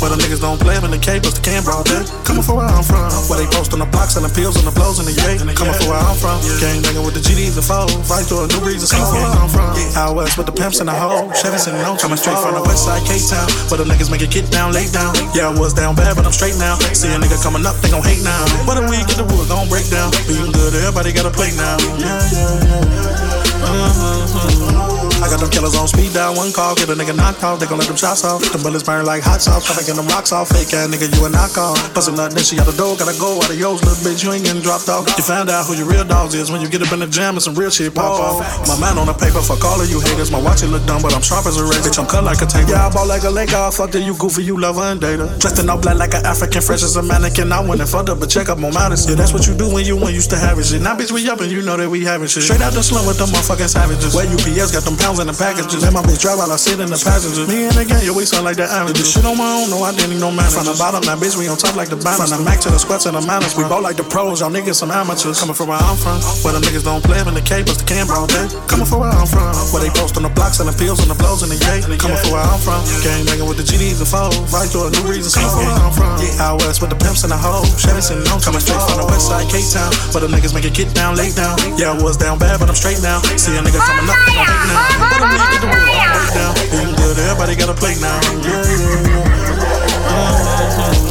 Where 0.02 0.12
the 0.12 0.20
niggas 0.20 0.42
don't 0.42 0.60
play 0.60 0.78
when 0.80 0.92
the 0.92 1.00
K 1.00 1.20
bust 1.20 1.40
the 1.40 1.44
can 1.44 1.64
all 1.68 1.84
day. 1.84 2.04
Coming 2.24 2.44
for 2.44 2.56
where 2.60 2.68
I'm 2.68 2.84
from, 2.84 3.08
where 3.30 3.40
they 3.40 3.50
post 3.52 3.72
on 3.72 3.80
the 3.80 3.90
blocks 3.90 4.16
selling 4.16 4.32
pills 4.32 4.56
and 4.60 4.66
the 4.68 4.74
blows 4.76 5.00
in 5.00 5.06
the 5.06 5.16
yay. 5.16 5.38
Coming 5.38 5.76
for 5.76 5.92
where 5.92 6.02
I'm 6.02 6.18
from, 6.18 6.40
gang 6.60 6.82
banging 6.84 7.06
with 7.06 7.16
the 7.16 7.24
GDs 7.24 7.56
and 7.56 7.66
foes. 7.66 7.94
Vice 8.08 8.28
to 8.32 8.44
a 8.44 8.48
new 8.48 8.62
reason, 8.64 8.88
coming 8.90 9.08
for 9.08 9.20
where 9.22 9.36
I'm 9.36 9.50
from. 9.52 9.72
Out 9.96 10.16
west 10.16 10.38
with 10.38 10.48
the 10.48 10.56
pimps 10.56 10.80
and 10.80 10.90
the 10.90 10.96
hoe, 10.96 11.32
Chevys 11.36 11.68
and 11.68 11.78
no 11.80 11.96
coming 11.96 12.18
straight 12.18 12.40
from 12.40 12.56
the 12.56 12.64
west 12.64 12.86
side 12.86 13.04
K 13.08 13.18
Town, 13.20 13.48
where 13.72 13.80
the 13.80 13.88
niggas 13.88 14.10
make 14.12 14.22
it 14.22 14.32
get 14.32 14.50
down, 14.52 14.72
lay 14.76 14.88
down. 14.92 15.16
Yeah, 15.36 15.50
I 15.50 15.54
was 15.54 15.74
down 15.74 15.96
bad, 15.96 16.16
but 16.16 16.26
I'm 16.26 16.36
straight 16.36 16.58
now. 16.58 16.76
See 16.92 17.12
a 17.12 17.18
nigga 17.20 17.38
coming 17.42 17.66
up, 17.66 17.76
they 17.80 17.90
gon' 17.92 18.04
hate 18.04 18.24
now. 18.24 18.44
But 18.66 18.82
if 18.82 18.90
we 18.90 18.98
get 19.04 19.20
the 19.20 19.28
wood, 19.28 19.48
gon' 19.48 19.70
break 19.70 19.88
down. 19.90 20.12
Being 20.28 20.52
good, 20.52 20.74
everybody 20.76 21.12
got 21.12 21.26
a 21.26 21.34
plate 21.34 21.56
now. 21.56 21.78
Yeah, 22.00 22.20
yeah, 22.32 22.68
yeah. 22.68 23.26
Uh-huh. 23.66 24.95
I 25.24 25.32
got 25.32 25.40
them 25.40 25.50
killers 25.50 25.76
on 25.76 25.88
speed 25.88 26.14
dial, 26.14 26.36
one 26.36 26.52
call, 26.52 26.76
get 26.76 26.90
a 26.90 26.96
nigga 26.96 27.16
knocked 27.16 27.44
off, 27.44 27.60
they 27.60 27.66
gon' 27.66 27.80
let 27.80 27.88
them 27.88 27.96
shots 27.96 28.24
off. 28.24 28.44
The 28.52 28.60
bullets 28.60 28.84
burn 28.84 29.06
like 29.06 29.24
hot 29.24 29.42
sauce, 29.42 29.70
I'm 29.72 29.76
making 29.80 29.96
them 29.96 30.08
rocks 30.12 30.32
off. 30.32 30.50
Fake 30.50 30.74
ass 30.76 30.92
nigga, 30.92 31.08
you 31.08 31.26
a 31.26 31.30
knockoff. 31.30 31.80
Bustin' 31.96 32.16
nut, 32.16 32.36
then 32.36 32.44
she 32.44 32.60
out 32.60 32.68
the 32.68 32.76
door, 32.76 32.96
gotta 33.00 33.16
go 33.20 33.40
out 33.40 33.50
of 33.50 33.58
yours, 33.58 33.80
little 33.84 33.98
bitch, 34.04 34.24
you 34.24 34.32
ain't 34.32 34.44
getting 34.44 34.62
dropped 34.62 34.90
off. 34.90 35.08
You 35.16 35.24
found 35.24 35.50
out 35.50 35.66
who 35.66 35.74
your 35.76 35.88
real 35.88 36.04
dogs 36.04 36.36
is 36.36 36.52
when 36.52 36.62
you 36.62 36.68
get 36.68 36.82
up 36.84 36.92
in 36.92 37.00
the 37.00 37.08
jam 37.08 37.36
and 37.36 37.44
some 37.44 37.56
real 37.56 37.70
shit 37.72 37.96
pop 37.96 38.20
off. 38.20 38.44
My 38.68 38.76
mind 38.80 39.00
on 39.00 39.08
the 39.08 39.16
paper, 39.16 39.40
fuck 39.40 39.64
all 39.64 39.80
of 39.80 39.88
you 39.90 40.04
haters. 40.04 40.32
My 40.32 40.42
watch 40.42 40.64
it 40.64 40.68
look 40.68 40.86
dumb, 40.86 41.02
but 41.02 41.16
I'm 41.16 41.24
sharp 41.24 41.46
as 41.48 41.58
a 41.58 41.64
razor. 41.64 41.90
Bitch, 41.90 42.00
I'm 42.00 42.08
cut 42.08 42.24
like 42.24 42.42
a 42.44 42.48
tape. 42.48 42.68
Yeah, 42.68 42.86
I 42.86 42.92
ball 42.92 43.08
like 43.08 43.24
a 43.24 43.32
Laker, 43.32 43.72
fuck 43.72 43.92
that 43.96 44.04
you 44.04 44.16
goofy, 44.20 44.44
you 44.44 44.60
lover 44.60 44.84
and 44.84 45.00
data. 45.00 45.32
Dressed 45.40 45.60
in 45.64 45.70
all 45.70 45.80
black 45.80 45.98
like 45.98 46.14
an 46.14 46.26
African, 46.26 46.62
fresh 46.62 46.84
as 46.84 46.96
a 47.00 47.04
mannequin. 47.04 47.52
I 47.52 47.64
went 47.64 47.80
and 47.80 47.90
fucked 47.90 48.10
up, 48.10 48.20
but 48.20 48.30
check 48.30 48.50
up 48.50 48.60
on 48.60 48.74
modest. 48.74 49.08
Yeah, 49.08 49.16
that's 49.16 49.32
what 49.32 49.48
you 49.48 49.56
do 49.56 49.72
when 49.72 49.86
you 49.86 49.96
when 49.96 50.14
used 50.14 50.30
to 50.32 50.38
have 50.38 50.60
it 50.60 50.66
shit. 50.68 50.82
Now, 50.82 50.96
bitch, 50.96 51.12
we 51.12 51.24
up 51.30 51.40
and 51.40 51.52
you 51.52 51.62
know 51.62 51.78
that 51.78 51.90
we 51.90 52.04
having 52.04 52.28
shit. 52.28 52.44
Straight 52.44 52.62
out 52.62 52.74
the 52.74 52.84
slum 52.84 53.08
with 53.08 53.18
them 53.18 53.30
motherfucking 53.30 53.70
savages. 53.70 54.14
Where 54.14 54.28
UPS 54.28 54.76
got 54.76 54.84
them 54.84 54.98
pounds 55.06 55.22
in 55.22 55.28
the 55.30 55.38
packages. 55.38 55.86
Let 55.86 55.94
my 55.94 56.02
bitch 56.02 56.18
drive 56.18 56.42
while 56.42 56.50
I 56.50 56.58
sit 56.58 56.82
in 56.82 56.90
the 56.90 56.98
passenger. 56.98 57.46
Me 57.46 57.70
and 57.70 57.78
the 57.78 57.86
gang, 57.86 58.02
yo, 58.02 58.18
we 58.18 58.26
sound 58.26 58.42
like 58.42 58.58
the 58.58 58.66
amateurs. 58.66 59.06
Shit 59.06 59.22
on 59.22 59.38
my 59.38 59.46
own, 59.46 59.70
no, 59.70 59.86
I 59.86 59.94
didn't 59.94 60.18
even 60.18 60.26
know 60.26 60.34
man. 60.34 60.50
From 60.50 60.66
the 60.66 60.74
bottom, 60.82 61.06
that 61.06 61.22
bitch, 61.22 61.38
we 61.38 61.46
on 61.46 61.62
top 61.62 61.78
like 61.78 61.94
the 61.94 62.00
banners. 62.02 62.34
From 62.34 62.34
the 62.34 62.42
Mac 62.42 62.58
to 62.66 62.74
the 62.74 62.82
squats 62.82 63.06
and 63.06 63.14
the 63.14 63.22
manners. 63.22 63.54
We 63.54 63.70
both 63.70 63.86
like 63.86 64.02
the 64.02 64.08
pros, 64.08 64.42
y'all 64.42 64.50
niggas 64.50 64.82
some 64.82 64.90
amateurs. 64.90 65.38
Coming 65.38 65.54
from 65.54 65.70
where 65.70 65.78
I'm 65.78 65.94
from, 65.94 66.18
where 66.42 66.58
the 66.58 66.62
niggas 66.66 66.82
don't 66.82 67.06
play 67.06 67.22
in 67.22 67.30
the 67.38 67.46
K, 67.46 67.62
but 67.62 67.78
the 67.78 67.86
can 67.86 68.10
all 68.10 68.26
day. 68.26 68.50
Coming 68.66 68.90
from 68.90 69.06
where 69.06 69.14
I'm 69.14 69.30
from, 69.30 69.54
where 69.70 69.86
they 69.86 69.94
post 69.94 70.18
on 70.18 70.26
the 70.26 70.34
blocks 70.34 70.58
and 70.58 70.66
the 70.66 70.74
pills 70.74 70.98
and 71.06 71.10
the 71.14 71.18
blows 71.22 71.46
and 71.46 71.54
the 71.54 71.60
yay. 71.62 71.86
Coming 72.02 72.18
from 72.18 72.34
where 72.34 72.42
I'm 72.42 72.58
from, 72.58 72.82
gang 73.06 73.22
banging 73.30 73.46
with 73.46 73.62
the 73.62 73.68
GDs 73.68 74.02
and 74.02 74.10
foes. 74.10 74.42
Right 74.50 74.66
to 74.74 74.90
a 74.90 74.90
new 74.90 75.06
reason, 75.06 75.30
coming 75.30 75.54
from 75.54 75.70
where 75.70 75.82
I'm 75.86 75.94
from. 75.94 76.18
Out 76.42 76.66
west 76.66 76.82
with 76.82 76.90
the 76.90 77.00
pimps 77.00 77.22
and 77.22 77.32
the 77.32 77.38
hoes. 77.38 77.70
Chevys 77.78 78.10
and 78.10 78.26
no 78.26 78.42
coming 78.42 78.60
straight 78.60 78.82
from 78.90 79.06
the 79.06 79.08
west 79.08 79.30
side, 79.30 79.46
K 79.54 79.62
Town. 79.70 79.94
Where 80.18 80.26
the 80.26 80.32
niggas 80.34 80.58
make 80.58 80.66
it 80.66 80.74
get 80.74 80.90
down, 80.98 81.14
lay 81.14 81.30
down. 81.30 81.62
Yeah, 81.78 81.94
I 81.94 82.02
was 82.02 82.18
down 82.18 82.42
bad, 82.42 82.58
but 82.58 82.74
I'm 82.74 82.76
straight 82.76 83.00
now. 83.06 83.22
See 83.38 83.54
a 83.54 83.62
nigga 83.62 83.78
coming 83.78 84.10
up, 84.10 84.18
gon' 84.26 84.42
hate 84.42 84.66
now. 84.74 84.95
Feeling 86.70 86.96
good, 86.96 87.18
everybody 87.20 87.56
got 87.56 87.70
a 87.70 87.74
plate 87.74 88.00
now. 88.02 88.20
Yeah, 88.44 88.64
yeah, 88.64 89.08
yeah. 89.08 89.36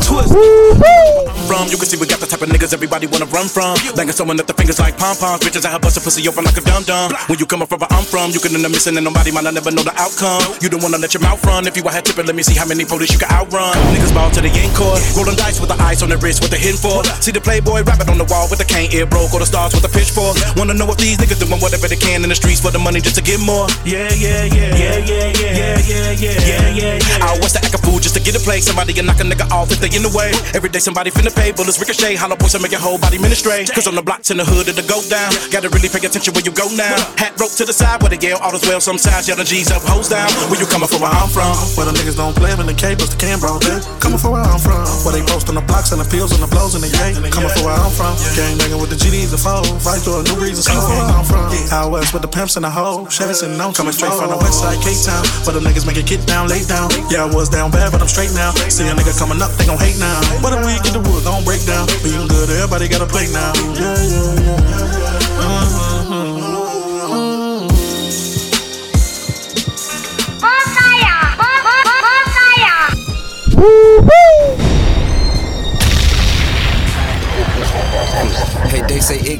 Twist. 0.03 1.24
From 1.55 1.71
you 1.71 1.79
can 1.79 1.87
see 1.87 1.95
we 1.95 2.11
got 2.11 2.19
the 2.19 2.27
type 2.27 2.43
of 2.43 2.51
niggas 2.51 2.75
everybody 2.75 3.07
wanna 3.07 3.31
run 3.31 3.47
from. 3.47 3.79
Banging 3.95 4.11
someone 4.11 4.43
at 4.43 4.51
the 4.51 4.57
fingers 4.59 4.83
like 4.83 4.99
pom 4.99 5.15
poms. 5.15 5.39
Bitches 5.39 5.63
out 5.63 5.71
here 5.71 5.79
bustin' 5.79 6.03
pussy 6.03 6.27
open 6.27 6.43
like 6.43 6.59
a 6.59 6.65
dum 6.67 6.83
dum. 6.83 7.15
When 7.31 7.39
you 7.39 7.47
coming 7.47 7.71
from 7.71 7.79
where 7.79 7.95
I'm 7.95 8.03
from, 8.03 8.35
you 8.35 8.43
can 8.43 8.59
end 8.59 8.67
up 8.67 8.75
missing 8.75 8.99
and 8.99 9.07
nobody 9.07 9.31
might 9.31 9.47
not 9.47 9.55
never 9.55 9.71
know 9.71 9.87
the 9.87 9.95
outcome. 9.95 10.43
You 10.59 10.67
don't 10.67 10.83
wanna 10.83 10.99
let 10.99 11.15
your 11.15 11.23
mouth 11.23 11.39
run. 11.47 11.63
If 11.71 11.79
you 11.79 11.87
out 11.87 11.95
here 11.95 12.03
tipping, 12.03 12.27
let 12.27 12.35
me 12.35 12.43
see 12.43 12.59
how 12.59 12.67
many 12.67 12.83
police 12.83 13.15
you 13.15 13.23
can 13.23 13.31
outrun. 13.31 13.71
Niggas 13.95 14.11
ball 14.11 14.35
to 14.35 14.43
the 14.43 14.51
end 14.51 14.75
court. 14.75 14.99
Rolling 15.15 15.39
dice 15.39 15.63
with 15.63 15.71
the 15.71 15.79
ice 15.79 16.03
on 16.03 16.11
their 16.11 16.19
wrist, 16.19 16.43
what 16.43 16.51
they 16.51 16.59
hitting 16.59 16.75
for. 16.75 17.07
See 17.23 17.31
the 17.31 17.39
playboy 17.39 17.87
rapping 17.87 18.11
on 18.11 18.19
the 18.19 18.27
wall 18.27 18.51
with 18.51 18.59
the 18.59 18.67
cane 18.67 18.91
ear 18.91 19.07
broke 19.07 19.31
or 19.31 19.39
the 19.39 19.47
stars 19.47 19.79
with 19.79 19.87
the 19.87 19.93
pitchfork. 19.95 20.35
Wanna 20.59 20.75
know 20.75 20.91
if 20.91 20.99
these 20.99 21.23
niggas 21.23 21.39
doing 21.39 21.63
whatever 21.63 21.87
they 21.87 21.95
can 21.95 22.27
in 22.27 22.35
the 22.35 22.35
streets 22.35 22.59
for 22.67 22.75
the 22.75 22.83
money 22.83 22.99
just 22.99 23.15
to 23.15 23.23
get 23.23 23.39
more. 23.39 23.71
Yeah, 23.87 24.11
yeah, 24.11 24.43
yeah, 24.51 24.75
yeah, 24.75 24.99
yeah, 25.07 25.31
yeah, 25.39 25.79
yeah, 25.79 26.11
yeah, 26.19 26.67
yeah, 26.75 26.99
yeah. 26.99 27.31
Out 27.31 27.39
west 27.39 27.55
to 27.55 27.63
act 27.63 27.79
a 27.79 27.79
fool 27.79 28.03
just 28.03 28.19
to 28.19 28.23
get 28.27 28.35
a 28.35 28.43
play. 28.43 28.59
Somebody 28.59 28.91
can 28.91 29.07
knock 29.07 29.23
a 29.23 29.27
nigga 29.31 29.47
off 29.55 29.71
if 29.71 29.79
they 29.79 29.95
in 29.95 30.03
the 30.03 30.11
way. 30.11 30.35
Every 30.51 30.67
day 30.67 30.83
somebody 30.83 31.15
finna 31.15 31.31
pay, 31.31 31.44
bullets 31.53 31.79
ricochet, 31.79 32.15
hollow 32.17 32.37
points 32.37 32.55
and 32.55 32.63
make 32.63 32.73
your 32.73 32.81
whole 32.81 32.99
body 32.99 33.19
ministry. 33.19 33.67
Cause 33.69 33.87
on 33.87 33.95
the 33.95 34.03
blocks 34.03 34.31
in 34.31 34.37
the 34.39 34.45
hood 34.45 34.69
it'll 34.69 34.87
go 34.89 35.03
down. 35.11 35.33
Gotta 35.51 35.69
really 35.69 35.89
pay 35.91 36.01
attention 36.01 36.33
where 36.33 36.45
you 36.45 36.55
go 36.55 36.71
now. 36.73 36.95
Hat 37.21 37.37
rope 37.37 37.53
to 37.59 37.65
the 37.65 37.73
side 37.75 38.01
where 38.01 38.11
they 38.11 38.21
yell 38.21 38.39
all 38.41 38.55
as 38.55 38.63
well. 38.65 38.81
Sometimes 38.81 39.29
yell 39.29 39.37
the 39.37 39.45
G's 39.45 39.71
up, 39.71 39.83
hoes 39.83 40.09
down. 40.09 40.31
Where 40.49 40.61
you 40.61 40.69
coming 40.71 40.89
from 40.89 41.05
where 41.05 41.13
I'm 41.13 41.29
from? 41.29 41.53
Where 41.77 41.87
the 41.91 41.95
niggas 41.97 42.17
don't 42.17 42.33
play 42.33 42.53
in 42.55 42.65
the 42.65 42.77
cables, 42.77 43.11
the 43.11 43.19
can 43.19 43.41
bro, 43.41 43.59
there. 43.61 43.83
Coming 44.01 44.19
from 44.19 44.39
where 44.39 44.47
I'm 44.47 44.61
from. 44.61 44.87
Where 45.05 45.13
they 45.13 45.25
post 45.27 45.49
on 45.51 45.57
the 45.59 45.67
blocks 45.67 45.93
and 45.93 46.01
the 46.01 46.09
pills 46.09 46.33
and 46.33 46.41
the 46.41 46.49
blows 46.49 46.79
and 46.79 46.83
the 46.85 46.91
yay. 46.91 47.19
Coming 47.35 47.51
from 47.51 47.65
where 47.67 47.77
I'm 47.77 47.93
from. 47.93 48.15
Gang 48.39 48.57
banging 48.57 48.79
with 48.79 48.95
the 48.95 48.99
GDs 49.01 49.35
and 49.35 49.43
foes. 49.43 49.69
Right 49.83 50.01
to 50.07 50.21
a 50.21 50.23
new 50.23 50.39
reason, 50.39 50.63
coming 50.63 50.87
from 50.87 50.97
where 51.03 51.13
I'm 51.13 51.27
from. 51.27 51.51
Out 51.75 51.91
west 51.91 52.15
with 52.15 52.23
the 52.23 52.31
pimps 52.31 52.57
and 52.57 52.65
the 52.65 52.71
hoes. 52.71 53.11
Chevys 53.11 53.43
and 53.43 53.59
no 53.59 53.75
coming 53.75 53.93
straight 53.93 54.15
from 54.15 54.31
the 54.31 54.39
west 54.39 54.63
side, 54.63 54.79
K 54.81 54.95
Town. 55.03 55.25
Where 55.45 55.59
the 55.59 55.63
niggas 55.65 55.85
make 55.85 55.99
it 55.99 56.07
get 56.07 56.23
down, 56.27 56.49
lay 56.49 56.63
down. 56.65 56.89
Yeah, 57.11 57.27
I 57.27 57.29
was 57.29 57.49
down 57.49 57.71
bad, 57.75 57.91
but 57.91 58.01
I'm 58.01 58.09
straight 58.09 58.33
now. 58.33 58.55
See 58.71 58.87
a 58.87 58.95
nigga 58.95 59.13
coming 59.19 59.43
up, 59.43 59.51
they 59.59 59.67
gon' 59.67 59.79
hate 59.79 59.99
now. 59.99 60.17
But 60.39 60.55
if 60.55 60.61
we 60.63 60.79
get 60.85 60.95
the 60.95 61.03
wood, 61.03 61.24
gon' 61.25 61.43
break 61.45 61.65
down. 61.65 61.89
Being 62.03 62.29
good, 62.29 62.51
everybody 62.51 62.89
got 62.89 63.01
a 63.01 63.07
plate 63.07 63.33
now. 63.33 63.53
Yeah, 63.75 63.97
yeah, 63.97 64.41
yeah. 64.41 65.04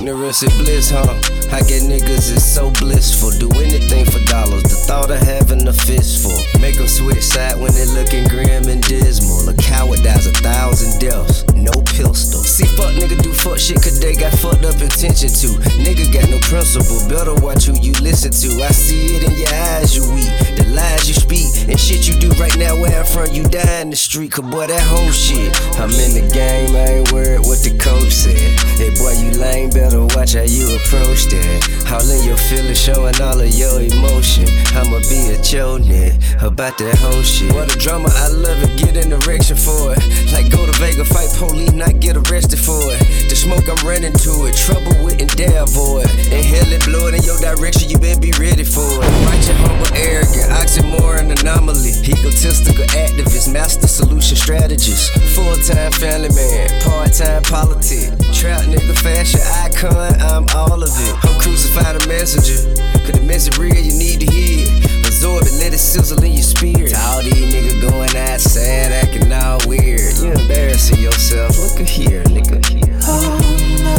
Ignorance 0.05 0.43
is 0.43 0.53
bliss, 0.61 0.91
huh? 0.91 1.17
I 1.49 1.65
get 1.65 1.81
niggas 1.89 2.29
is 2.29 2.45
so 2.45 2.71
blissful. 2.73 3.31
Do 3.41 3.49
anything 3.57 4.05
for 4.05 4.21
dollars. 4.29 4.63
The 4.65 4.77
thought 4.85 5.11
of 5.11 5.17
having 5.17 5.67
a 5.67 5.73
fistful. 5.73 6.37
Make 6.61 6.77
them 6.77 6.89
switch 6.89 7.25
side 7.25 7.57
when 7.57 7.73
they 7.73 7.87
looking 7.87 8.29
grim 8.29 8.69
and 8.69 8.83
dismal. 8.85 9.49
A 9.49 9.55
coward 9.57 10.03
dies 10.05 10.27
a 10.27 10.33
thousand 10.45 11.01
deaths. 11.01 11.49
No 11.57 11.73
pistol. 11.89 12.45
See, 12.45 12.69
fuck 12.77 12.93
nigga 12.93 13.17
do 13.23 13.33
fuck 13.33 13.57
shit 13.57 13.81
cause 13.81 13.99
they 13.99 14.15
got 14.15 14.37
fucked 14.37 14.69
up 14.69 14.77
intention 14.77 15.33
to. 15.41 15.49
Nigga 15.81 16.13
got 16.13 16.29
no 16.29 16.37
principle. 16.45 17.01
Better 17.09 17.33
watch 17.41 17.65
who 17.65 17.73
you 17.81 17.97
listen 18.05 18.29
to. 18.29 18.61
I 18.61 18.77
see 18.77 19.17
it 19.17 19.25
in 19.25 19.33
your 19.41 19.55
eyes, 19.73 19.97
you 19.97 20.05
weak. 20.13 20.29
The 20.65 20.73
lies 20.73 21.09
you 21.09 21.15
speak 21.15 21.69
and 21.69 21.79
shit 21.79 22.09
you 22.09 22.15
do 22.17 22.31
right 22.41 22.57
now 22.57 22.77
where 22.81 22.97
I'm 22.97 23.05
from. 23.05 23.29
You 23.35 23.45
die 23.45 23.81
in 23.81 23.91
the 23.91 23.97
street, 23.97 24.33
cause 24.33 24.49
boy, 24.49 24.67
that 24.67 24.83
whole 24.83 25.11
shit. 25.11 25.53
I'm 25.77 25.93
in 25.93 26.17
the 26.17 26.25
game, 26.33 26.73
I 26.73 27.01
ain't 27.01 27.13
worried 27.13 27.41
what 27.45 27.61
the 27.61 27.77
coach 27.77 28.13
said. 28.13 28.37
Hey 28.81 28.89
boy, 28.97 29.13
you 29.21 29.37
lame, 29.37 29.71
better 29.71 30.01
watch 30.17 30.33
how 30.33 30.49
you 30.49 30.73
approach 30.77 31.29
that. 31.29 31.93
All 31.93 32.09
in 32.09 32.25
your 32.25 32.37
feelings, 32.37 32.81
showing 32.81 33.17
all 33.21 33.41
of 33.41 33.53
your 33.53 33.81
emotion. 33.81 34.49
I'ma 34.73 35.05
be 35.05 35.37
a 35.37 35.39
chonin 35.45 36.17
about 36.41 36.79
that 36.79 36.97
whole 36.97 37.23
shit. 37.23 37.53
What 37.53 37.75
a 37.75 37.79
drama, 37.79 38.09
I 38.09 38.29
love 38.29 38.63
it, 38.65 38.73
get 38.81 38.97
an 38.97 39.13
erection 39.13 39.57
for 39.57 39.93
it. 39.93 40.01
Like 40.33 40.49
go 40.51 40.65
to 40.65 40.73
Vega, 40.81 41.05
fight 41.05 41.29
police, 41.37 41.73
not 41.73 42.01
get 42.01 42.17
arrested 42.17 42.59
for 42.59 42.81
it. 42.89 43.01
The 43.29 43.37
smoke, 43.37 43.69
I'm 43.69 43.81
running 43.85 44.17
to 44.25 44.33
it. 44.49 44.57
Trouble 44.57 44.97
with 45.05 45.21
and 45.21 45.31
dare 45.37 45.63
avoid. 45.63 46.09
Inhale 46.33 46.73
it, 46.73 46.85
blow 46.89 47.09
it 47.09 47.15
in 47.15 47.23
your 47.23 47.39
direction, 47.39 47.91
you 47.91 47.99
better 47.99 48.21
be 48.21 48.33
ready 48.41 48.65
for 48.65 48.81
it. 49.05 49.11
Righteous, 49.29 49.59
humble, 49.61 49.93
arrogant, 49.93 50.55
oxymoron 50.65 51.31
an 51.31 51.39
anomaly. 51.39 51.93
Egotistical 52.05 52.85
activist, 52.97 53.53
master 53.53 53.87
solution 53.87 54.37
strategist. 54.37 55.13
Full 55.35 55.57
time 55.59 55.93
family 55.93 56.31
man, 56.35 56.69
part 56.83 57.13
time 57.13 57.43
politic. 57.43 58.11
Trap 58.33 58.63
nigga, 58.73 58.97
fashion 58.99 59.41
icon, 59.65 60.21
I'm 60.21 60.49
all 60.57 60.83
of 60.83 60.89
it. 60.89 61.15
I'm 61.25 61.39
crucified 61.41 61.97
a 61.97 62.09
messenger. 62.09 62.75
Cause 63.05 63.13
the 63.13 63.23
message 63.27 63.59
real, 63.59 63.77
you 63.77 63.93
need 63.93 64.21
to 64.21 64.27
hear. 64.33 64.67
Absorb 65.05 65.45
it, 65.45 65.53
let 65.61 65.75
it 65.75 65.79
sizzle 65.79 66.23
in 66.25 66.33
your 66.33 66.43
spirit. 66.43 66.91
To 66.91 66.99
all 66.99 67.23
these 67.23 67.53
niggas 67.53 67.81
going 67.81 68.17
outside, 68.17 68.93
acting 68.93 69.33
all 69.33 69.61
weird. 69.67 70.17
You 70.19 70.33
embarrassing 70.33 71.01
yourself. 71.01 71.59
Look 71.59 71.81
at 71.81 71.89
here, 71.89 72.25
nigga. 72.25 72.61
Oh 73.07 73.39
no, 73.85 73.97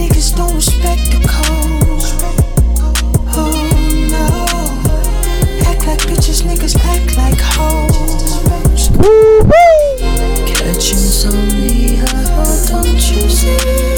niggas 0.00 0.34
don't 0.34 0.54
respect 0.54 1.10
the 1.12 1.20
code. 1.28 1.87
bitches, 5.96 6.42
niggas 6.42 6.76
act 6.84 7.16
like 7.16 7.40
hoes. 7.40 8.38
Don't 12.68 12.94
you 13.10 13.28
see? 13.28 13.88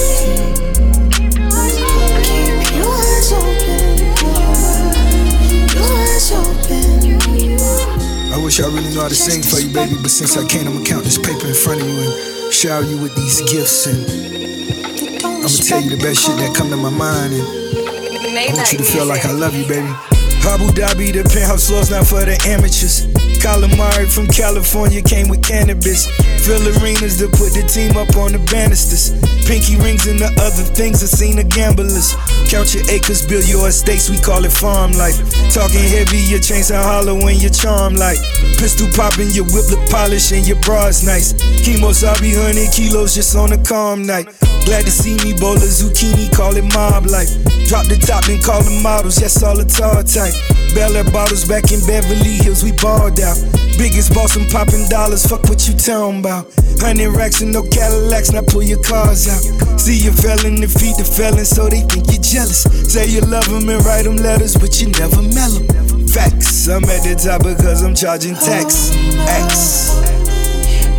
I 8.33 8.43
wish 8.43 8.61
I 8.61 8.67
really 8.67 8.89
knew 8.91 9.01
how 9.01 9.09
to 9.09 9.15
sing 9.15 9.43
for 9.43 9.59
you, 9.59 9.73
baby, 9.73 9.95
but 10.01 10.11
since 10.11 10.37
I 10.37 10.47
can't, 10.47 10.69
I'ma 10.69 10.85
count 10.85 11.05
this 11.05 11.19
paper 11.19 11.47
in 11.47 11.55
front 11.55 11.81
of 11.81 11.89
you 11.89 11.99
and 11.99 12.53
shower 12.53 12.83
you 12.83 12.97
with 13.03 13.15
these 13.17 13.41
gifts. 13.51 13.87
And 13.87 15.25
I'ma 15.25 15.49
tell 15.49 15.81
you 15.81 15.91
the 15.91 16.03
best 16.03 16.23
shit 16.25 16.37
that 16.37 16.55
come 16.55 16.71
to 16.71 16.77
my 16.77 16.91
mind. 16.91 17.35
And 17.35 18.39
I 18.39 18.53
want 18.55 18.73
you 18.73 18.79
to 18.79 18.85
feel 18.85 19.07
like 19.07 19.25
I 19.25 19.33
love 19.33 19.55
you, 19.55 19.67
baby. 19.67 20.10
Abu 20.51 20.67
Dhabi, 20.75 21.13
the 21.15 21.23
penthouse 21.23 21.69
floors 21.69 21.91
now 21.91 22.03
for 22.03 22.27
the 22.27 22.35
amateurs. 22.43 23.07
Calamari 23.39 24.11
from 24.11 24.27
California 24.27 25.01
came 25.01 25.29
with 25.29 25.47
cannabis. 25.47 26.11
Fill 26.43 26.59
arenas 26.75 27.23
to 27.23 27.31
put 27.31 27.55
the 27.55 27.63
team 27.71 27.97
up 27.97 28.11
on 28.19 28.33
the 28.35 28.43
banisters. 28.51 29.15
Pinky 29.47 29.79
rings 29.79 30.11
and 30.11 30.19
the 30.19 30.27
other 30.43 30.67
things 30.75 31.07
I've 31.07 31.15
seen 31.15 31.37
the 31.37 31.45
gamblers. 31.45 32.19
Count 32.49 32.75
your 32.75 32.85
acres, 32.91 33.27
build 33.27 33.49
your 33.49 33.69
estates, 33.69 34.09
we 34.09 34.19
call 34.19 34.45
it 34.45 34.53
farm 34.53 34.93
life. 34.93 35.19
Talking 35.53 35.85
heavy, 35.85 36.19
your 36.31 36.41
chains 36.41 36.71
are 36.71 36.83
hollow 36.83 37.19
and 37.27 37.41
your 37.43 37.51
charm 37.51 37.95
light. 37.95 38.19
Pistol 38.57 38.89
popping, 38.97 39.31
your 39.31 39.45
whip 39.53 39.69
look 39.71 39.83
polished 39.91 40.33
and 40.33 40.47
your 40.47 40.61
bra's 40.63 41.05
nice. 41.05 41.33
Kemosabi, 41.67 42.37
100 42.37 42.73
kilos 42.73 43.15
just 43.15 43.37
on 43.37 43.53
a 43.53 43.59
calm 43.59 44.07
night. 44.07 44.27
Glad 44.65 44.85
to 44.85 44.91
see 44.91 45.17
me, 45.25 45.35
bowl 45.39 45.57
zucchini, 45.57 46.31
call 46.31 46.57
it 46.57 46.63
mob 46.75 47.07
life. 47.07 47.31
Drop 47.67 47.87
the 47.87 47.97
top 47.97 48.29
and 48.29 48.43
call 48.43 48.63
the 48.63 48.71
models, 48.83 49.21
yes, 49.21 49.43
all 49.43 49.57
the 49.57 49.65
tall 49.65 50.03
type. 50.05 50.35
Bel 50.75 50.95
Air 50.95 51.05
bottles 51.11 51.45
back 51.45 51.73
in 51.73 51.81
Beverly 51.87 52.39
Hills, 52.39 52.63
we 52.63 52.71
balled 52.73 53.19
out. 53.19 53.39
Biggest 53.79 54.15
boss, 54.15 54.37
I'm 54.37 54.47
popping 54.47 54.87
dollars, 54.89 55.27
fuck 55.27 55.43
what 55.49 55.67
you 55.67 55.75
talking 55.75 56.21
about. 56.21 56.47
Hundred 56.79 57.11
racks 57.17 57.41
and 57.41 57.53
no 57.53 57.63
Cadillacs, 57.63 58.31
now 58.31 58.43
pull 58.47 58.63
your 58.63 58.83
cars 58.83 59.27
out. 59.27 59.43
See 59.81 59.99
you 59.99 60.13
felon, 60.13 60.61
defeat 60.61 60.97
the 61.01 61.05
felon, 61.05 61.45
so 61.45 61.69
they 61.69 61.83
think 61.89 62.07
you're 62.13 62.23
jealous. 62.31 62.63
Say 62.93 63.07
you 63.09 63.21
love 63.23 63.49
them 63.49 63.69
and 63.69 63.85
write 63.85 64.05
them 64.05 64.17
letters, 64.17 64.55
but 64.57 64.81
you 64.81 64.89
never 64.91 65.21
mail 65.23 65.59
them. 65.67 66.07
Facts, 66.07 66.69
I'm 66.69 66.85
at 66.85 67.03
the 67.03 67.19
top 67.19 67.43
because 67.43 67.83
I'm 67.83 67.95
charging 67.95 68.35
tax. 68.35 68.95
X. 69.27 69.99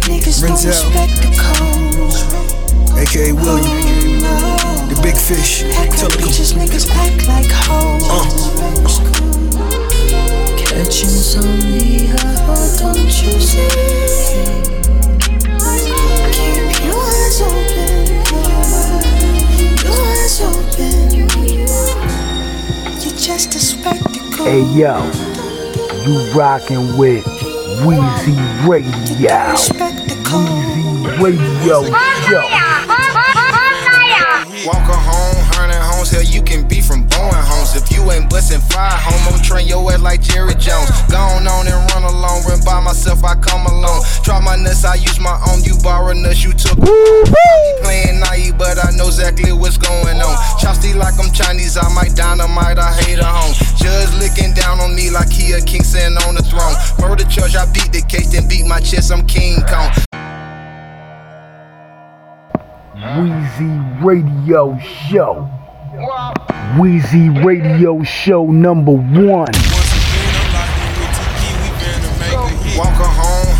Niggas 0.07 0.41
don't 0.43 0.59
respect 0.59 1.21
the 1.23 1.31
code. 1.39 2.11
AKA 2.99 3.31
William, 3.31 3.79
the 4.89 4.99
big 5.01 5.15
fish. 5.15 5.63
Act 5.63 5.97
Tell 5.97 6.09
like 6.09 6.19
bitches, 6.19 6.53
niggas 6.53 6.91
act 6.91 7.27
like 7.27 7.49
hoes. 7.49 8.03
Uh. 8.11 8.27
Catching 10.57 11.09
some 11.09 11.59
the 11.71 12.11
hour, 12.11 12.67
don't 12.77 12.97
you 12.99 13.39
see? 13.39 13.71
Keep 16.35 16.71
your 16.85 16.99
eyes 16.99 17.39
open. 17.41 18.03
Your 19.83 19.95
eyes 19.95 20.41
open. 20.41 21.10
You're 23.21 23.37
just 23.37 23.53
a 23.53 23.59
spectacle. 23.59 24.45
Hey 24.45 24.63
yo, 24.73 24.97
you 26.03 26.33
rockin' 26.33 26.97
with 26.97 27.23
Wheezy 27.85 28.33
Radio. 28.67 29.53
Wheezy 29.53 29.77
Radio 31.21 31.83
Show. 31.85 32.41
Walk 34.65 34.89
a 34.89 34.97
home, 34.97 35.40
hell 36.09 36.23
you 36.23 36.41
can 36.41 36.67
be 36.67 36.81
from 36.81 37.05
Bowen 37.05 37.37
homes. 37.37 37.75
If 37.75 37.91
you 37.91 38.01
ain't 38.11 38.29
bustin' 38.29 38.61
fire, 38.61 38.89
home, 38.89 39.33
I'm 39.33 39.41
train 39.43 39.67
your 39.67 39.85
ass 39.91 40.01
like 40.01 40.21
Jerry 40.21 40.55
Jones. 40.55 40.89
Gone 41.11 41.45
on 41.45 41.67
and 41.67 41.77
run 41.91 42.03
alone, 42.03 42.41
run 42.47 42.63
by 42.65 42.79
myself, 42.79 43.23
I 43.23 43.35
come 43.35 43.67
alone. 43.67 44.01
Try 44.23 44.39
my 44.39 44.55
nuts, 44.55 44.85
I 44.85 44.95
use 44.95 45.19
my 45.19 45.37
own, 45.51 45.63
you 45.63 45.77
borrow 45.83 46.13
nuts, 46.13 46.43
you 46.43 46.53
took. 46.53 46.79
Playing 46.81 48.19
naive, 48.19 48.57
but 48.57 48.81
I 48.81 48.89
know 48.97 49.07
exactly 49.13 49.51
what's 49.51 49.77
going 49.77 50.17
on. 50.17 50.35
Chopstick 50.57 50.95
like 50.95 51.19
I'm 51.21 51.31
Chinese, 51.31 51.77
I 51.77 51.87
might 51.93 52.15
dynamite, 52.15 52.79
I 52.79 52.93
hate 53.03 53.19
a 53.19 53.25
home. 53.25 53.53
Judge 53.77 54.09
looking 54.17 54.53
down 54.55 54.79
on 54.79 54.95
me 54.95 55.11
like 55.11 55.29
he 55.29 55.53
a 55.53 55.61
king 55.61 55.83
sitting 55.83 56.17
on 56.25 56.33
the 56.33 56.41
throne. 56.41 56.73
Murder 56.97 57.25
church, 57.29 57.55
I 57.55 57.69
beat 57.71 57.91
the 57.93 58.01
case, 58.01 58.31
then 58.31 58.47
beat 58.47 58.65
my 58.65 58.79
chest, 58.79 59.11
I'm 59.11 59.27
King 59.27 59.61
Kong. 59.69 59.91
Wheezy 62.95 64.05
Radio 64.05 64.77
Show. 64.79 65.60
Wheezy 66.79 67.29
Radio 67.29 68.01
Show 68.03 68.45
number 68.45 68.91
one. 68.91 69.51
Walk 72.77 72.99
home, 73.05 73.55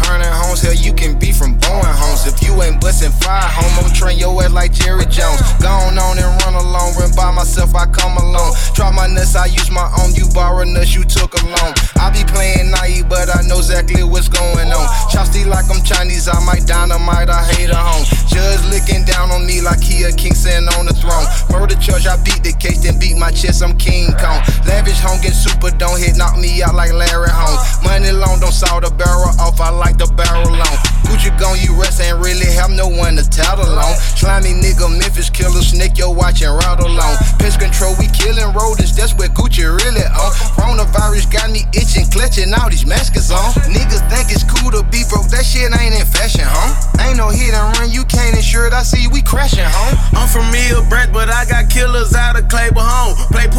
hell 0.62 0.74
you 0.74 0.94
can 0.94 1.20
be 1.20 1.32
from 1.32 1.58
Bowen 1.58 1.84
homes. 1.86 2.26
If 2.28 2.41
you 2.52 2.62
ain't 2.64 2.82
bustin' 2.82 3.12
fire, 3.12 3.48
home, 3.48 3.86
I'm 3.86 3.94
train 3.94 4.20
your 4.20 4.36
ass 4.44 4.52
like 4.52 4.74
Jerry 4.74 5.06
Jones. 5.06 5.40
Gone 5.64 5.98
on 5.98 6.20
and 6.20 6.32
run 6.44 6.56
alone, 6.56 6.94
run 7.00 7.12
by 7.16 7.32
myself, 7.32 7.76
I 7.76 7.86
come 7.88 8.18
alone. 8.18 8.52
Oh. 8.52 8.72
Drop 8.76 8.94
my 8.94 9.08
nuts, 9.08 9.36
I 9.36 9.46
use 9.46 9.72
my 9.72 9.88
own, 10.04 10.14
you 10.16 10.28
borrow 10.34 10.64
nuts, 10.64 10.94
you 10.96 11.04
took 11.04 11.34
alone. 11.40 11.74
I 11.96 12.12
be 12.12 12.24
playing 12.28 12.72
naive, 12.72 13.08
but 13.08 13.32
I 13.32 13.42
know 13.48 13.60
exactly 13.64 14.04
what's 14.04 14.28
going 14.28 14.68
on. 14.68 14.86
Oh. 14.88 15.10
Chopstick 15.12 15.48
like 15.48 15.66
I'm 15.72 15.84
Chinese, 15.84 16.28
I 16.28 16.40
might 16.44 16.68
dynamite, 16.68 17.30
I 17.30 17.44
hate 17.56 17.72
a 17.72 17.80
home. 17.80 18.04
Judge 18.28 18.64
looking 18.68 19.06
down 19.06 19.32
on 19.32 19.46
me 19.46 19.62
like 19.62 19.82
he 19.82 20.04
a 20.04 20.12
king 20.12 20.34
sitting 20.34 20.68
on 20.76 20.86
the 20.86 20.94
throne. 20.94 21.26
Murder 21.52 21.76
charge, 21.80 22.08
I 22.08 22.18
beat 22.24 22.44
the 22.44 22.54
case, 22.54 22.84
then 22.84 23.00
beat 23.00 23.16
my 23.16 23.32
chest, 23.32 23.64
I'm 23.64 23.78
King 23.78 24.12
Kong. 24.20 24.44
Lavish 24.68 25.00
home, 25.00 25.22
get 25.22 25.34
super, 25.34 25.72
don't 25.72 26.00
hit, 26.00 26.18
knock 26.18 26.38
me 26.38 26.62
out 26.64 26.76
like 26.76 26.92
Larry 26.92 27.32
Home. 27.32 27.60
Oh. 27.60 27.82
Money 27.84 28.12
long, 28.12 28.40
don't 28.40 28.54
saw 28.54 28.80
the 28.80 28.92
barrel 28.92 29.32
off, 29.40 29.62
I 29.62 29.70
like 29.70 29.98
the 29.98 30.08
barrel 30.18 30.52
long. 30.52 30.78
Gucci 31.12 31.28
gone, 31.38 31.60
you 31.60 31.76
rest, 31.76 32.00
ain't 32.00 32.18
really 32.24 32.41
have 32.46 32.72
no 32.72 32.88
one 32.88 33.16
to 33.18 33.28
tattle 33.30 33.68
on. 33.68 33.96
Slimy 34.16 34.54
nigga, 34.54 34.90
Memphis 34.90 35.30
killer, 35.30 35.62
snake 35.62 35.98
your 35.98 36.14
watch 36.14 36.42
and 36.42 36.56
rattle 36.58 36.90
on. 36.90 37.16
Pest 37.38 37.60
control, 37.60 37.96
we 38.00 38.08
killing 38.10 38.54
rodents, 38.54 38.96
that's 38.96 39.14
where 39.16 39.30
Gucci 39.30 39.66
really 39.66 40.06
on. 40.06 40.32
Coronavirus 40.58 41.32
got 41.32 41.52
me 41.52 41.66
itching, 41.74 42.10
clutching 42.10 42.54
all 42.54 42.70
these 42.70 42.86
masks 42.86 43.32
on. 43.32 43.52
Niggas 43.68 44.04
think 44.10 44.32
it's 44.32 44.44
cool 44.44 44.72
to 44.72 44.84
be 44.90 45.04
broke, 45.10 45.28
that 45.30 45.46
shit 45.46 45.70
ain't 45.70 45.96
in 45.96 46.06
fashion, 46.06 46.46
huh? 46.46 47.04
Ain't 47.04 47.18
no 47.18 47.30
hit 47.30 47.54
and 47.54 47.78
run, 47.78 47.92
you 47.92 48.06
can't 48.06 48.36
insure 48.36 48.68
it, 48.68 48.74
I 48.74 48.84
see 48.84 49.08
we 49.08 49.22
crashing, 49.22 49.66
huh? 49.66 49.91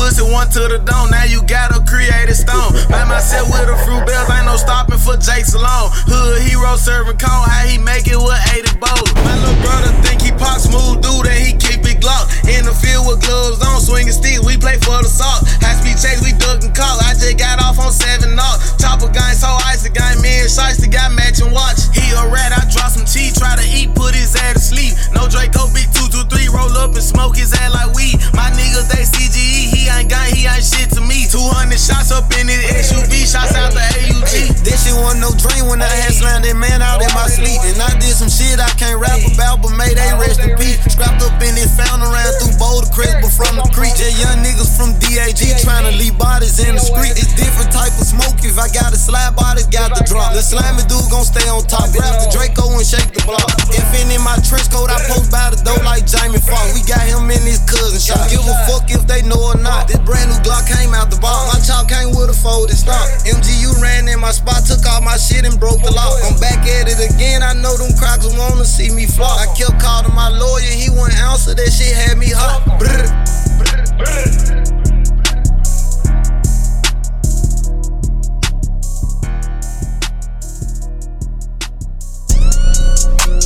Pussy 0.02 0.26
one 0.26 0.50
to 0.50 0.66
the 0.66 0.82
dome, 0.82 1.14
now 1.14 1.22
you 1.22 1.38
gotta 1.46 1.78
create 1.86 2.26
a 2.26 2.34
stone. 2.34 2.74
By 2.90 3.06
myself 3.06 3.46
with 3.54 3.70
a 3.70 3.78
fruit 3.86 4.02
bells, 4.02 4.26
ain't 4.34 4.50
no 4.50 4.58
stopping 4.58 4.98
for 4.98 5.14
Jake 5.14 5.46
Salone. 5.46 5.94
Hood 6.10 6.42
hero 6.42 6.74
serving 6.74 7.22
cone, 7.22 7.46
how 7.46 7.62
he 7.70 7.78
make 7.78 8.10
it 8.10 8.18
with 8.18 8.42
80 8.50 8.82
bowls. 8.82 9.14
My 9.22 9.38
little 9.38 9.54
brother 9.62 9.94
think 10.02 10.26
he 10.26 10.34
pop 10.34 10.58
smooth, 10.58 10.98
dude, 11.06 11.30
and 11.30 11.38
he 11.38 11.54
keep 11.54 11.86
it 11.86 12.02
glock. 12.02 12.26
In 12.50 12.66
the 12.66 12.74
field 12.74 13.06
with 13.06 13.22
gloves 13.22 13.62
on, 13.62 13.78
swinging 13.78 14.10
sticks, 14.10 14.42
we 14.42 14.58
play 14.58 14.74
for 14.82 14.98
the 14.98 15.06
salt. 15.06 15.46
High 15.62 15.78
speed 15.78 15.94
chase, 16.02 16.18
we 16.18 16.34
duck 16.34 16.66
and 16.66 16.74
call. 16.74 16.98
I 17.06 17.14
just 17.14 17.38
got 17.38 17.62
off 17.62 17.78
on 17.78 17.94
7 17.94 18.34
knock. 18.34 18.58
Chopper 18.82 19.06
gang, 19.14 19.38
so 19.38 19.54
icy 19.70 19.94
gang, 19.94 20.18
me 20.18 20.42
and 20.42 20.50
Shiesty 20.50 20.90
got 20.90 21.14
matching 21.14 21.54
watch. 21.54 21.78
He 21.94 22.02
a 22.18 22.26
rat, 22.26 22.50
I 22.50 22.66
drop 22.74 22.90
some 22.90 23.06
cheese, 23.06 23.38
try 23.38 23.54
to 23.54 23.66
eat, 23.70 23.94
put 23.94 24.18
his 24.18 24.34
ass 24.34 24.58
to 24.58 24.62
sleep. 24.74 24.98
No 25.14 25.30
Draco, 25.30 25.70
big 25.70 25.86
223, 25.94 26.50
roll 26.50 26.74
up 26.74 26.90
and 26.98 27.06
smoke 27.06 27.38
his 27.38 27.54
ass 27.54 27.70
like 27.70 27.94
weed. 27.94 28.18
My 28.34 28.50
niggas, 28.50 28.90
they 28.90 29.06
CGE, 29.06 29.70
he 29.70 29.91
ain't 29.98 30.08
gang, 30.08 30.32
he 30.32 30.48
ain't 30.48 30.64
shit 30.64 30.88
to 30.96 31.02
me. 31.02 31.28
200 31.28 31.76
shots 31.76 32.12
up 32.12 32.28
in 32.38 32.48
his 32.48 32.62
SUV, 32.88 33.24
shots 33.24 33.54
out 33.54 33.72
the 33.72 33.82
AUG. 33.82 34.64
This 34.64 34.84
shit 34.84 34.96
wasn't 34.96 35.20
no 35.20 35.32
dream 35.36 35.68
when 35.68 35.80
I 35.82 35.90
had 35.90 36.12
slammed 36.14 36.44
that 36.44 36.56
man 36.56 36.80
out 36.80 37.02
in 37.02 37.12
my 37.12 37.28
sleep. 37.28 37.60
And 37.68 37.78
I 37.80 37.92
did 37.98 38.14
some 38.14 38.30
shit 38.30 38.60
I 38.60 38.70
can't 38.80 39.00
rap 39.00 39.20
about, 39.22 39.60
but 39.60 39.74
may 39.76 39.92
they 39.92 40.10
rest 40.16 40.40
in 40.40 40.56
peace. 40.56 40.80
Scrapped 40.88 41.22
up 41.22 41.36
in 41.42 41.54
this 41.54 41.72
found 41.74 42.00
around 42.00 42.32
through 42.40 42.56
Boulder 42.56 42.88
Creek, 42.92 43.12
but 43.20 43.32
from 43.32 43.60
the 43.60 43.66
creek. 43.74 43.92
Yeah, 43.98 44.12
young 44.16 44.40
niggas 44.40 44.72
from 44.74 44.96
DAG 45.02 45.40
trying 45.60 45.86
to 45.88 45.94
leave 45.94 46.16
bodies 46.16 46.60
in 46.62 46.76
the 46.76 46.82
street. 46.82 47.14
It's 47.16 47.34
different 47.34 47.72
type 47.72 47.92
of 47.98 48.06
smoke. 48.06 48.40
If 48.42 48.56
I 48.56 48.68
got 48.72 48.92
a 48.92 48.98
slide 48.98 49.36
bodies, 49.36 49.68
got 49.68 49.94
the 49.96 50.04
drop. 50.04 50.32
The 50.32 50.42
slimy 50.42 50.84
dude 50.88 51.10
gon' 51.10 51.26
stay 51.26 51.44
on 51.48 51.64
top. 51.66 51.92
Grab 51.92 52.22
the 52.22 52.28
Draco 52.32 52.70
and 52.72 52.86
shake 52.86 53.12
the 53.12 53.22
block. 53.26 53.44
If 53.72 53.82
in 53.98 54.12
my 54.20 54.36
trench 54.46 54.70
coat, 54.70 54.90
I 54.90 55.00
post 55.10 55.30
by 55.30 55.50
the 55.50 55.58
door 55.64 55.80
like 55.82 56.06
Jamie 56.06 56.38
Foxx. 56.38 56.76
We 56.76 56.80
got 56.86 57.02
him 57.02 57.28
in 57.28 57.42
his 57.42 57.60
cousin 57.66 57.98
shop. 57.98 58.28
Give 58.30 58.44
a 58.44 58.56
fuck 58.70 58.86
if 58.90 59.06
they 59.06 59.22
know 59.26 59.40
or 59.40 59.58
not. 59.58 59.81
This 59.88 59.98
brand 60.04 60.30
new 60.30 60.38
Glock 60.42 60.66
came 60.68 60.94
out 60.94 61.10
the 61.10 61.18
box. 61.18 61.52
My 61.52 61.58
chop 61.62 61.88
came 61.88 62.10
with 62.10 62.30
a 62.30 62.36
folded 62.36 62.76
stock. 62.76 63.08
MGU 63.26 63.80
ran 63.82 64.08
in 64.08 64.20
my 64.20 64.30
spot, 64.30 64.64
took 64.66 64.84
all 64.86 65.02
my 65.02 65.16
shit 65.16 65.44
and 65.44 65.58
broke 65.58 65.82
the 65.82 65.90
lock. 65.90 66.18
I'm 66.24 66.38
back 66.38 66.66
at 66.66 66.88
it 66.88 66.98
again. 66.98 67.42
I 67.42 67.54
know 67.54 67.76
them 67.76 67.96
crackers 67.98 68.36
wanna 68.36 68.64
see 68.64 68.90
me 68.90 69.06
flop. 69.06 69.38
I 69.38 69.46
kept 69.54 69.80
calling 69.80 70.14
my 70.14 70.28
lawyer, 70.28 70.72
he 70.72 70.90
wouldn't 70.90 71.18
answer. 71.18 71.54
That 71.54 71.70
shit 71.70 71.94
had 71.94 72.18
me 72.18 72.30
hot. 72.30 72.78
Brr. 72.78 74.81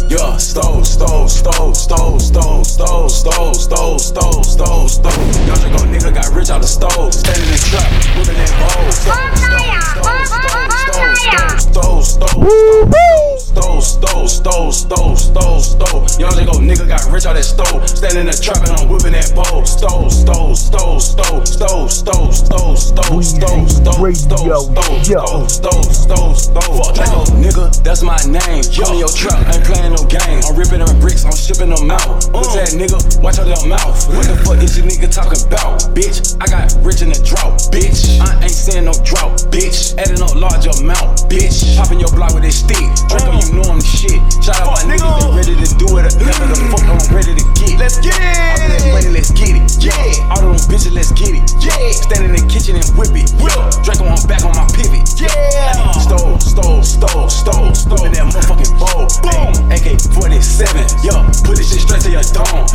Yeah, 0.08 0.36
stole, 0.36 0.84
stole, 0.84 1.26
stole, 1.28 1.74
stole, 1.74 2.20
stole, 2.20 2.64
stole, 2.64 3.08
stole, 3.08 3.54
stole, 3.54 3.98
stole, 3.98 4.44
stole, 4.44 4.88
stole. 4.88 5.12
Young 5.46 5.58
Draco 5.58 5.82
nigga 5.90 6.14
got 6.14 6.32
rich 6.32 6.48
out 6.48 6.62
the 6.62 6.68
stove, 6.68 7.12
standing 7.12 7.55
nigga 16.66 16.88
got 16.88 17.06
rich 17.10 17.26
out 17.26 17.38
that 17.38 17.46
stove. 17.46 17.86
Standing 17.88 18.26
in 18.26 18.26
the 18.26 18.36
trap 18.36 18.58
and 18.66 18.74
I'm 18.74 18.90
whipping 18.90 19.14
that 19.14 19.30
bowl. 19.32 19.64
Stove, 19.64 20.10
stove, 20.10 20.58
stove, 20.58 20.98
stove, 20.98 21.46
stove, 21.46 21.90
stove, 21.90 22.34
stove, 22.34 22.78
stove, 22.78 22.78
stove, 22.78 23.70
stove, 23.70 23.70
stove, 23.70 24.18
stove, 24.18 24.66
stove, 25.06 25.50
stove, 25.50 25.86
stove, 25.86 26.34
stove. 26.34 26.74
Fuck 26.82 26.94
that 26.98 27.08
nigga, 27.38 27.70
that's 27.86 28.02
my 28.02 28.18
name. 28.26 28.66
Yo, 28.74 28.90
in 28.92 28.98
your 28.98 29.12
trap, 29.14 29.38
ain't 29.54 29.62
playing 29.62 29.94
no 29.94 30.02
game. 30.10 30.42
I'm 30.42 30.58
ripping 30.58 30.82
them 30.82 30.90
bricks, 30.98 31.22
I'm 31.22 31.36
shipping 31.36 31.70
them 31.70 31.90
out. 31.90 32.26
Uh. 32.34 32.42
What's 32.42 32.58
that 32.58 32.74
nigga? 32.74 32.98
Watch 33.22 33.38
out 33.38 33.46
your 33.46 33.62
mouth. 33.70 33.94
What 34.10 34.26
the 34.26 34.36
fuck 34.42 34.58
is 34.58 34.74
your 34.74 34.86
nigga 34.90 35.06
talking 35.06 35.38
about? 35.46 35.94
Bitch, 35.94 36.34
I 36.42 36.46
got 36.50 36.74
rich 36.82 37.02
in 37.02 37.14
the 37.14 37.20
drought. 37.22 37.62
Bitch, 37.70 38.18
I 38.18 38.42
ain't 38.42 38.50
seeing 38.50 38.84
no 38.84 38.94
drought. 39.06 39.38
Bitch, 39.54 39.94
adding 39.98 40.18
up 40.18 40.34
large 40.34 40.66
amount. 40.66 41.30
Bitch, 41.30 41.62
popping 41.78 42.02
your 42.02 42.10
block 42.10 42.34
with 42.34 42.42
this 42.42 42.60
stick. 42.60 42.82
Draco, 43.06 43.30
uh. 43.30 43.40
you 43.40 43.54
know 43.54 43.66
I'm 43.70 43.78
the 43.78 43.86
shit. 43.86 44.18
Shout 44.42 44.58
out 44.58 44.74
my 44.74 44.82
niggas, 44.90 45.14
they 45.22 45.30
ready 45.38 45.54
to 45.54 45.68
do 45.78 45.86
it. 46.02 46.10
Never 46.18 46.55
the 46.58 46.66
fuck 46.72 46.86
I'm 46.88 47.00
ready 47.14 47.34
to 47.36 47.44
get. 47.54 47.78
Let's 47.78 47.98
get 48.00 48.16
it. 48.16 48.36
All 48.56 48.68
that 48.68 48.82
money, 48.92 49.10
let's 49.12 49.30
get 49.32 49.52
it. 49.52 49.64
Yeah. 49.80 50.32
All 50.32 50.42
of 50.42 50.56
them 50.56 50.62
bitches, 50.68 50.92
let's 50.92 51.12
get 51.12 51.32
it. 51.36 51.44
Yeah. 51.60 51.92
Stand 51.92 52.24
in 52.24 52.32
the 52.32 52.42
kitchen 52.48 52.76
and 52.76 52.88
whip 52.96 53.12
it. 53.12 53.30
Whip. 53.40 53.54
Draco, 53.84 54.08
I'm 54.08 54.20
back 54.26 54.44
on 54.44 54.56
my 54.56 54.66
pivot. 54.72 55.04
Yeah. 55.20 55.92
Stole, 56.00 56.38
stole, 56.40 56.82
stole, 56.82 57.28
stole, 57.28 57.74
stole 57.74 58.04
in 58.04 58.12
that 58.16 58.24
motherfucking 58.28 58.72
bowl. 58.80 59.06
Boom. 59.22 59.52
AK 59.70 60.00
47. 60.16 61.04
Yo, 61.04 61.14
put 61.44 61.60
this 61.60 61.72
shit 61.72 61.84
straight 61.84 62.02
to 62.06 62.10
your 62.10 62.26
dome. 62.32 62.66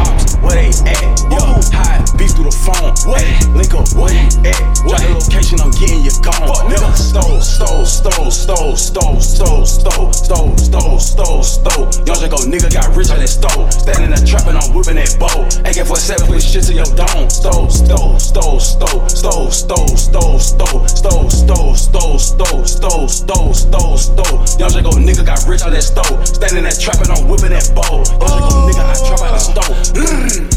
Ops, 0.00 0.36
where 0.40 0.56
they 0.56 0.70
at? 0.86 1.02
Yo, 1.32 1.42
high 1.74 2.00
beef 2.16 2.32
through 2.32 2.48
the 2.48 2.54
phone. 2.54 2.94
What? 3.08 3.24
Link 3.52 3.74
up, 3.74 3.88
where 3.96 4.12
you 4.12 4.28
at? 4.46 4.60
Drop 4.86 5.00
the 5.02 5.10
location, 5.18 5.60
I'm 5.60 5.72
getting 5.74 6.02
you 6.04 6.14
gone. 6.22 6.70
Nigga, 6.70 6.90
stole, 6.96 7.40
stole, 7.40 7.84
stole, 7.84 8.30
stole, 8.30 8.76
stole, 8.76 9.20
stole, 9.20 9.66
stole, 9.66 10.12
stole, 10.12 10.56
stole, 10.56 10.98
stole, 10.98 11.42
stole. 11.42 11.84
Young 12.06 12.18
Draco 12.20 12.38
nigga 12.46 12.70
got 12.72 12.94
rich 12.96 13.10
that 13.20 13.28
stove. 13.28 13.72
Standing 13.72 14.10
in 14.10 14.18
the 14.18 14.22
trap 14.26 14.46
and 14.46 14.58
I'm 14.58 14.74
whipping 14.74 14.96
that 14.96 15.14
bow. 15.20 15.46
AK 15.64 15.86
47, 15.86 16.26
put 16.26 16.42
shit 16.42 16.64
to 16.68 16.74
your 16.74 16.88
dome. 16.96 17.30
Stole, 17.30 17.70
stole, 17.70 18.18
stole, 18.18 18.58
stole, 18.60 19.08
stole, 19.08 19.50
stole, 19.50 19.96
stole, 19.96 20.38
stole, 20.38 20.86
stole, 20.88 21.30
stole, 21.30 21.74
stole, 21.74 21.74
stole, 21.74 22.64
stole, 22.66 23.08
stole, 23.08 23.54
stole, 23.54 23.96
stole. 23.96 24.36
Young 24.58 24.72
Draco 24.72 24.90
nigga 24.98 25.24
got 25.24 25.40
rich 25.46 25.62
on 25.62 25.72
that 25.72 25.82
stove. 25.82 26.26
Standing 26.26 26.58
in 26.58 26.64
that 26.64 26.78
trap 26.80 27.00
and 27.00 27.10
I'm 27.14 27.28
whipping 27.28 27.54
that 27.54 27.70
bow. 27.72 28.02
Young 28.20 28.42
Draco 28.42 28.58
nigga, 28.68 28.82
I 28.82 28.96
trap 29.06 29.22
out 29.22 29.32
the 29.32 29.42
stove. 29.42 29.76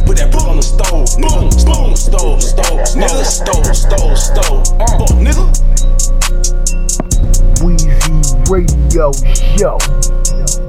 Put 0.05 0.17
that 0.17 0.29
book 0.31 0.47
on 0.47 0.57
the 0.57 0.65
stove. 0.65 1.07
Boom, 1.21 1.53
boom, 1.65 1.95
stove, 1.95 2.41
stove, 2.41 2.81
nigga, 2.97 3.23
stove, 3.23 3.71
stove, 3.75 4.17
stove. 4.17 4.63
Uh, 4.79 5.05
nigga. 5.21 5.45
Weezy 7.59 8.49
Radio 8.49 9.11
Show. 9.57 10.68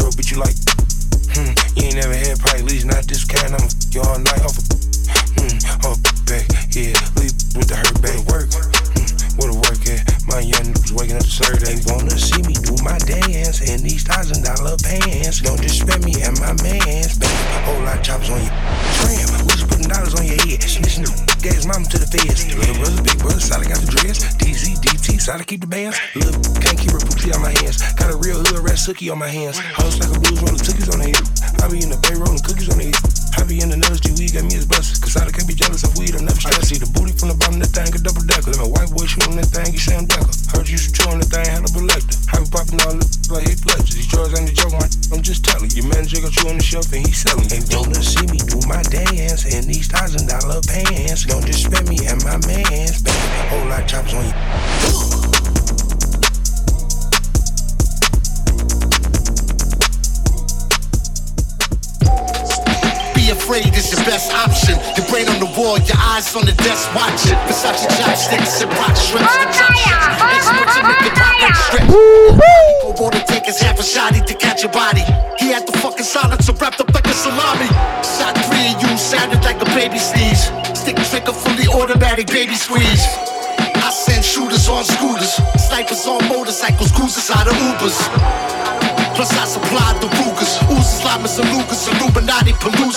Girl, 0.00 0.10
bitch, 0.12 0.30
you 0.30 0.38
like. 0.38 0.79
Hood 28.98 29.10
on 29.10 29.18
my 29.18 29.28
hands. 29.28 29.58
House 29.58 29.98
like 30.00 30.10
a 30.10 30.18
blues 30.18 30.42
rolling 30.42 30.58
cookies 30.58 30.90
on 30.90 30.98
the 30.98 31.14
head. 31.14 31.22
I 31.62 31.70
be 31.70 31.78
in 31.78 31.94
the 31.94 31.98
bay 32.02 32.18
rolling 32.18 32.42
cookies 32.42 32.66
on 32.70 32.78
the 32.82 32.90
head. 32.90 32.98
I 33.38 33.46
be 33.46 33.62
in 33.62 33.70
the 33.70 33.78
nose, 33.78 34.02
G 34.02 34.10
weed 34.18 34.34
got 34.34 34.42
me 34.42 34.58
as 34.58 34.66
busters. 34.66 34.98
Cause 34.98 35.14
I 35.16 35.30
can't 35.30 35.46
be 35.46 35.54
jealous 35.54 35.86
of 35.86 35.94
weed, 35.94 36.18
I'm 36.18 36.26
never 36.26 36.40
stressed. 36.40 36.74
See 36.74 36.78
the 36.78 36.90
booty 36.90 37.14
from 37.14 37.30
the 37.30 37.38
bottom, 37.38 37.62
that 37.62 37.70
thing 37.70 37.86
a 37.94 38.00
double 38.02 38.26
decker. 38.26 38.50
Let 38.50 38.58
my 38.58 38.66
white 38.66 38.90
boy 38.90 39.06
shoot 39.06 39.22
on 39.30 39.38
that 39.38 39.46
thing, 39.54 39.70
you 39.70 39.78
Sam 39.78 40.10
Decker. 40.10 40.34
Heard 40.50 40.66
you 40.66 40.74
shoot 40.74 41.06
on 41.06 41.19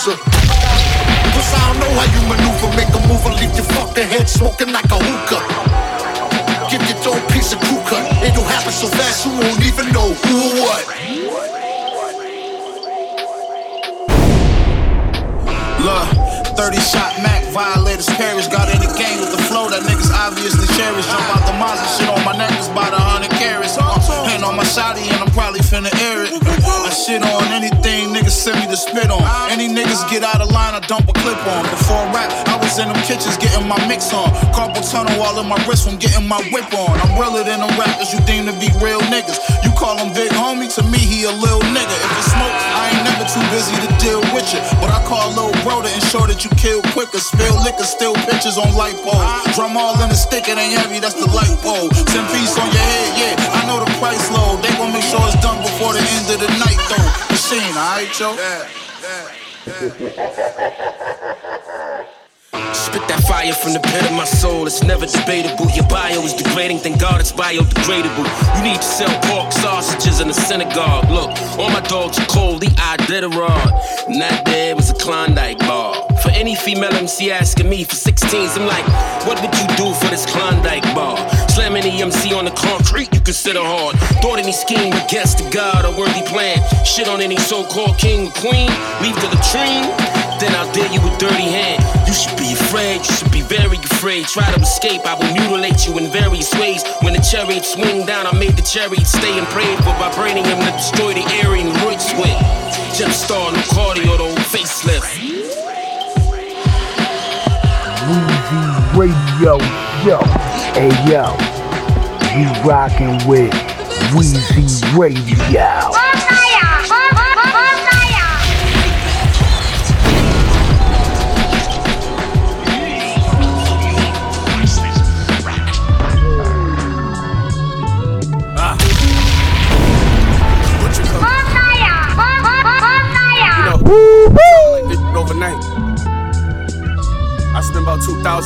Illuminati 0.04 0.10
Palooza. 0.10 0.16
Plus 1.32 1.54
I 1.54 1.72
don't 1.72 1.80
know 1.80 1.92
how 1.96 2.06
you 2.12 2.20
maneuver, 2.28 2.68
make 2.76 2.92
a 2.92 3.00
move 3.08 3.24
and 3.26 3.34
leave 3.40 3.54
your 3.56 3.64
fucking 3.64 4.08
head 4.08 4.28
smoking 4.28 4.72
like 4.72 4.84
a 4.90 4.98
hookah. 4.98 5.42
Give 6.70 6.82
your 6.88 6.98
dope 7.02 7.32
piece 7.32 7.52
of 7.52 7.60
crew 7.60 7.80
cut, 7.86 8.04
it'll 8.22 8.44
happen 8.44 8.72
so 8.72 8.88
fast 8.88 9.26
you 9.26 9.32
won't 9.32 9.64
even 9.64 9.92
know 9.92 10.12
who 10.12 10.36
or 10.36 10.54
what. 10.60 10.84
Look, 15.84 16.08
30 16.56 16.80
shot 16.80 17.12
Mac, 17.22 17.44
violators 17.52 18.08
perish. 18.16 18.48
Got 18.48 18.72
in 18.72 18.80
the 18.80 18.88
game 18.96 19.20
with 19.20 19.32
the 19.36 19.42
flow 19.52 19.68
that 19.68 19.82
niggas 19.82 20.08
obviously 20.12 20.66
cherish. 20.76 21.04
Jump 21.04 21.28
out 21.36 21.44
the 21.44 21.52
Mazda, 21.60 21.84
shit 21.96 22.08
on 22.08 22.24
my 22.24 22.36
necklace, 22.36 22.68
about 22.68 22.94
a 22.94 23.00
hundred 23.00 23.32
carats. 23.32 23.76
Uh, 23.76 24.00
hand 24.24 24.44
on 24.44 24.56
my 24.56 24.64
shotty, 24.64 25.04
and 25.12 25.20
I'm 25.20 25.30
probably 25.32 25.60
finna 25.60 25.92
air 26.00 26.24
it. 26.24 26.63
Shit 26.94 27.26
on 27.26 27.50
anything 27.50 28.14
niggas 28.14 28.38
send 28.38 28.54
me 28.62 28.70
to 28.70 28.78
spit 28.78 29.10
on. 29.10 29.18
Any 29.50 29.66
niggas 29.66 30.06
get 30.14 30.22
out 30.22 30.38
of 30.38 30.46
line, 30.54 30.78
I 30.78 30.80
dump 30.86 31.10
a 31.10 31.12
clip 31.12 31.42
on. 31.42 31.66
Before 31.66 32.06
rap, 32.14 32.30
I 32.46 32.54
was 32.54 32.78
in 32.78 32.86
them 32.86 33.02
kitchens 33.02 33.34
getting 33.36 33.66
my 33.66 33.74
mix 33.90 34.14
on. 34.14 34.30
Carpal 34.54 34.78
tunnel 34.86 35.18
all 35.18 35.34
in 35.42 35.50
my 35.50 35.58
wrist 35.66 35.90
from 35.90 35.98
getting 35.98 36.22
my 36.30 36.38
whip 36.54 36.70
on. 36.70 36.94
I'm 37.02 37.18
realer 37.18 37.42
than 37.42 37.66
them 37.66 37.74
rappers 37.74 38.14
you 38.14 38.22
deem 38.30 38.46
to 38.46 38.54
be 38.62 38.70
real 38.78 39.02
niggas. 39.10 39.42
You 39.66 39.73
call 39.84 40.00
him 40.00 40.16
big 40.16 40.32
homie, 40.32 40.72
to 40.72 40.82
me 40.88 40.96
he 40.96 41.28
a 41.28 41.34
little 41.44 41.60
nigga. 41.76 41.92
If 41.92 42.10
it's 42.16 42.32
smoke, 42.32 42.56
I 42.72 42.88
ain't 42.88 43.04
never 43.04 43.28
too 43.28 43.44
busy 43.52 43.76
to 43.84 43.90
deal 44.00 44.24
with 44.32 44.48
you. 44.56 44.64
But 44.80 44.88
I 44.88 45.04
call 45.04 45.28
little 45.36 45.52
bro 45.60 45.84
to 45.84 45.90
ensure 45.92 46.24
that 46.24 46.40
you 46.40 46.48
kill 46.56 46.80
quicker. 46.96 47.20
Spill 47.20 47.52
liquor, 47.60 47.84
still 47.84 48.16
pictures 48.24 48.56
on 48.56 48.72
light 48.72 48.96
pole. 49.04 49.20
Drum 49.52 49.76
all 49.76 49.92
in 50.00 50.08
the 50.08 50.16
stick, 50.16 50.48
it 50.48 50.56
ain't 50.56 50.72
heavy, 50.72 51.04
that's 51.04 51.20
the 51.20 51.28
light 51.36 51.52
pole. 51.60 51.92
Send 52.08 52.24
peace 52.32 52.56
on 52.56 52.72
your 52.72 52.80
head, 52.80 53.36
yeah. 53.36 53.60
I 53.60 53.68
know 53.68 53.84
the 53.84 53.92
price 54.00 54.24
low. 54.32 54.56
They 54.64 54.72
gon' 54.80 54.88
make 54.88 55.04
sure 55.04 55.20
it's 55.28 55.36
done 55.44 55.60
before 55.60 55.92
the 55.92 56.00
end 56.00 56.32
of 56.32 56.40
the 56.40 56.48
night 56.56 56.80
though. 56.88 57.04
Machine, 57.28 57.76
alright, 57.76 58.08
yo? 58.16 58.32
Spit 62.94 63.08
that 63.08 63.26
fire 63.26 63.52
from 63.52 63.72
the 63.72 63.80
pit 63.80 64.06
of 64.06 64.12
my 64.12 64.22
soul, 64.22 64.68
it's 64.68 64.80
never 64.84 65.04
debatable. 65.04 65.66
Your 65.74 65.82
bio 65.90 66.22
is 66.22 66.32
degrading, 66.32 66.78
thank 66.78 67.00
God 67.00 67.18
it's 67.18 67.32
biodegradable. 67.32 68.22
You 68.54 68.62
need 68.62 68.78
to 68.78 68.86
sell 68.86 69.10
pork 69.26 69.50
sausages 69.50 70.20
in 70.20 70.30
a 70.30 70.32
synagogue. 70.32 71.10
Look, 71.10 71.34
all 71.58 71.70
my 71.74 71.80
dogs 71.90 72.20
are 72.20 72.26
cold, 72.26 72.62
the 72.62 72.70
Iditarod. 72.70 74.06
And 74.06 74.22
that 74.22 74.46
there 74.46 74.76
was 74.76 74.90
a 74.90 74.94
Klondike 74.94 75.58
bar. 75.58 76.06
For 76.22 76.30
any 76.38 76.54
female 76.54 76.94
MC 76.94 77.32
asking 77.32 77.68
me 77.68 77.82
for 77.82 77.96
16s, 77.96 78.54
I'm 78.54 78.68
like, 78.70 78.86
what 79.26 79.42
would 79.42 79.50
you 79.58 79.66
do 79.74 79.90
for 79.98 80.06
this 80.14 80.24
Klondike 80.26 80.86
bar? 80.94 81.18
Slam 81.48 81.74
any 81.74 82.00
MC 82.00 82.32
on 82.32 82.44
the 82.44 82.52
concrete, 82.52 83.12
you 83.12 83.20
consider 83.20 83.58
hard. 83.58 83.98
Thought 84.22 84.38
any 84.38 84.52
scheme 84.52 84.94
against 84.94 85.38
the 85.38 85.50
God, 85.50 85.84
a 85.84 85.90
worthy 85.98 86.22
plan. 86.30 86.62
Shit 86.86 87.08
on 87.08 87.20
any 87.20 87.38
so 87.38 87.64
called 87.66 87.98
king 87.98 88.28
or 88.28 88.32
queen, 88.38 88.70
leave 89.02 89.18
to 89.18 89.26
the 89.26 89.34
latrine. 89.34 90.23
Then 90.44 90.56
I'll 90.56 90.70
dare 90.74 90.92
you 90.92 91.00
with 91.00 91.16
dirty 91.16 91.48
hand. 91.48 91.80
You 92.06 92.12
should 92.12 92.36
be 92.36 92.52
afraid, 92.52 92.98
you 92.98 93.14
should 93.16 93.32
be 93.32 93.40
very 93.40 93.78
afraid. 93.78 94.26
Try 94.26 94.44
to 94.52 94.60
escape, 94.60 95.00
I 95.06 95.14
will 95.14 95.32
mutilate 95.32 95.86
you 95.86 95.96
in 95.96 96.12
various 96.12 96.52
ways. 96.60 96.84
When 97.00 97.14
the 97.14 97.20
chariots 97.20 97.72
swing 97.72 98.04
down, 98.04 98.26
I 98.26 98.38
made 98.38 98.52
the 98.52 98.60
chariot 98.60 99.06
stay 99.06 99.38
and 99.38 99.46
prayed 99.48 99.78
for 99.78 99.96
vibranium 99.96 100.44
to 100.44 100.72
destroy 100.76 101.14
the 101.14 101.24
area 101.40 101.64
and 101.64 101.72
Royce 101.80 102.12
with. 102.20 102.36
Jump 102.92 103.14
star, 103.14 103.52
no 103.52 103.58
cardio, 103.72 104.20
old 104.20 104.36
facelift. 104.52 105.16
Weezy 108.04 108.60
Radio, 109.00 109.56
yo, 110.04 110.20
hey 110.76 110.92
yo, 111.08 111.24
you 112.36 112.52
rockin' 112.68 113.16
with 113.26 113.50
Weezy 114.12 114.98
Radio. 114.98 116.03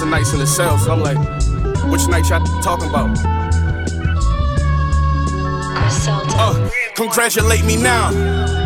2,000 0.09 0.11
nights 0.11 0.33
in 0.33 0.38
the 0.38 0.47
cell, 0.47 0.79
so 0.79 0.92
I'm 0.92 1.01
like, 1.01 1.18
which 1.90 2.07
night 2.09 2.29
y'all 2.29 2.44
talking 2.62 2.88
about? 2.88 3.11
Uh, 6.40 6.71
congratulate 6.94 7.64
me 7.64 7.77
now. 7.77 8.07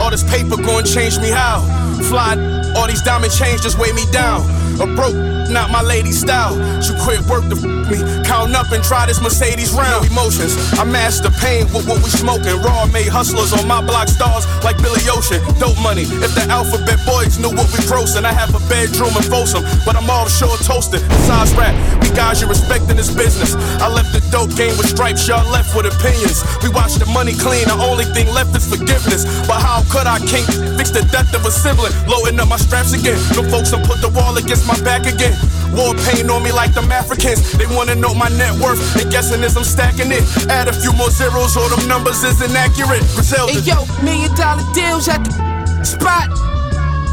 All 0.01 0.11
this 0.11 0.23
paper 0.23 0.57
gon' 0.57 0.85
change 0.85 1.19
me 1.19 1.31
how? 1.31 1.61
Fly, 2.09 2.37
all 2.77 2.87
these 2.87 3.03
diamond 3.03 3.33
chains 3.33 3.61
just 3.61 3.79
weigh 3.79 3.93
me 3.93 4.05
down. 4.13 4.62
A 4.81 4.87
broke, 4.87 5.17
not 5.51 5.71
my 5.71 5.83
lady 5.83 6.13
style. 6.13 6.57
She 6.81 6.95
quit 7.05 7.21
work 7.29 7.45
to 7.51 7.57
f 7.57 7.65
me. 7.91 7.99
Count 8.25 8.55
up 8.55 8.73
and 8.73 8.83
try 8.83 9.07
this 9.07 9.21
Mercedes 9.21 9.73
round. 9.73 10.09
No 10.09 10.09
emotions, 10.09 10.57
I 10.79 10.85
master 10.85 11.31
pain 11.43 11.67
with 11.75 11.87
what 11.87 11.99
we 12.01 12.09
smoking. 12.09 12.57
Raw 12.63 12.87
made 12.87 13.09
hustlers 13.09 13.53
on 13.53 13.69
my 13.69 13.85
block 13.85 14.09
stars 14.09 14.47
like 14.65 14.77
Billy 14.79 15.03
Ocean. 15.13 15.43
Dope 15.59 15.79
money. 15.83 16.03
If 16.03 16.35
the 16.35 16.47
alphabet 16.49 16.99
boys 17.05 17.39
knew 17.39 17.53
what 17.53 17.69
we 17.75 17.85
grossing, 17.85 18.25
I 18.25 18.33
have 18.33 18.55
a 18.55 18.63
bedroom 18.69 19.13
in 19.17 19.25
Folsom, 19.29 19.63
but 19.85 19.97
I'm 19.97 20.09
offshore 20.09 20.57
toasting. 20.65 21.03
Besides 21.09 21.53
rap, 21.55 21.75
we 22.03 22.09
guys 22.17 22.41
you 22.41 22.49
respect 22.49 22.89
in 22.89 22.97
this 22.97 23.13
business. 23.13 23.55
I 23.83 23.89
left 23.93 24.13
the 24.13 24.25
dope 24.33 24.57
game 24.57 24.77
with 24.79 24.89
stripes, 24.89 25.29
y'all 25.29 25.45
left 25.51 25.77
with 25.77 25.87
opinions. 25.87 26.43
We 26.63 26.71
watch 26.71 26.97
the 26.97 27.07
money 27.07 27.35
clean, 27.35 27.69
the 27.69 27.77
only 27.77 28.07
thing 28.17 28.33
left 28.33 28.57
is 28.57 28.65
forgiveness. 28.65 29.25
But 29.47 29.61
how 29.61 29.85
could 29.93 30.07
I 30.07 30.19
king 30.25 30.47
fix 30.79 30.91
the 30.91 31.05
death 31.13 31.35
of 31.35 31.45
a 31.45 31.51
sibling? 31.51 31.93
Loading 32.09 32.41
up 32.41 32.49
my 32.49 32.57
straps 32.57 32.93
again. 32.93 33.19
The 33.37 33.45
folks 33.53 33.71
done 33.71 33.85
put 33.85 34.01
the 34.01 34.09
wall 34.09 34.37
against 34.37 34.62
my 34.67 34.79
back 34.83 35.07
again. 35.07 35.37
War 35.73 35.95
paint 36.05 36.29
on 36.29 36.43
me 36.43 36.53
like 36.53 36.75
them 36.75 36.93
Africans. 36.93 37.53
They 37.57 37.67
wanna 37.67 37.95
know 37.95 38.15
my 38.15 38.29
net 38.29 38.53
worth, 38.61 38.81
and 39.01 39.11
guessing 39.11 39.43
is 39.43 39.57
I'm 39.57 39.65
stacking 39.65 40.13
it. 40.13 40.23
Add 40.49 40.69
a 40.69 40.73
few 40.73 40.93
more 40.93 41.11
zeros, 41.11 41.57
or 41.57 41.69
them 41.69 41.89
numbers 41.89 42.23
is 42.23 42.43
inaccurate. 42.43 43.01
Griselda. 43.15 43.53
Hey 43.53 43.61
yo, 43.61 43.87
million 44.05 44.35
dollar 44.37 44.63
deals 44.75 45.09
at 45.09 45.25
the 45.25 45.85
spot. 45.85 46.29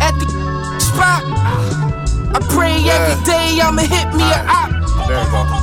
At 0.02 0.14
the 0.20 0.28
spot. 0.80 1.24
I 2.36 2.40
pray 2.52 2.76
every 2.84 3.18
day 3.24 3.60
I'ma 3.64 3.82
hit 3.82 4.14
me 4.14 4.24
a 4.24 4.44
op. 4.46 4.70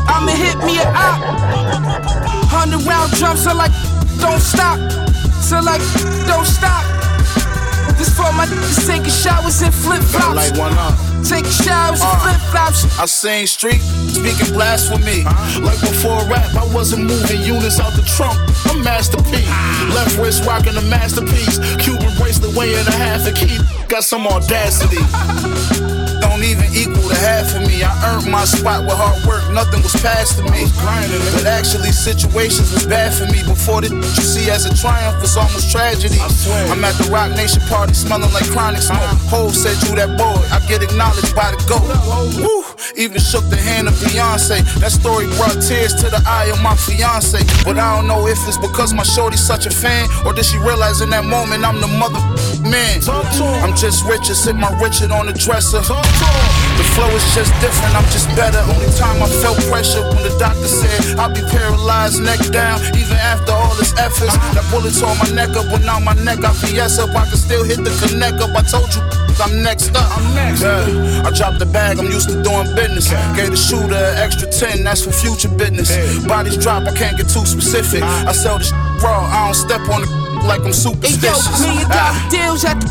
I'ma 0.09 0.33
hit 0.33 0.59
me 0.65 0.79
a 0.81 0.89
op. 0.89 1.21
Hundred 2.49 2.83
round 2.87 3.13
drums, 3.13 3.45
so 3.45 3.55
like, 3.55 3.73
don't 4.19 4.41
stop. 4.41 4.81
So 5.43 5.61
like, 5.61 5.83
don't 6.27 6.47
stop. 6.47 6.96
This 7.97 8.11
for 8.15 8.31
my 8.33 8.47
niggas 8.47 8.87
taking 8.87 9.11
showers 9.11 9.63
in 9.63 9.73
flip 9.73 10.03
flops. 10.03 10.37
Like 10.37 10.59
one 10.59 10.77
up. 10.79 10.95
Taking 11.25 11.51
showers 11.51 12.01
in 12.01 12.07
uh, 12.07 12.21
flip 12.21 12.41
flops. 12.53 12.85
I 12.99 13.07
sing 13.07 13.47
street, 13.47 13.81
speaking 14.13 14.53
blasphemy. 14.53 15.25
Like 15.65 15.81
before 15.81 16.21
rap, 16.29 16.55
I 16.55 16.67
wasn't 16.73 17.05
moving 17.05 17.41
units 17.43 17.81
out 17.81 17.93
the 17.95 18.05
trunk. 18.17 18.37
I'm 18.67 18.83
Master 18.85 19.19
P. 19.25 19.43
Left 19.95 20.17
wrist 20.19 20.45
rocking 20.45 20.77
a 20.77 20.83
masterpiece. 20.83 21.59
Cuban 21.77 22.13
bracelet 22.17 22.55
weighing 22.55 22.87
a 22.87 22.97
half 22.97 23.27
a 23.27 23.33
key. 23.33 23.59
Got 23.89 24.05
some 24.05 24.27
audacity. 24.27 25.01
Don't 26.21 26.45
even 26.45 26.69
equal 26.75 26.96
the 27.09 27.17
half 27.17 27.55
of 27.55 27.63
me. 27.67 27.83
I 27.83 27.93
earned 28.07 28.31
my 28.31 28.45
spot 28.45 28.83
with 28.83 28.97
hard 28.97 29.23
work. 29.27 29.45
Nothing 29.53 29.83
was 29.83 29.95
passed 30.03 30.39
to 30.39 30.45
me. 30.51 30.67
But 31.33 31.47
actually, 31.47 31.93
situations 31.93 32.73
was 32.73 32.87
bad 32.87 33.15
for 33.15 33.27
me. 33.33 33.43
Before 33.47 33.81
the 33.81 33.95
what 33.95 34.15
you 34.17 34.27
see 34.27 34.51
as 34.51 34.67
a 34.67 34.75
triumph 34.75 35.21
was 35.23 35.37
almost 35.37 35.71
tragedy. 35.71 36.19
I'm 36.71 36.85
at 36.85 36.95
the 36.99 37.09
Roc 37.11 37.31
Nation 37.37 37.63
party 37.69 37.95
smelling 37.95 38.33
like 38.33 38.49
chronic 38.51 38.83
smoke. 38.83 39.01
Hov 39.31 39.55
said 39.55 39.77
you 39.89 39.95
that 39.97 40.19
boy. 40.19 40.37
I 40.51 40.59
get 40.67 40.83
acknowledged 40.83 41.35
by 41.35 41.51
the 41.53 41.59
GOAT. 41.71 41.87
Woo! 42.43 42.66
Even 42.97 43.21
shook 43.21 43.45
the 43.49 43.57
hand 43.57 43.89
of 43.89 43.95
Beyonce. 43.95 44.63
That 44.81 44.93
story 44.93 45.27
brought 45.37 45.61
tears 45.63 45.95
to 46.03 46.09
the 46.09 46.23
eye 46.27 46.49
of 46.53 46.61
my 46.63 46.77
fiance. 46.77 47.41
But 47.65 47.79
I 47.79 47.97
don't 47.97 48.07
know 48.07 48.27
if 48.27 48.39
it's 48.49 48.59
because 48.59 48.93
my 48.93 49.03
shorty's 49.03 49.45
such 49.45 49.67
a 49.67 49.71
fan, 49.71 50.09
or 50.25 50.33
did 50.33 50.45
she 50.45 50.59
realize 50.59 51.01
in 51.01 51.11
that 51.11 51.25
moment 51.25 51.65
I'm 51.65 51.81
the 51.81 51.89
mother 51.89 52.21
man. 52.67 53.01
I'm 53.63 53.75
just 53.75 54.05
richer, 54.05 54.35
sit 54.35 54.57
my 54.57 54.71
Richard 54.81 55.11
on 55.11 55.27
the 55.27 55.33
dresser. 55.33 55.81
The 55.81 56.85
flow 56.95 57.09
is 57.15 57.25
just 57.35 57.53
different, 57.61 57.95
I'm 57.97 58.07
just 58.11 58.29
better. 58.37 58.61
Only 58.73 58.91
time 58.99 59.23
I 59.23 59.29
felt 59.41 59.59
pressure 59.71 60.03
when 60.13 60.23
the 60.23 60.35
doctor 60.39 60.69
said 60.69 61.19
I'll 61.19 61.33
be 61.33 61.43
paralyzed, 61.49 62.23
neck 62.23 62.41
down, 62.53 62.81
even 62.97 63.17
after 63.17 63.53
all 63.53 63.75
this 63.77 63.97
efforts. 63.99 64.37
That 64.55 64.67
bullet 64.71 64.95
tore 64.95 65.17
my 65.17 65.31
neck 65.35 65.57
up, 65.57 65.67
but 65.71 65.83
now 65.85 65.99
my 65.99 66.15
neck 66.25 66.41
got 66.41 66.55
PS 66.57 66.99
up. 66.99 67.11
I 67.11 67.27
can 67.27 67.37
still 67.37 67.65
hit 67.65 67.79
the 67.83 67.93
connect 68.05 68.41
up. 68.41 68.55
I 68.55 68.63
told 68.63 68.95
you. 68.95 69.26
I'm 69.41 69.63
next 69.63 69.95
up. 69.95 70.09
I'm 70.17 70.35
next. 70.35 70.63
Yeah. 70.63 71.23
I 71.27 71.31
dropped 71.31 71.59
the 71.59 71.67
bag, 71.67 71.99
I'm 71.99 72.07
used 72.07 72.29
to 72.29 72.43
doing 72.43 72.69
business. 72.75 73.11
Gave 73.37 73.51
the 73.51 73.57
shooter 73.57 73.95
an 73.95 74.17
extra 74.17 74.49
10, 74.49 74.85
that's 74.85 75.05
for 75.05 75.13
future 75.13 75.49
business. 75.49 75.91
Bodies 76.27 76.57
drop, 76.57 76.85
I 76.89 76.95
can't 76.95 77.17
get 77.17 77.29
too 77.29 77.45
specific. 77.45 78.03
I 78.03 78.33
sell 78.33 78.59
this 78.59 78.73
raw, 79.03 79.29
I 79.29 79.47
don't 79.47 79.55
step 79.55 79.81
on 79.89 80.03
it 80.03 80.11
like 80.49 80.63
I'm 80.63 80.73
superstitious. 80.73 81.47
Hey 81.59 81.65
yo, 81.65 81.75
million 81.75 81.89
dollar 81.91 82.29
deals 82.31 82.65
at 82.65 82.81
the 82.81 82.89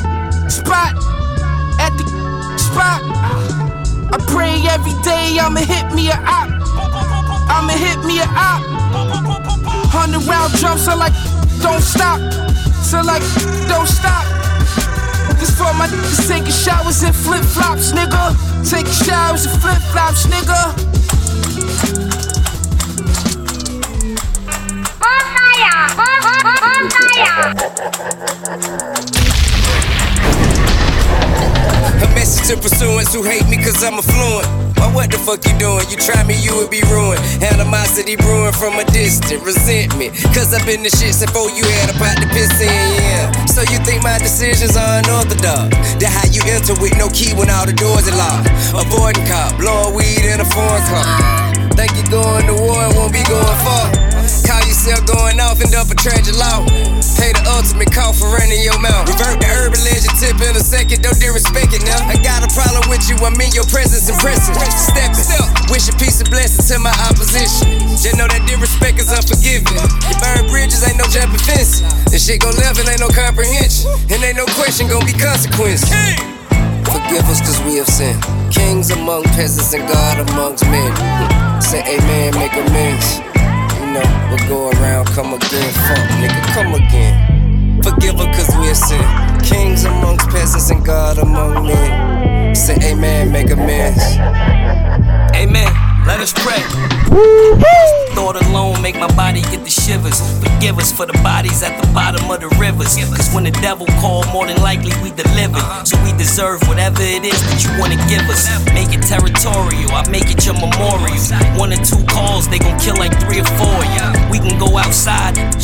spot. 0.50 0.94
At 1.80 1.92
the 1.98 2.06
spot. 2.58 3.02
I 4.14 4.18
pray 4.28 4.54
every 4.70 4.94
day 5.04 5.38
I'ma 5.42 5.60
hit 5.62 5.94
me 5.96 6.10
a 6.10 6.18
op. 6.20 6.50
I'ma 7.50 7.74
hit 7.74 8.00
me 8.06 8.20
a 8.20 8.28
op. 8.28 8.62
Hundred 9.90 10.24
round 10.28 10.54
drums, 10.60 10.86
so 10.86 10.96
like, 10.96 11.14
don't 11.62 11.82
stop. 11.82 12.20
So 12.84 13.02
like, 13.02 13.24
don't 13.68 13.88
stop. 13.88 14.45
This 15.66 15.74
my 15.74 15.88
niggas 15.88 16.28
taking 16.28 16.52
showers 16.52 17.02
in 17.02 17.12
flip 17.12 17.44
flops, 17.44 17.92
nigga. 17.92 18.36
Taking 18.70 18.92
showers 18.92 19.46
in 19.48 19.60
flip 19.60 19.82
flops, 19.92 20.28
nigga. 20.28 20.86
A 32.04 32.08
message 32.14 32.48
to 32.50 32.58
pursuance 32.58 33.14
who 33.14 33.24
hate 33.24 33.48
me 33.48 33.58
cause 33.58 33.84
I'm 33.84 33.96
affluent. 33.96 34.48
Why 34.78 34.92
what 34.92 35.12
the 35.12 35.18
fuck 35.18 35.42
you 35.48 35.56
doing? 35.58 35.88
You 35.90 35.98
try 35.98 36.24
me, 36.24 36.36
you 36.36 36.56
would 36.58 36.70
be 36.70 36.82
ruined. 36.92 37.22
Animosity 37.42 38.16
brewing 38.16 38.52
from 38.52 38.78
a 38.78 38.86
distant 38.92 39.44
resentment. 39.44 40.14
Cause 40.36 40.54
I've 40.54 40.66
been 40.66 40.84
the 40.84 40.92
shit 40.92 41.16
since 41.16 41.32
before 41.32 41.50
you 41.52 41.64
had 41.64 41.96
a 41.96 41.98
pot 41.98 42.20
to 42.20 42.28
piss 42.30 42.52
in, 42.60 42.68
yeah. 42.68 43.32
So 43.46 43.62
you 43.72 43.80
think 43.88 44.04
my 44.04 44.20
decisions 44.20 44.76
are 44.76 45.00
unorthodox? 45.00 45.72
That 46.04 46.12
how 46.12 46.28
you 46.28 46.44
enter 46.52 46.76
with 46.80 46.98
no 46.98 47.08
key 47.10 47.34
when 47.34 47.50
all 47.50 47.66
the 47.66 47.74
doors 47.74 48.08
are 48.08 48.18
locked. 48.18 48.52
Avoiding 48.76 49.26
cop, 49.26 49.58
blowing 49.58 49.96
weed 49.96 50.26
in 50.28 50.44
a 50.44 50.48
foreign 50.48 50.84
car. 50.92 51.08
Think 51.74 51.96
you 51.96 52.04
going 52.12 52.46
to 52.48 52.56
war 52.56 52.84
and 52.84 52.96
won't 52.96 53.14
be 53.14 53.24
going 53.24 53.60
far. 53.64 54.05
Yourself 54.86 55.18
going 55.18 55.42
off, 55.42 55.58
end 55.66 55.74
up 55.74 55.90
a 55.90 55.98
tragic 55.98 56.38
law. 56.38 56.62
Pay 57.18 57.34
the 57.34 57.42
ultimate 57.58 57.90
call 57.90 58.14
for 58.14 58.30
running 58.30 58.62
your 58.62 58.78
mouth. 58.78 59.10
Revert 59.10 59.42
the 59.42 59.50
urban 59.58 59.82
legend 59.82 60.14
tip 60.14 60.38
in 60.38 60.54
a 60.54 60.62
second, 60.62 61.02
don't 61.02 61.18
disrespect 61.18 61.74
it 61.74 61.82
now. 61.90 62.06
I 62.06 62.22
got 62.22 62.46
a 62.46 62.50
problem 62.54 62.86
with 62.86 63.02
you, 63.10 63.18
I 63.26 63.34
mean 63.34 63.50
your 63.58 63.66
presence 63.66 64.06
impressive. 64.06 64.54
Step 64.54 65.10
it, 65.10 65.74
wish 65.74 65.90
a 65.90 65.94
peace 65.98 66.22
and 66.22 66.30
blessing 66.30 66.62
to 66.70 66.78
my 66.78 66.94
opposition. 67.10 67.66
Just 67.98 68.14
know 68.14 68.30
that 68.30 68.46
disrespect 68.46 69.02
is 69.02 69.10
unforgiving. 69.10 69.74
You 69.74 70.14
burn 70.22 70.46
bridges, 70.54 70.86
ain't 70.86 71.02
no 71.02 71.10
jumping 71.10 71.42
fence. 71.42 71.82
This 72.14 72.22
shit 72.22 72.46
gon' 72.46 72.54
level, 72.62 72.86
ain't 72.86 73.02
no 73.02 73.10
comprehension. 73.10 73.90
And 74.14 74.22
ain't 74.22 74.38
no 74.38 74.46
question, 74.54 74.86
gon' 74.86 75.02
be 75.02 75.18
consequence. 75.18 75.82
Forgive 76.86 77.26
us 77.26 77.42
cause 77.42 77.58
we 77.66 77.82
have 77.82 77.90
sinned. 77.90 78.22
Kings 78.54 78.94
among 78.94 79.26
peasants 79.34 79.74
and 79.74 79.82
God 79.90 80.30
amongst 80.30 80.62
men. 80.70 80.94
Hmm. 80.94 81.58
Say 81.58 81.82
amen, 81.82 82.38
make 82.38 82.54
amends. 82.54 83.26
Know, 83.96 84.28
we'll 84.30 84.50
go 84.50 84.70
around, 84.72 85.06
come 85.08 85.34
again. 85.34 85.72
Fuck, 85.88 86.10
nigga, 86.20 86.42
come 86.54 86.74
again. 86.74 87.82
Forgive 87.82 88.20
us 88.20 88.36
cause 88.36 88.58
we 88.60 88.68
have 88.68 88.76
sinned. 88.76 89.42
Kings 89.42 89.86
amongst 89.86 90.28
peasants 90.28 90.70
and 90.70 90.86
God 90.86 91.18
among 91.18 91.68
men. 91.68 92.54
Say 92.54 92.76
amen, 92.84 93.32
make 93.32 93.52
amends. 93.52 94.04
Amen. 95.34 95.72
Let 96.06 96.20
us 96.20 96.34
pray. 96.34 96.62
Thought 98.14 98.38
alone 98.46 98.82
make 98.82 98.96
my 98.96 99.08
body 99.16 99.42
get 99.42 99.64
the 99.64 99.72
shivers. 99.72 100.22
Forgive 100.38 100.78
us 100.78 100.92
for 100.92 101.06
the 101.06 101.18
bodies 101.24 101.64
at 101.64 101.82
the 101.82 101.88
bottom 101.94 102.30
of 102.30 102.42
the 102.42 102.50
rivers. 102.62 102.96
Cause 102.96 103.34
when 103.34 103.44
the 103.44 103.52
devil 103.52 103.88
called, 103.98 104.28
more 104.32 104.46
than 104.46 104.62
likely 104.62 104.94
we 105.02 105.10
delivered. 105.12 105.66
So 105.88 105.98
we 106.04 106.14
deserve 106.14 106.62
whatever 106.68 107.02
it 107.02 107.26
is 107.26 107.40
that 107.50 107.64
you 107.64 107.72
wanna 107.80 107.98
give 108.06 108.22
us. 108.30 108.46
Make 108.74 108.94
it 108.94 109.02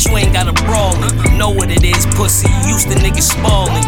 you 0.06 0.16
ain't 0.16 0.32
gotta 0.32 0.52
brawl 0.64 0.96
it. 1.04 1.32
Know 1.38 1.50
what 1.50 1.70
it 1.70 1.84
is, 1.84 2.06
pussy. 2.14 2.48
Used 2.68 2.88
to 2.88 2.96
niggas 2.96 3.30
spalling. 3.32 3.84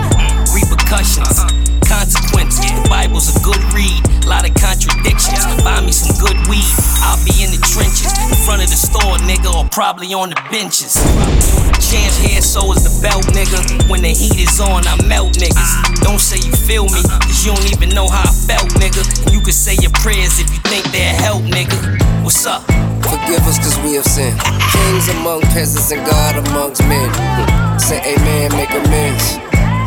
Repercussions 0.54 1.64
consequences. 1.94 2.66
The 2.66 2.88
Bible's 2.88 3.30
a 3.30 3.38
good 3.40 3.60
read, 3.72 4.02
lot 4.26 4.48
of 4.48 4.54
contradictions. 4.56 5.44
Buy 5.62 5.80
me 5.80 5.92
some 5.92 6.16
good 6.18 6.36
weed, 6.48 6.66
I'll 7.04 7.20
be 7.22 7.44
in 7.44 7.54
the 7.54 7.60
trenches, 7.62 8.10
in 8.10 8.38
front 8.42 8.64
of 8.64 8.68
the 8.68 8.76
store, 8.76 9.16
nigga, 9.22 9.52
or 9.52 9.68
probably 9.70 10.12
on 10.12 10.30
the 10.30 10.40
benches. 10.50 10.98
Chance 11.78 12.18
here, 12.18 12.42
so 12.42 12.72
is 12.72 12.82
the 12.82 12.92
belt, 13.00 13.24
nigga. 13.30 13.60
When 13.88 14.02
the 14.02 14.10
heat 14.10 14.36
is 14.40 14.58
on, 14.60 14.86
I 14.86 14.98
melt 15.06 15.38
niggas. 15.38 16.02
Don't 16.02 16.20
say 16.20 16.40
you 16.42 16.52
feel 16.52 16.84
me, 16.84 17.00
cause 17.24 17.44
you 17.46 17.54
don't 17.54 17.70
even 17.70 17.94
know 17.94 18.08
how 18.08 18.26
I 18.26 18.32
felt, 18.32 18.68
nigga. 18.80 19.04
And 19.24 19.32
you 19.32 19.40
can 19.40 19.52
say 19.54 19.76
your 19.80 19.92
prayers 19.92 20.40
if 20.40 20.50
you 20.50 20.60
think 20.66 20.84
they'll 20.90 21.14
help, 21.22 21.42
nigga. 21.46 21.78
What's 22.24 22.44
up? 22.46 22.83
Forgive 23.24 23.46
us 23.46 23.58
cause 23.58 23.78
we 23.78 23.94
have 23.94 24.04
sinned. 24.04 24.38
Kings 24.38 25.08
among 25.08 25.40
peasants 25.56 25.90
and 25.90 26.04
God 26.04 26.46
amongst 26.46 26.82
men. 26.82 27.08
Say 27.80 27.96
amen, 28.04 28.52
make 28.52 28.68
amends. 28.68 29.36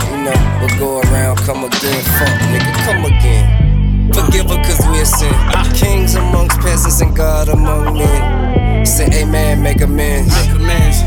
You 0.10 0.24
know, 0.26 0.60
we'll 0.60 0.80
go 0.80 1.02
around, 1.02 1.38
come 1.46 1.64
again. 1.64 2.02
Fuck, 2.18 2.34
nigga, 2.50 2.74
come 2.86 3.06
again. 3.06 4.12
Forgive 4.12 4.50
us 4.50 4.68
cause 4.68 4.90
we 4.90 4.98
have 4.98 5.08
sinned. 5.08 5.76
Kings 5.78 6.16
amongst 6.16 6.60
peasants 6.62 7.00
and 7.00 7.16
God 7.16 7.50
among 7.50 8.00
men. 8.00 8.84
Say 8.88 9.06
amen, 9.14 9.62
make 9.62 9.82
amends. 9.82 10.34
Make 10.34 10.56
amends. 10.56 10.98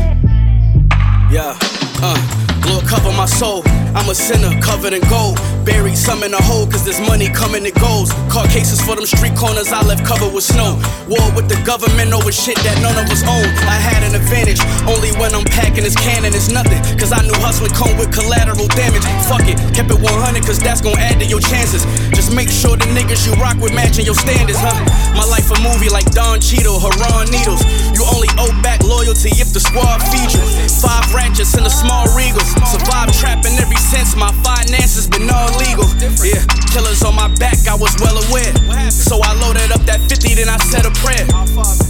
Yeah, 1.33 1.57
uh, 2.01 2.40
Lord, 2.69 2.85
cover 2.85 3.11
my 3.11 3.25
soul. 3.25 3.63
I'm 3.93 4.09
a 4.09 4.15
sinner 4.15 4.53
covered 4.61 4.93
in 4.93 5.01
gold. 5.09 5.39
Buried 5.65 5.97
some 5.97 6.23
in 6.23 6.33
a 6.33 6.41
hole, 6.41 6.65
cause 6.65 6.83
there's 6.83 7.01
money 7.01 7.27
coming 7.29 7.65
and 7.65 7.75
goes. 7.75 8.11
Caught 8.31 8.49
cases 8.49 8.81
for 8.81 8.95
them 8.95 9.05
street 9.05 9.35
corners 9.35 9.71
I 9.71 9.83
left 9.85 10.05
covered 10.05 10.33
with 10.33 10.43
snow. 10.43 10.79
War 11.07 11.23
with 11.35 11.49
the 11.49 11.59
government 11.65 12.13
over 12.13 12.31
shit 12.31 12.57
that 12.65 12.81
none 12.81 12.97
of 12.97 13.05
us 13.11 13.23
own. 13.23 13.45
I 13.67 13.77
had 13.77 14.01
an 14.03 14.15
advantage, 14.15 14.61
only 14.87 15.11
when 15.19 15.35
I'm 15.35 15.45
packing 15.45 15.83
this 15.83 15.95
cannon 15.95 16.33
is 16.33 16.49
nothing. 16.49 16.79
Cause 16.97 17.11
I 17.11 17.21
knew 17.21 17.35
hustling 17.41 17.73
come 17.75 17.93
with 17.97 18.11
collateral 18.13 18.67
damage. 18.73 19.05
Fuck 19.27 19.45
it, 19.45 19.57
kept 19.75 19.91
it 19.91 19.99
100, 19.99 20.45
cause 20.45 20.59
that's 20.59 20.81
gonna 20.81 21.01
add 21.01 21.19
to 21.19 21.25
your 21.25 21.41
chances. 21.41 21.85
Just 22.15 22.33
make 22.33 22.49
sure 22.49 22.77
the 22.77 22.87
niggas 22.95 23.27
you 23.27 23.33
rock 23.37 23.57
with 23.61 23.73
matching 23.73 24.05
your 24.05 24.17
standards, 24.17 24.59
huh? 24.59 24.77
My 25.13 25.25
life 25.25 25.51
a 25.51 25.57
movie 25.61 25.89
like 25.89 26.09
Don 26.11 26.39
Cheadle, 26.39 26.79
Haran 26.79 27.29
Needles. 27.29 27.61
You 27.93 28.07
only 28.07 28.29
owe 28.39 28.53
back 28.63 28.81
loyalty 28.83 29.29
if 29.37 29.53
the 29.53 29.59
squad 29.59 30.01
feeds 30.09 30.33
you. 30.33 30.43
Five 30.81 31.05
ratchets 31.13 31.53
in 31.57 31.65
a 31.65 31.69
small 31.69 32.07
regal. 32.15 32.41
Survived 32.67 33.13
trapping 33.15 33.57
ever 33.57 33.79
since 33.79 34.15
my 34.15 34.31
finances 34.43 35.07
been 35.07 35.29
all 35.29 35.51
legal. 35.57 35.87
Yeah, 36.23 36.43
killers 36.71 37.03
on 37.03 37.15
my 37.15 37.27
back, 37.35 37.57
I 37.67 37.75
was 37.75 37.95
well 37.99 38.17
aware. 38.29 38.53
So 38.91 39.19
I 39.23 39.33
loaded 39.39 39.71
up 39.71 39.81
that 39.87 40.01
50, 40.07 40.35
then 40.35 40.49
I 40.49 40.57
said 40.57 40.85
a 40.85 40.93
prayer. 41.03 41.25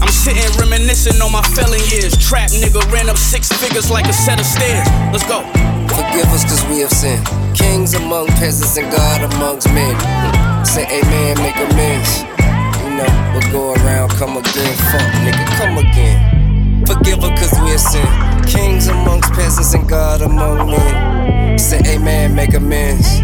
I'm 0.02 0.12
sitting 0.12 0.46
reminiscing 0.58 1.22
on 1.22 1.32
my 1.32 1.44
felon 1.54 1.82
years. 1.92 2.18
Trap 2.18 2.50
nigga 2.52 2.82
ran 2.92 3.10
up 3.10 3.18
six 3.18 3.52
figures 3.52 3.90
like 3.92 4.08
a 4.08 4.14
set 4.14 4.40
of 4.40 4.46
stairs. 4.46 4.88
Let's 5.12 5.28
go. 5.28 5.42
Forgive 5.92 6.28
us 6.32 6.44
cause 6.46 6.64
we 6.70 6.80
have 6.80 6.92
sinned. 6.92 7.26
Kings 7.56 7.94
among 7.94 8.28
peasants 8.40 8.78
and 8.78 8.92
God 8.92 9.22
amongst 9.34 9.68
men. 9.74 9.96
Say 10.66 10.86
amen, 10.88 11.38
make 11.44 11.58
amends. 11.58 12.24
You 12.84 12.98
know, 12.98 13.12
we'll 13.34 13.52
go 13.52 13.74
around, 13.84 14.10
come 14.12 14.38
again. 14.38 14.76
Fuck, 14.90 15.10
nigga, 15.26 15.46
come 15.58 15.78
again. 15.78 16.41
Forgive 16.92 17.24
us 17.24 17.40
cause 17.40 17.56
we're 17.62 17.78
sinned. 17.78 18.46
Kings 18.46 18.88
amongst 18.88 19.32
peasants 19.32 19.74
and 19.74 19.88
God 19.88 20.22
among 20.22 20.70
men. 20.70 21.58
Say 21.58 21.80
amen, 21.88 22.36
make 22.36 22.54
amends. 22.54 23.08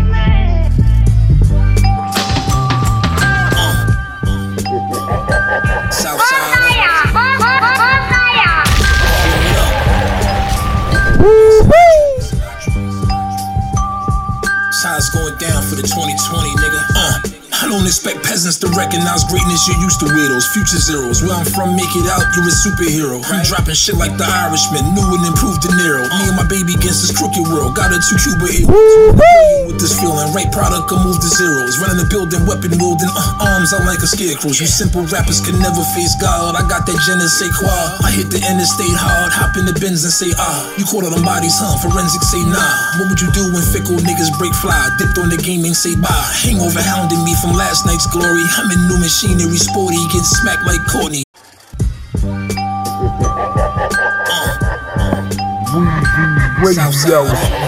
Size 14.71 15.09
going 15.09 15.37
down 15.39 15.61
for 15.63 15.75
the 15.75 15.81
2020, 15.83 16.49
nigga. 16.51 16.55
Uh. 16.55 16.56
I 17.67 17.69
don't 17.69 17.85
expect 17.85 18.23
peasants 18.23 18.55
to 18.63 18.67
recognize 18.79 19.25
greatness. 19.25 19.67
You're 19.67 19.75
used 19.83 19.99
to 19.99 20.05
weirdos, 20.05 20.47
future 20.55 20.79
zeros. 20.79 21.21
Where 21.21 21.35
I'm 21.35 21.43
from, 21.43 21.75
make 21.75 21.91
it 21.99 22.07
out, 22.07 22.23
you're 22.31 22.47
a 22.47 22.55
superhero. 22.63 23.19
I'm 23.27 23.43
dropping 23.43 23.75
shit 23.75 23.95
like 23.95 24.15
the 24.15 24.23
Irishman, 24.23 24.95
new 24.95 25.03
and 25.03 25.27
improved 25.27 25.59
De 25.63 25.67
Niro. 25.75 26.07
Me 26.07 26.31
and 26.31 26.37
my 26.37 26.47
baby 26.47 26.79
against 26.79 27.03
this 27.03 27.11
crooked 27.11 27.43
world. 27.51 27.75
Got 27.75 27.91
a 27.91 27.99
two 27.99 28.15
Cuba. 28.23 29.66
This 29.77 29.93
feeling, 29.93 30.33
right 30.33 30.49
product 30.49 30.89
can 30.89 30.99
move 31.05 31.21
to 31.21 31.29
zeros. 31.37 31.77
Running 31.77 32.01
the 32.01 32.09
building, 32.09 32.41
weapon 32.49 32.73
wielding, 32.81 33.13
uh, 33.13 33.45
arms 33.45 33.77
out 33.77 33.85
like 33.85 34.01
a 34.01 34.09
scarecrow. 34.09 34.49
You 34.49 34.65
simple 34.65 35.05
rappers 35.13 35.37
can 35.37 35.53
never 35.61 35.85
face 35.93 36.17
God. 36.17 36.57
I 36.57 36.65
got 36.65 36.89
that 36.89 36.97
je 36.97 37.13
ne 37.13 37.29
sais 37.29 37.53
quoi. 37.53 37.69
I 38.01 38.09
hit 38.09 38.33
the 38.33 38.41
interstate 38.41 38.97
hard, 38.97 39.29
hop 39.29 39.53
in 39.53 39.69
the 39.69 39.77
bins 39.77 40.01
and 40.01 40.11
say 40.11 40.33
ah. 40.41 40.65
You 40.81 40.83
caught 40.89 41.05
all 41.05 41.13
them 41.13 41.21
bodies, 41.21 41.55
huh? 41.61 41.77
Forensics 41.77 42.33
say 42.33 42.41
nah. 42.41 42.97
What 42.97 43.13
would 43.13 43.21
you 43.21 43.29
do 43.37 43.53
when 43.53 43.61
fickle 43.69 44.01
niggas 44.01 44.33
break 44.41 44.51
fly? 44.57 44.81
Dipped 44.97 45.21
on 45.21 45.29
the 45.29 45.37
game 45.37 45.61
and 45.61 45.77
say 45.77 45.93
bye. 45.93 46.09
Hangover 46.41 46.81
hounding 46.81 47.21
me 47.21 47.37
from 47.37 47.53
last 47.53 47.85
night's 47.85 48.09
glory. 48.09 48.43
I'm 48.57 48.73
in 48.73 48.81
new 48.89 48.97
machinery, 48.97 49.61
sporty, 49.61 50.01
get 50.09 50.25
smacked 50.25 50.65
like 50.65 50.81
Courtney. 50.89 51.21
Radio 56.57 56.89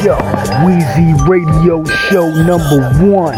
Yo. 0.01 0.17
Weezy 0.65 1.13
Radio 1.29 1.85
Show 2.09 2.27
number 2.43 2.81
one. 3.05 3.37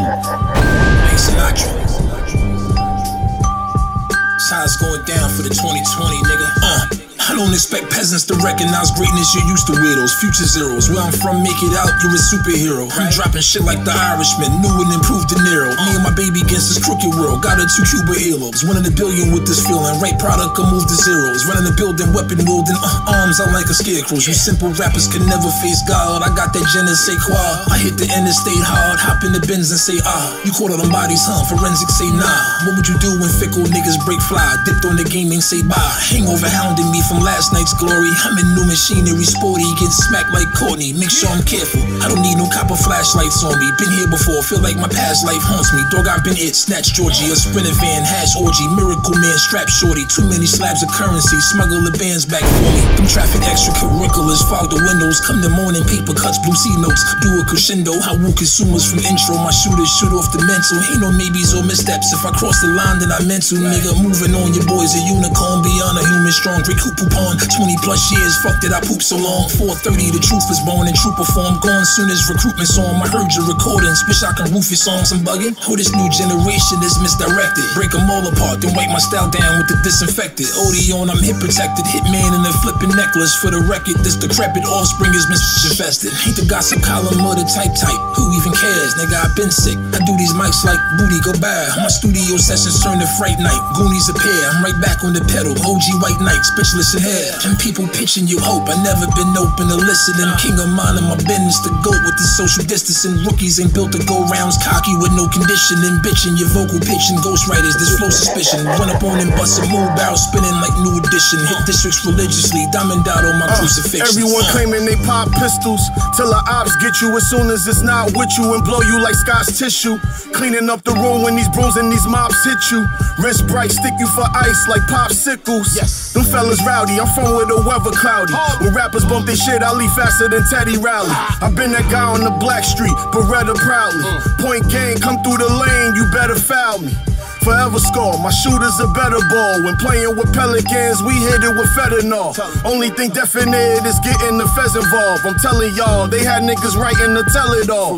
Size 4.40 4.78
going 4.78 5.04
down 5.06 5.30
for 5.30 5.44
the 5.44 5.52
2020, 5.52 6.18
nigga. 6.24 6.48
Uh. 6.64 7.02
I 7.32 7.36
don't 7.38 7.54
expect 7.54 7.88
peasants 7.94 8.26
to 8.28 8.36
recognize 8.44 8.90
greatness. 8.92 9.32
You're 9.32 9.46
used 9.46 9.64
to 9.68 9.74
weirdos, 9.78 10.18
future 10.20 10.44
zeros. 10.44 10.90
Where 10.90 11.00
I'm 11.00 11.14
from, 11.14 11.40
make 11.46 11.56
it 11.64 11.72
out, 11.78 11.94
you're 12.02 12.12
a 12.12 12.20
superhero. 12.20 12.90
I'm 12.98 13.08
dropping 13.14 13.40
shit 13.40 13.62
like 13.62 13.80
the 13.86 13.94
Irishman, 13.94 14.50
new 14.60 14.74
and 14.82 14.92
improved 14.92 15.30
De 15.30 15.38
Niro. 15.40 15.70
Me 15.86 15.96
and 15.96 16.04
my 16.04 16.12
baby 16.12 16.42
this 16.68 16.82
world. 17.10 17.42
Got 17.42 17.58
a 17.58 17.66
two 17.66 17.82
Cuba 17.90 18.14
earlobes, 18.14 18.62
one 18.62 18.78
in 18.78 18.86
a 18.86 18.94
billion 18.94 19.34
with 19.34 19.50
this 19.50 19.66
feeling. 19.66 19.98
Right 19.98 20.14
product 20.22 20.54
can 20.54 20.70
move 20.70 20.86
to 20.86 20.96
zeros. 20.96 21.50
Running 21.50 21.66
the 21.66 21.74
building, 21.74 22.14
weapon 22.14 22.46
wielding, 22.46 22.78
uh, 22.78 23.18
arms 23.18 23.42
out 23.42 23.50
like 23.50 23.66
a 23.66 23.76
scarecrow. 23.76 24.22
You 24.22 24.38
simple 24.38 24.70
rappers 24.78 25.10
can 25.10 25.26
never 25.26 25.50
face 25.66 25.82
God. 25.90 26.22
I 26.22 26.30
got 26.38 26.54
that 26.54 26.66
je 26.70 26.82
ne 26.86 26.94
quoi. 27.26 27.42
I 27.74 27.82
hit 27.82 27.98
the 27.98 28.06
interstate 28.06 28.62
hard, 28.62 29.02
hop 29.02 29.26
in 29.26 29.34
the 29.34 29.42
bins 29.42 29.74
and 29.74 29.82
say 29.82 29.98
ah. 30.06 30.38
You 30.46 30.54
caught 30.54 30.70
all 30.70 30.78
them 30.78 30.94
bodies, 30.94 31.26
huh? 31.26 31.42
Forensics 31.50 31.98
say 31.98 32.10
nah. 32.14 32.30
What 32.68 32.78
would 32.78 32.88
you 32.88 32.98
do 33.02 33.10
when 33.18 33.32
fickle 33.42 33.66
niggas 33.66 33.98
break 34.06 34.22
fly? 34.30 34.46
Dipped 34.68 34.86
on 34.86 35.00
the 35.00 35.08
game 35.08 35.34
and 35.34 35.42
say 35.42 35.66
bye. 35.66 35.98
Hangover 36.14 36.50
hounding 36.52 36.90
me 36.94 37.02
from 37.10 37.24
last 37.24 37.56
night's 37.56 37.74
glory. 37.74 38.12
I'm 38.22 38.38
in 38.38 38.48
new 38.54 38.68
machinery, 38.68 39.26
sporty, 39.26 39.66
getting 39.80 39.94
smacked 40.12 40.30
like 40.36 40.50
Courtney. 40.54 40.94
Make 40.94 41.10
sure 41.10 41.32
I'm 41.32 41.44
careful. 41.48 41.82
I 42.04 42.12
don't 42.12 42.22
need 42.22 42.38
no 42.38 42.46
copper 42.52 42.78
flashlights 42.78 43.42
on 43.42 43.58
me. 43.58 43.72
Been 43.80 43.92
here 43.96 44.10
before, 44.12 44.44
feel 44.46 44.62
like 44.62 44.78
my 44.78 44.92
past 44.92 45.26
life 45.26 45.42
haunts 45.42 45.72
me. 45.74 45.82
Dog, 45.90 46.06
I've 46.08 46.24
been 46.24 46.38
it. 46.38 46.54
Snatch 46.54 46.91
Georgie, 46.92 47.32
a 47.32 47.36
sprinter 47.40 47.72
van, 47.80 48.04
hash 48.04 48.36
orgy, 48.36 48.68
miracle 48.76 49.16
man, 49.16 49.38
strap 49.40 49.72
shorty. 49.72 50.04
Too 50.12 50.28
many 50.28 50.44
slabs 50.44 50.84
of 50.84 50.92
currency, 50.92 51.40
smuggle 51.40 51.80
the 51.88 51.96
bands 51.96 52.28
back 52.28 52.44
for 52.44 52.68
me. 52.68 52.84
Them 53.00 53.08
traffic 53.08 53.40
extracurriculars, 53.48 54.44
fog 54.52 54.68
the 54.68 54.76
windows. 54.76 55.24
Come 55.24 55.40
the 55.40 55.48
morning, 55.56 55.88
paper 55.88 56.12
cuts, 56.12 56.36
blue 56.44 56.56
C 56.56 56.68
notes. 56.84 57.00
Do 57.24 57.32
a 57.40 57.48
crescendo, 57.48 57.96
how 58.04 58.20
woo 58.20 58.36
consumers 58.36 58.84
from 58.84 59.00
intro. 59.08 59.40
My 59.40 59.56
shooters 59.56 59.88
shoot 59.88 60.12
off 60.12 60.36
the 60.36 60.44
mental. 60.44 60.84
Ain't 60.92 61.00
no 61.00 61.16
maybes 61.16 61.56
or 61.56 61.64
missteps. 61.64 62.12
If 62.12 62.28
I 62.28 62.36
cross 62.36 62.60
the 62.60 62.76
line, 62.76 63.00
then 63.00 63.16
I 63.16 63.24
meant 63.24 63.48
to. 63.48 63.56
Nigga, 63.56 63.96
moving 63.96 64.36
on, 64.36 64.52
your 64.52 64.68
boy's 64.68 64.92
a 64.92 65.02
unicorn 65.08 65.64
beyond 65.64 65.96
a 65.96 66.04
human 66.04 66.36
strong. 66.36 66.60
Great 66.68 66.76
coupon, 66.84 67.40
20 67.40 67.88
plus 67.88 68.04
years, 68.12 68.36
fuck 68.44 68.60
that 68.68 68.76
I 68.76 68.84
poop 68.84 69.00
so 69.00 69.16
long. 69.16 69.48
430, 69.56 70.12
the 70.12 70.20
truth 70.20 70.44
is 70.52 70.60
born 70.68 70.92
in 70.92 70.96
trooper 71.00 71.24
form. 71.32 71.56
Gone 71.64 71.88
soon 71.88 72.12
as 72.12 72.20
recruitment's 72.28 72.76
on. 72.76 73.00
I 73.00 73.08
heard 73.08 73.32
your 73.32 73.48
recordings, 73.48 74.04
wish 74.12 74.28
I 74.28 74.36
can 74.36 74.52
roof 74.52 74.68
your 74.68 74.82
songs. 74.82 75.16
I'm 75.16 75.24
bugging. 75.24 75.56
Oh, 75.72 75.80
this 75.80 75.96
new 75.96 76.10
generation 76.12 76.81
is 76.84 76.98
misdirected. 77.02 77.66
Break 77.74 77.92
them 77.92 78.10
all 78.10 78.26
apart, 78.26 78.62
then 78.62 78.74
wipe 78.76 78.90
my 78.90 79.02
style 79.02 79.30
down 79.30 79.58
with 79.58 79.70
the 79.70 79.78
disinfected. 79.82 80.48
Odeon, 80.68 81.10
I'm 81.10 81.22
hip 81.22 81.38
protected. 81.42 81.86
Hitman 81.90 82.34
in 82.38 82.42
a 82.46 82.54
flipping 82.62 82.94
necklace. 82.94 83.34
For 83.42 83.50
the 83.50 83.62
record, 83.66 84.02
this 84.06 84.18
decrepit 84.18 84.66
offspring 84.66 85.14
is 85.14 85.26
misinfested. 85.28 86.14
Ain't 86.26 86.38
the 86.38 86.46
gossip 86.46 86.80
column 86.86 87.20
or 87.26 87.36
the 87.36 87.44
type 87.50 87.74
type. 87.76 88.00
Who 88.16 88.30
even 88.38 88.54
cares? 88.54 88.94
Nigga, 88.96 89.18
I've 89.18 89.36
been 89.36 89.52
sick. 89.52 89.76
I 89.92 90.00
do 90.06 90.14
these 90.16 90.32
mics 90.38 90.64
like 90.64 90.80
booty 90.96 91.20
go 91.26 91.34
bad. 91.42 91.76
My 91.82 91.92
studio 91.92 92.38
sessions 92.38 92.80
turn 92.80 93.02
to 93.02 93.10
fright 93.18 93.42
night. 93.42 93.60
Goonies 93.76 94.08
appear. 94.08 94.40
I'm 94.48 94.64
right 94.64 94.78
back 94.80 95.04
on 95.04 95.12
the 95.12 95.26
pedal. 95.28 95.52
OG 95.58 95.86
white 96.00 96.22
knight, 96.22 96.46
speechless 96.48 96.96
in 96.96 97.04
hair. 97.04 97.36
And 97.44 97.58
people 97.58 97.90
pitching 97.92 98.30
you 98.30 98.40
hope. 98.40 98.70
I 98.72 98.78
never 98.86 99.10
been 99.18 99.34
open 99.36 99.68
to 99.68 99.78
listening. 99.82 100.30
King 100.40 100.56
of 100.62 100.72
mine 100.72 100.96
and 100.96 101.08
my 101.12 101.18
business 101.20 101.60
to 101.68 101.72
go 101.84 101.92
with 101.92 102.16
the 102.16 102.28
social 102.40 102.64
distancing. 102.64 103.20
Rookies 103.28 103.60
ain't 103.60 103.74
built 103.76 103.92
to 103.98 104.02
go 104.08 104.24
rounds. 104.32 104.56
Cocky 104.64 104.96
with 105.02 105.12
no 105.18 105.28
conditioning. 105.28 106.00
Bitching 106.06 106.40
your 106.40 106.48
vocal 106.56 106.71
pitching. 106.80 107.20
Ghostwriters, 107.20 107.76
this 107.76 108.00
flow 108.00 108.08
suspicion. 108.08 108.64
Run 108.80 108.88
up 108.88 109.04
on 109.04 109.20
and 109.20 109.32
bust 109.36 109.60
a 109.60 109.68
move 109.68 109.92
barrel 110.00 110.16
spinning 110.16 110.56
like 110.64 110.72
new 110.80 110.96
edition. 110.96 111.44
Hit 111.44 111.68
districts 111.68 112.06
religiously. 112.08 112.64
Diamond 112.72 113.04
dot 113.04 113.26
on 113.26 113.36
my 113.42 113.52
uh, 113.52 113.58
crucifix. 113.60 114.00
Everyone 114.06 114.46
uh. 114.46 114.52
claiming 114.56 114.86
they 114.88 114.96
pop 115.04 115.28
pistols 115.36 115.82
till 116.16 116.32
the 116.32 116.42
ops 116.48 116.72
get 116.80 116.96
you 117.02 117.12
as 117.18 117.28
soon 117.28 117.52
as 117.52 117.68
it's 117.68 117.82
not 117.82 118.14
with 118.16 118.32
you 118.40 118.54
and 118.56 118.64
blow 118.64 118.80
you 118.86 119.02
like 119.04 119.16
Scotch 119.16 119.52
tissue. 119.58 119.98
Cleaning 120.32 120.70
up 120.70 120.84
the 120.88 120.94
room 120.96 121.24
when 121.26 121.36
these 121.36 121.50
brooms 121.50 121.76
and 121.76 121.92
these 121.92 122.08
mops 122.08 122.40
hit 122.46 122.62
you. 122.72 122.86
Wrist 123.20 123.48
bright, 123.48 123.72
stick 123.72 123.94
you 124.00 124.08
for 124.14 124.26
ice 124.38 124.62
like 124.70 124.82
popsicles. 124.88 125.76
Yes. 125.76 126.14
Them 126.14 126.24
fellas 126.24 126.62
rowdy, 126.66 127.00
I'm 127.00 127.08
from 127.12 127.36
where 127.36 127.46
the 127.46 127.60
weather 127.66 127.92
cloudy. 127.92 128.34
When 128.64 128.74
rappers 128.74 129.06
bump 129.06 129.26
their 129.26 129.36
shit, 129.36 129.62
I 129.62 129.74
leave 129.74 129.92
faster 129.94 130.28
than 130.30 130.44
Teddy 130.48 130.78
Riley. 130.78 131.12
I've 131.42 131.56
been 131.56 131.72
that 131.72 131.90
guy 131.92 132.04
on 132.04 132.22
the 132.22 132.32
black 132.40 132.64
street, 132.64 132.94
Beretta 133.12 133.56
proudly. 133.56 134.04
Mm. 134.04 134.42
Point 134.42 134.64
game, 134.72 134.98
come 134.98 135.18
through 135.24 135.38
the 135.38 135.50
lane, 135.50 135.96
you 135.96 136.06
better 136.12 136.36
me. 136.82 136.94
Forever 137.42 137.80
score, 137.80 138.22
my 138.22 138.30
shooters 138.30 138.78
a 138.80 138.88
better 138.94 139.18
ball. 139.34 139.66
When 139.66 139.76
playing 139.78 140.16
with 140.16 140.30
pelicans, 140.32 141.02
we 141.02 141.18
hit 141.26 141.42
it 141.42 141.54
with 141.58 141.74
fentanyl. 141.74 142.38
Only 142.64 142.92
thing 142.92 143.10
definite 143.10 143.82
is 143.82 143.98
getting 144.06 144.38
the 144.38 144.46
feds 144.54 144.76
involved. 144.78 145.26
I'm 145.26 145.34
telling 145.42 145.74
y'all, 145.74 146.08
they 146.08 146.24
had 146.24 146.44
niggas 146.44 146.78
writing 146.78 147.18
to 147.18 147.26
tell 147.34 147.50
it 147.58 147.70
all. 147.70 147.98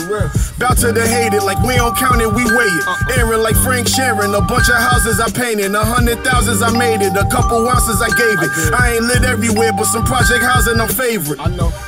Bout 0.59 0.77
to 0.79 0.95
the 0.95 1.03
hate 1.03 1.33
it, 1.35 1.43
like 1.43 1.59
we 1.67 1.75
don't 1.75 1.91
count 1.97 2.21
it, 2.21 2.31
we 2.31 2.43
weigh 2.55 2.71
it. 2.71 2.85
Aaron 3.19 3.43
like 3.43 3.59
Frank 3.67 3.87
Sheeran, 3.87 4.31
a 4.31 4.39
bunch 4.39 4.69
of 4.71 4.79
houses 4.79 5.19
I 5.19 5.27
painted, 5.29 5.75
a 5.75 5.83
hundred 5.83 6.23
thousands 6.23 6.61
I 6.63 6.71
made 6.71 7.03
it, 7.03 7.11
a 7.11 7.27
couple 7.27 7.67
ounces 7.67 7.99
I 7.99 8.07
gave 8.15 8.39
it. 8.39 8.51
I 8.71 8.95
ain't 8.95 9.03
lit 9.11 9.27
everywhere, 9.27 9.73
but 9.75 9.91
some 9.91 10.05
project 10.07 10.39
housing 10.39 10.79
I'm 10.79 10.87
favorite. 10.87 11.39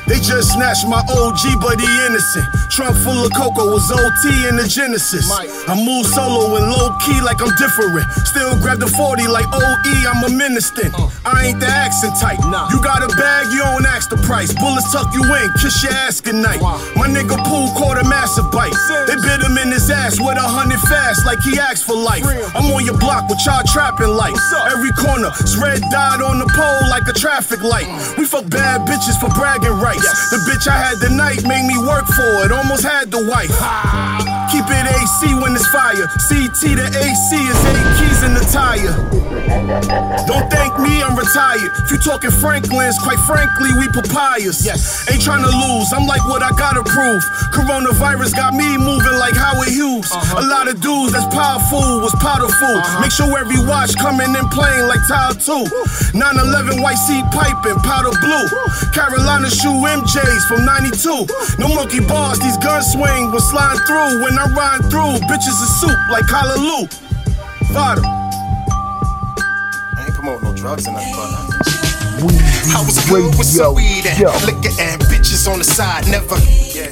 They 0.07 0.21
just 0.21 0.53
snatched 0.53 0.85
my 0.87 1.01
OG, 1.01 1.61
but 1.61 1.81
he 1.81 1.89
innocent. 2.05 2.45
Trunk 2.69 2.95
full 3.01 3.25
of 3.25 3.31
cocoa 3.33 3.71
was 3.71 3.89
OT 3.89 4.47
in 4.49 4.55
the 4.57 4.67
Genesis. 4.67 5.25
I 5.31 5.73
move 5.79 6.05
solo 6.05 6.55
and 6.57 6.67
low 6.69 6.93
key 7.01 7.17
like 7.25 7.41
I'm 7.41 7.49
different. 7.57 8.05
Still 8.29 8.53
grab 8.61 8.79
the 8.79 8.87
40 8.87 9.27
like 9.27 9.47
OE, 9.49 9.95
I'm 10.05 10.21
a 10.27 10.31
minister. 10.35 10.91
I 11.25 11.49
ain't 11.49 11.59
the 11.59 11.67
accent 11.67 12.19
type. 12.19 12.37
You 12.69 12.77
got 12.83 13.01
a 13.01 13.09
bag, 13.17 13.47
you 13.49 13.63
don't 13.65 13.85
ask 13.85 14.09
the 14.09 14.17
price. 14.27 14.53
Bullets 14.53 14.91
tuck 14.91 15.09
you 15.13 15.23
in, 15.23 15.47
kiss 15.57 15.81
your 15.81 15.93
ass 15.93 16.21
goodnight. 16.21 16.61
My 16.61 17.07
nigga 17.07 17.37
Pool 17.47 17.71
caught 17.73 17.97
a 17.97 18.05
massive 18.05 18.51
bite. 18.51 18.75
They 19.07 19.15
bit 19.15 19.41
him 19.41 19.57
in 19.57 19.71
his 19.71 19.89
ass 19.89 20.19
with 20.19 20.37
a 20.37 20.45
hundred 20.45 20.79
fast 20.85 21.25
like 21.25 21.39
he 21.41 21.57
asked 21.57 21.85
for 21.85 21.95
life. 21.95 22.21
I'm 22.53 22.69
on 22.69 22.83
your 22.85 22.97
block 22.99 23.29
with 23.29 23.39
y'all 23.45 23.63
trapping 23.71 24.13
lights. 24.13 24.43
Every 24.69 24.91
corner, 24.99 25.31
it's 25.39 25.57
red 25.57 25.81
dot 25.89 26.21
on 26.21 26.37
the 26.37 26.49
pole 26.53 26.89
like 26.91 27.07
a 27.07 27.13
traffic 27.17 27.63
light. 27.63 27.87
We 28.17 28.25
fuck 28.25 28.49
bad 28.49 28.85
bitches 28.85 29.17
for 29.17 29.31
bragging 29.33 29.79
rights. 29.79 29.94
The 30.03 30.37
bitch 30.49 30.67
I 30.67 30.77
had 30.77 30.99
the 30.99 31.09
night 31.09 31.43
made 31.47 31.65
me 31.65 31.77
work 31.77 32.05
for 32.05 32.45
it, 32.45 32.51
almost 32.51 32.83
had 32.83 33.11
the 33.11 33.25
wife. 33.25 34.44
Keep 34.51 34.69
it 34.69 34.85
AC 34.87 35.33
when 35.41 35.55
it's 35.55 35.67
fire. 35.67 36.07
CT 36.29 36.77
to 36.77 36.85
AC 36.85 37.29
is 37.35 37.59
eight 37.65 37.89
keys 37.97 38.21
in 38.23 38.33
the 38.33 38.45
tire. 38.53 38.93
Don't 40.25 40.47
thank 40.49 40.77
me, 40.79 41.01
I'm 41.01 41.17
retired. 41.17 41.71
If 41.85 41.91
you 41.91 41.97
talking 41.97 42.31
Franklin's, 42.31 42.97
quite 42.99 43.19
frankly, 43.25 43.73
we 43.79 43.87
papayas. 43.89 44.63
Yes. 44.65 45.09
Ain't 45.09 45.21
trying 45.21 45.43
to 45.43 45.49
lose, 45.49 45.91
I'm 45.93 46.05
like 46.05 46.23
what 46.29 46.43
I 46.43 46.51
gotta 46.57 46.83
prove. 46.83 47.23
Coronavirus 47.53 48.35
got 48.35 48.53
me 48.53 48.77
moving 48.77 49.17
like 49.17 49.35
Howard 49.35 49.69
Hughes. 49.69 50.07
Uh-huh. 50.11 50.41
A 50.41 50.43
lot 50.45 50.67
of 50.69 50.79
dudes 50.79 51.13
that's 51.13 51.27
powerful 51.33 52.01
was 52.05 52.13
powderful. 52.21 52.77
Uh-huh. 52.77 53.01
Make 53.01 53.11
sure 53.11 53.29
every 53.37 53.59
watch 53.65 53.97
coming 53.97 54.29
in 54.29 54.45
playing 54.53 54.85
like 54.87 55.01
Tile 55.09 55.33
2. 55.33 56.13
911 56.13 56.81
white 56.81 56.99
seat 57.01 57.25
piping, 57.33 57.79
powder 57.81 58.13
blue. 58.21 58.45
Carolina 58.93 59.49
shoe 59.49 59.73
MJs 59.83 60.43
from 60.47 60.65
92. 60.65 61.25
No 61.57 61.67
monkey 61.73 61.99
bars, 62.05 62.39
these 62.39 62.57
guns 62.61 62.91
swing 62.93 63.31
was 63.31 63.43
sliding 63.49 63.81
through. 63.89 64.23
When 64.23 64.34
I 64.39 64.51
ride 64.53 64.83
through, 64.89 65.19
bitches 65.29 65.57
is 65.61 65.79
soup 65.79 65.97
like 66.09 66.27
Hallelujah. 66.27 66.88
Fada. 67.71 68.01
I 69.95 70.03
ain't 70.03 70.13
promoting 70.13 70.49
no 70.49 70.55
drugs 70.55 70.88
in 70.88 70.93
that 70.93 71.03
uh, 71.15 71.55
I 72.73 72.81
was 72.83 72.97
good 73.07 73.31
with 73.38 73.47
some 73.47 73.75
weed 73.75 74.05
and 74.07 74.19
liquor 74.43 74.73
and 74.79 75.01
bitches 75.07 75.47
on 75.51 75.59
the 75.59 75.63
side, 75.63 76.07
never. 76.07 76.36
Yeah. 76.73 76.89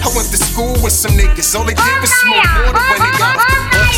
I 0.00 0.08
went 0.16 0.30
to 0.30 0.38
school 0.38 0.74
with 0.82 0.92
some 0.92 1.12
niggas, 1.12 1.54
all 1.54 1.64
they 1.64 1.74
did 1.74 2.00
was 2.00 2.10
oh, 2.10 2.24
smoke 2.24 2.46
water 2.46 2.72
when 2.72 3.00
they 3.04 3.12
oh, 3.14 3.18
got 3.18 3.36
off 3.38 3.50
the 3.50 3.62
bus. 3.74 3.94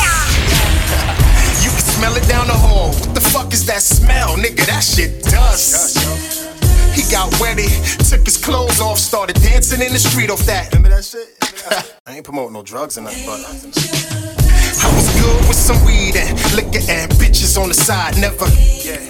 You 1.65 1.71
can 1.71 1.87
smell 1.99 2.17
it 2.17 2.27
down 2.29 2.47
the 2.47 2.55
hall. 2.59 2.91
What 2.91 3.15
the 3.15 3.21
fuck 3.21 3.53
is 3.53 3.67
that 3.67 3.83
smell, 3.83 4.37
nigga? 4.37 4.67
That 4.67 4.85
shit 4.85 5.23
dust. 5.25 5.99
He 6.95 7.03
got 7.13 7.31
wetty, 7.41 7.69
took 8.09 8.25
his 8.25 8.37
clothes 8.37 8.81
off, 8.81 8.99
started 8.99 9.37
dancing 9.43 9.81
in 9.81 9.93
the 9.93 9.99
street 9.99 10.31
off 10.31 10.45
that. 10.47 10.73
Remember 10.73 10.97
that 10.97 11.05
shit? 11.05 11.36
I 12.07 12.17
ain't 12.17 12.25
promoting 12.25 12.53
no 12.53 12.63
drugs 12.63 12.97
in 12.97 13.05
that, 13.05 13.17
but. 13.27 13.41
I 13.43 14.95
was 14.95 15.09
good 15.21 15.49
with 15.49 15.57
some 15.57 15.85
weed 15.85 16.15
and 16.17 16.39
liquor 16.55 16.85
and 16.89 17.11
bitches 17.13 17.61
on 17.61 17.69
the 17.69 17.75
side, 17.75 18.17
never. 18.19 18.47
Yeah. 18.87 19.03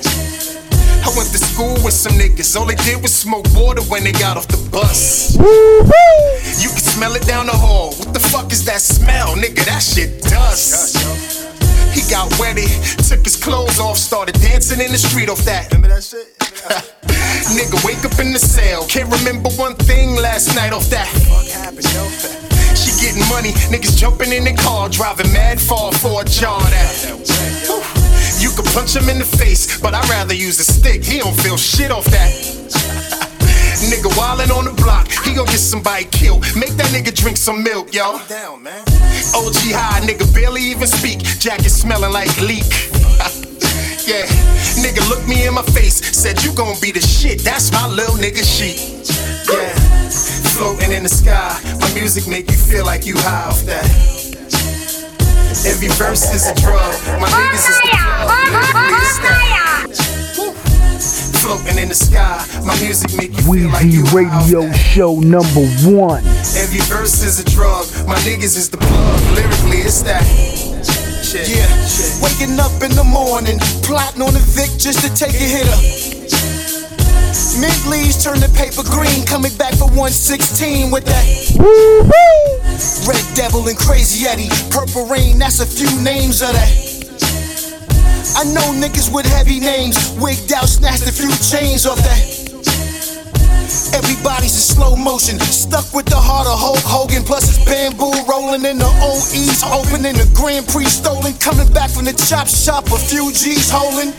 I 1.05 1.13
went 1.17 1.31
to 1.31 1.39
school 1.39 1.75
with 1.85 1.93
some 1.93 2.15
niggas, 2.15 2.57
all 2.57 2.65
they 2.67 2.75
did 2.77 3.03
was 3.03 3.15
smoke 3.15 3.47
water 3.55 3.83
when 3.83 4.05
they 4.05 4.13
got 4.13 4.37
off 4.37 4.49
the 4.49 4.57
bus. 4.71 5.37
You 5.37 6.69
can 6.69 6.83
smell 6.83 7.15
it 7.15 7.27
down 7.27 7.47
the 7.47 7.53
hall. 7.53 7.93
What 7.95 8.15
the 8.15 8.21
fuck 8.21 8.51
is 8.51 8.65
that 8.65 8.81
smell, 8.81 9.37
nigga? 9.37 9.65
That 9.67 9.83
shit 9.83 10.23
dust. 10.23 10.97
He 11.95 12.03
got 12.11 12.31
wetty, 12.33 12.69
took 13.09 13.25
his 13.25 13.37
clothes 13.37 13.79
off, 13.79 13.99
started 13.99 14.35
dancing 14.41 14.81
in 14.81 14.93
the 14.93 14.99
street 14.99 15.29
off 15.29 15.45
that. 15.45 15.73
Remember 15.73 15.89
that 15.95 16.05
shit? 16.05 16.37
Nigga, 17.55 17.85
wake 17.85 18.05
up 18.05 18.19
in 18.19 18.33
the 18.33 18.39
cell. 18.39 18.87
Can't 18.87 19.11
remember 19.13 19.51
one 19.51 19.75
thing 19.75 20.17
last 20.17 20.55
night 20.57 20.73
off 20.73 20.91
that. 20.91 21.07
Fuck 21.07 21.47
happened, 21.47 21.87
yo? 21.95 22.46
Getting 23.07 23.29
money, 23.29 23.53
niggas 23.71 23.97
jumping 23.97 24.33
in 24.33 24.43
the 24.43 24.53
car, 24.53 24.89
driving 24.89 25.33
mad 25.33 25.61
far 25.61 25.93
for 25.93 26.23
a 26.23 26.25
jar 26.25 26.59
that. 26.59 26.91
You 28.43 28.51
could 28.51 28.67
punch 28.75 28.97
him 28.97 29.09
in 29.09 29.21
the 29.21 29.25
face, 29.25 29.81
but 29.81 29.95
I'd 29.95 30.09
rather 30.09 30.35
use 30.35 30.59
a 30.59 30.65
stick. 30.65 31.05
He 31.05 31.21
don't 31.21 31.39
feel 31.39 31.57
shit 31.57 31.93
off 31.93 32.07
that. 32.07 32.35
nigga 33.87 34.11
wildin' 34.19 34.51
on 34.51 34.65
the 34.65 34.75
block, 34.83 35.07
he 35.23 35.35
gon' 35.35 35.47
get 35.47 35.63
somebody 35.63 36.07
killed. 36.07 36.43
Make 36.57 36.75
that 36.83 36.91
nigga 36.91 37.15
drink 37.15 37.37
some 37.37 37.63
milk, 37.63 37.95
yo. 37.95 38.19
Down, 38.27 38.65
man. 38.65 38.83
OG 39.39 39.71
high, 39.71 40.01
nigga 40.03 40.27
barely 40.35 40.63
even 40.63 40.89
speak. 40.89 41.21
Jacket 41.39 41.71
smelling 41.71 42.13
like 42.13 42.35
leak. 42.43 42.67
yeah, 44.03 44.27
nigga 44.83 45.09
looked 45.09 45.29
me 45.29 45.47
in 45.47 45.55
my 45.55 45.63
face, 45.63 46.03
said 46.11 46.43
you 46.43 46.53
gon' 46.55 46.75
be 46.81 46.91
the 46.91 47.01
shit. 47.01 47.45
That's 47.45 47.71
my 47.71 47.87
little 47.87 48.17
nigga 48.17 48.43
sheet. 48.43 49.16
Yeah, 50.57 50.63
floating 50.63 50.93
in 50.93 51.03
the 51.03 51.09
sky. 51.09 51.61
My 51.81 51.93
music 51.95 52.27
make 52.29 52.51
you 52.51 52.57
feel 52.57 52.85
like 52.85 53.07
you 53.07 53.15
high 53.19 53.49
off 53.49 53.63
that. 53.65 53.85
Every 55.67 55.89
verse 55.89 56.33
is 56.35 56.47
a 56.49 56.55
drug. 56.55 56.95
My 57.21 57.29
niggas 57.29 57.69
is 57.69 57.81
the 57.81 57.89
plug. 57.93 58.49
Lyrically 58.53 58.97
it's 58.97 59.19
that. 59.21 59.43
Floating 61.41 61.79
in 61.79 61.89
the 61.89 61.95
sky. 61.95 62.45
My 62.65 62.79
music 62.81 63.15
make 63.17 63.33
you 63.37 63.43
feel 63.43 63.71
like 63.71 63.85
you 63.87 64.03
Weezy 64.05 64.15
Radio 64.15 64.73
Show 64.73 65.21
number 65.21 65.67
one. 65.85 66.25
Every 66.57 66.81
verse 66.89 67.23
is 67.23 67.39
a 67.41 67.45
drug. 67.45 67.87
My 68.07 68.17
niggas 68.25 68.57
is 68.57 68.69
the 68.71 68.79
plug. 68.79 69.37
Lyrically, 69.37 69.79
it's 69.79 70.03
that. 70.03 70.25
Yeah, 71.37 71.69
waking 72.23 72.59
up 72.61 72.73
in 72.83 72.97
the 72.97 73.05
morning, 73.05 73.59
plotting 73.83 74.23
on 74.23 74.35
a 74.35 74.39
Vic 74.39 74.71
just 74.79 75.01
to 75.05 75.13
take 75.13 75.35
a 75.35 75.45
hitter. 75.45 76.06
Mint 77.61 77.87
leaves 77.87 78.23
turn 78.23 78.41
the 78.41 78.53
paper 78.53 78.85
green, 78.85 79.25
coming 79.25 79.55
back 79.57 79.73
for 79.75 79.89
116 79.89 80.91
with 80.91 81.05
that. 81.05 81.25
Red 83.09 83.25
Devil 83.35 83.67
and 83.69 83.79
Crazy 83.79 84.27
Eddie, 84.27 84.51
Purple 84.71 85.07
Rain, 85.07 85.39
that's 85.39 85.61
a 85.61 85.67
few 85.67 85.89
names 86.03 86.43
of 86.43 86.53
that. 86.53 86.87
I 88.37 88.45
know 88.53 88.77
niggas 88.77 89.13
with 89.13 89.25
heavy 89.25 89.61
names, 89.61 89.97
wigged 90.21 90.53
out, 90.53 90.69
snatched 90.69 91.09
a 91.09 91.13
few 91.13 91.31
chains 91.41 91.87
off 91.87 91.97
that. 91.99 92.36
Everybody's 93.95 94.55
in 94.55 94.63
slow 94.63 94.95
motion, 94.95 95.41
stuck 95.41 95.93
with 95.93 96.07
the 96.07 96.17
heart 96.17 96.47
of 96.47 96.59
Hulk 96.59 96.85
Hogan. 96.87 97.25
Plus 97.25 97.49
it's 97.51 97.65
bamboo 97.65 98.15
rolling 98.31 98.65
in 98.65 98.79
the 98.79 98.91
OEs, 99.03 99.63
opening 99.67 100.15
the 100.15 100.29
Grand 100.35 100.67
Prix 100.69 100.87
stolen. 100.87 101.35
Coming 101.43 101.73
back 101.73 101.91
from 101.91 102.05
the 102.05 102.15
chop 102.15 102.47
shop, 102.47 102.87
a 102.93 102.99
few 102.99 103.33
G's 103.33 103.71
holding. 103.71 104.13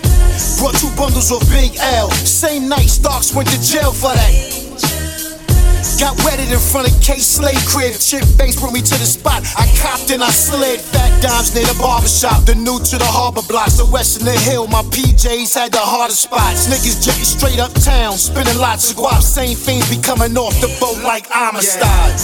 Brought 0.59 0.75
two 0.75 0.91
bundles 0.97 1.31
of 1.31 1.39
Big 1.49 1.77
L. 1.79 2.11
Same 2.11 2.67
night, 2.67 2.89
Starks 2.89 3.33
went 3.33 3.47
to 3.49 3.59
jail 3.61 3.91
for 3.91 4.11
that. 4.11 4.56
Got 5.97 6.13
wetted 6.23 6.53
in 6.53 6.59
front 6.61 6.85
of 6.85 6.93
K 7.01 7.17
Slade 7.17 7.57
crib. 7.65 7.97
Chip 7.97 8.21
Banks 8.37 8.61
brought 8.61 8.71
me 8.71 8.81
to 8.81 8.97
the 9.01 9.09
spot. 9.09 9.41
I 9.57 9.65
copped 9.81 10.11
and 10.11 10.21
I 10.21 10.29
slid. 10.29 10.79
Fat 10.79 11.09
dimes 11.23 11.55
near 11.55 11.65
the 11.65 11.73
barbershop. 11.81 12.45
The 12.45 12.53
new 12.53 12.77
to 12.77 12.95
the 13.01 13.09
harbor 13.09 13.41
block. 13.49 13.69
So 13.69 13.89
west 13.89 14.19
in 14.21 14.25
the 14.25 14.37
hill, 14.37 14.67
my 14.67 14.83
PJs 14.93 15.55
had 15.57 15.71
the 15.71 15.81
hardest 15.81 16.21
spots. 16.21 16.69
Niggas 16.69 17.01
jetting 17.03 17.25
straight 17.25 17.57
uptown, 17.57 18.13
spinning 18.13 18.57
lots 18.61 18.91
of 18.91 18.97
guap. 18.97 19.23
Same 19.23 19.57
fiends 19.57 19.89
be 19.89 19.97
coming 19.97 20.37
off 20.37 20.53
the 20.61 20.69
boat 20.79 21.01
like 21.01 21.25
Amistad. 21.33 21.81
Yeah. 21.81 22.17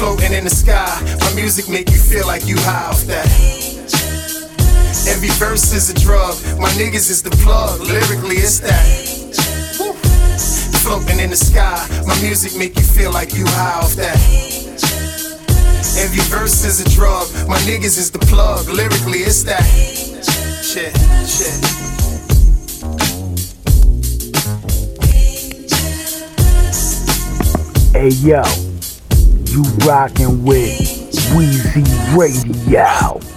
Floating 0.00 0.32
in 0.32 0.44
the 0.44 0.50
sky, 0.50 0.88
my 1.20 1.34
music 1.34 1.68
make 1.68 1.90
you 1.90 1.98
feel 1.98 2.26
like 2.26 2.46
you 2.46 2.56
high 2.60 2.88
off 2.88 3.04
that. 3.12 3.28
Every 5.04 5.28
verse 5.36 5.72
is 5.74 5.90
a 5.90 5.94
drug, 5.94 6.34
my 6.58 6.68
niggas 6.80 7.10
is 7.10 7.22
the 7.22 7.30
plug. 7.44 7.80
Lyrically, 7.80 8.36
it's 8.36 8.60
that 8.60 9.07
floating 10.78 11.18
in 11.20 11.30
the 11.30 11.36
sky. 11.36 11.86
My 12.06 12.18
music 12.20 12.56
make 12.56 12.76
you 12.76 12.82
feel 12.82 13.12
like 13.12 13.34
you 13.34 13.44
high 13.46 13.80
off 13.80 13.94
that. 13.94 14.16
Every 15.98 16.22
verse 16.30 16.64
is 16.64 16.80
a 16.80 16.88
drug. 16.90 17.28
My 17.48 17.58
niggas 17.58 17.98
is 17.98 18.10
the 18.10 18.20
plug. 18.20 18.68
Lyrically, 18.68 19.20
it's 19.20 19.42
that. 19.44 19.64
Shit, 20.62 20.94
shit. 21.26 21.88
Hey 27.92 28.10
yo, 28.22 28.42
you 29.46 29.62
rockin' 29.84 30.44
with 30.44 30.78
Weezy 31.34 31.84
Radio. 32.16 33.27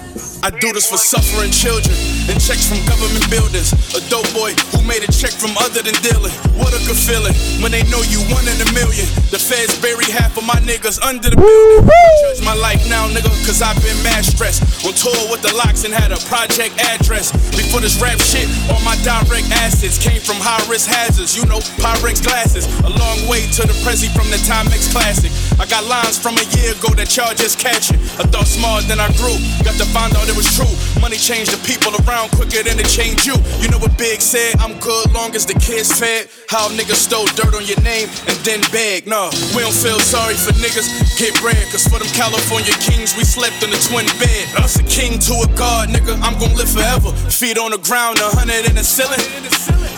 I 0.44 0.50
do 0.50 0.74
this 0.74 0.89
for 0.89 0.98
suffering 0.98 1.54
children 1.54 1.94
and 2.26 2.42
checks 2.42 2.66
from 2.66 2.82
government 2.89 3.22
buildings. 3.30 3.78
A 3.94 4.02
dope 4.10 4.26
boy 4.34 4.58
who 4.74 4.82
made 4.89 5.06
a 5.06 5.12
check 5.14 5.30
from 5.30 5.54
other 5.62 5.86
than 5.86 5.94
dealing. 6.02 6.34
What 6.58 6.74
a 6.74 6.82
good 6.89 6.98
feeling 6.98 7.38
when 7.62 7.70
they 7.70 7.86
know 7.94 8.02
you 8.10 8.26
one 8.34 8.50
in 8.50 8.58
a 8.58 8.70
million. 8.74 9.06
The 9.30 9.38
feds 9.38 9.78
bury 9.78 10.10
half 10.10 10.34
of 10.42 10.46
my 10.50 10.58
niggas 10.66 10.98
under 11.06 11.30
the 11.30 11.38
building. 11.38 11.86
Judge 12.26 12.42
my 12.42 12.58
life 12.58 12.82
now, 12.89 13.06
nigga, 13.14 13.30
cause 13.46 13.62
I've 13.62 13.78
been 13.86 13.98
mad 14.02 14.26
stressed. 14.26 14.66
On 14.82 14.98
tour 14.98 15.14
with 15.30 15.46
the 15.46 15.54
locks 15.54 15.86
and 15.86 15.94
had 15.94 16.10
a 16.10 16.18
project 16.26 16.74
address. 16.89 17.30
Before 17.54 17.78
this 17.78 18.02
rap 18.02 18.18
shit, 18.18 18.50
all 18.74 18.82
my 18.82 18.98
direct 19.06 19.46
assets 19.62 20.02
came 20.02 20.26
from 20.26 20.42
high 20.42 20.66
risk 20.66 20.89
hazards. 20.89 21.38
You 21.38 21.46
know, 21.46 21.62
Pyrex 21.78 22.18
glasses. 22.18 22.66
A 22.82 22.89
long 22.89 23.30
way 23.30 23.46
to 23.46 23.62
the 23.62 23.78
Prezi 23.86 24.10
from 24.10 24.34
the 24.34 24.42
Timex 24.50 24.89
Classic. 24.89 25.30
I 25.62 25.70
got 25.70 25.86
lines 25.86 26.18
from 26.18 26.34
a 26.42 26.46
year 26.58 26.74
ago 26.74 26.89
that 26.98 27.14
y'all 27.14 27.38
just 27.38 27.62
catching. 27.62 28.02
I 28.18 28.26
thought 28.26 28.50
smaller 28.50 28.82
than 28.89 28.98
I 28.98 29.14
grew. 29.22 29.38
Got 29.62 29.78
to 29.78 29.86
find 29.94 30.10
out 30.18 30.31
it 30.32 30.38
was 30.40 30.48
true. 30.56 30.72
Money 31.04 31.20
changed 31.20 31.52
the 31.52 31.60
people 31.68 31.92
around 32.08 32.32
quicker 32.32 32.64
than 32.64 32.80
it 32.80 32.88
changed 32.88 33.28
you. 33.28 33.36
You 33.60 33.68
know 33.68 33.78
what 33.84 33.92
Big 34.00 34.24
said? 34.24 34.56
I'm 34.64 34.80
good 34.80 35.12
long 35.12 35.36
as 35.36 35.46
the 35.46 35.54
kids 35.60 35.92
fed. 35.92 36.32
How 36.48 36.72
niggas 36.72 37.04
stole 37.04 37.28
dirt 37.36 37.52
on 37.52 37.68
your 37.68 37.80
name 37.84 38.08
and 38.32 38.38
then 38.48 38.64
beg. 38.72 39.08
Nah, 39.08 39.30
we 39.52 39.60
don't 39.60 39.76
feel 39.76 40.00
sorry 40.00 40.40
for 40.40 40.56
niggas. 40.56 40.88
Get 41.20 41.36
bread, 41.44 41.60
cause 41.70 41.84
for 41.84 42.00
them 42.00 42.08
California 42.16 42.72
kings, 42.80 43.12
we 43.20 43.28
slept 43.28 43.60
in 43.62 43.70
a 43.76 43.80
twin 43.92 44.08
bed. 44.24 44.48
Us 44.64 44.80
a 44.80 44.86
king 44.88 45.20
to 45.28 45.44
a 45.44 45.48
god, 45.60 45.92
nigga. 45.92 46.16
I'm 46.24 46.40
gon' 46.40 46.56
live 46.56 46.72
forever. 46.72 47.12
Feet 47.28 47.60
on 47.60 47.72
the 47.76 47.82
ground, 47.84 48.24
a 48.24 48.32
hundred 48.32 48.64
in 48.72 48.76
the 48.80 48.84
ceiling. 48.84 49.20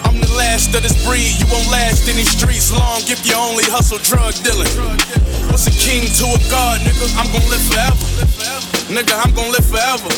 I'm 0.04 0.13
the 0.26 0.34
last 0.36 0.74
of 0.76 0.84
this 0.84 0.96
breed. 1.06 1.36
You 1.40 1.48
won't 1.52 1.68
last 1.70 2.08
in 2.08 2.16
these 2.16 2.32
streets 2.32 2.72
long 2.72 3.02
if 3.12 3.26
you 3.26 3.36
only 3.36 3.64
hustle 3.68 4.00
drug 4.00 4.34
dealing. 4.44 4.70
What's 5.52 5.68
a 5.68 5.76
king 5.76 6.08
to 6.20 6.26
a 6.34 6.40
god, 6.50 6.82
nigga? 6.82 7.06
I'm 7.20 7.28
gon' 7.32 7.46
live 7.50 7.64
forever. 7.68 8.06
Nigga, 8.92 9.16
I'm 9.16 9.34
gon' 9.34 9.52
live 9.52 9.66
forever. 9.66 10.10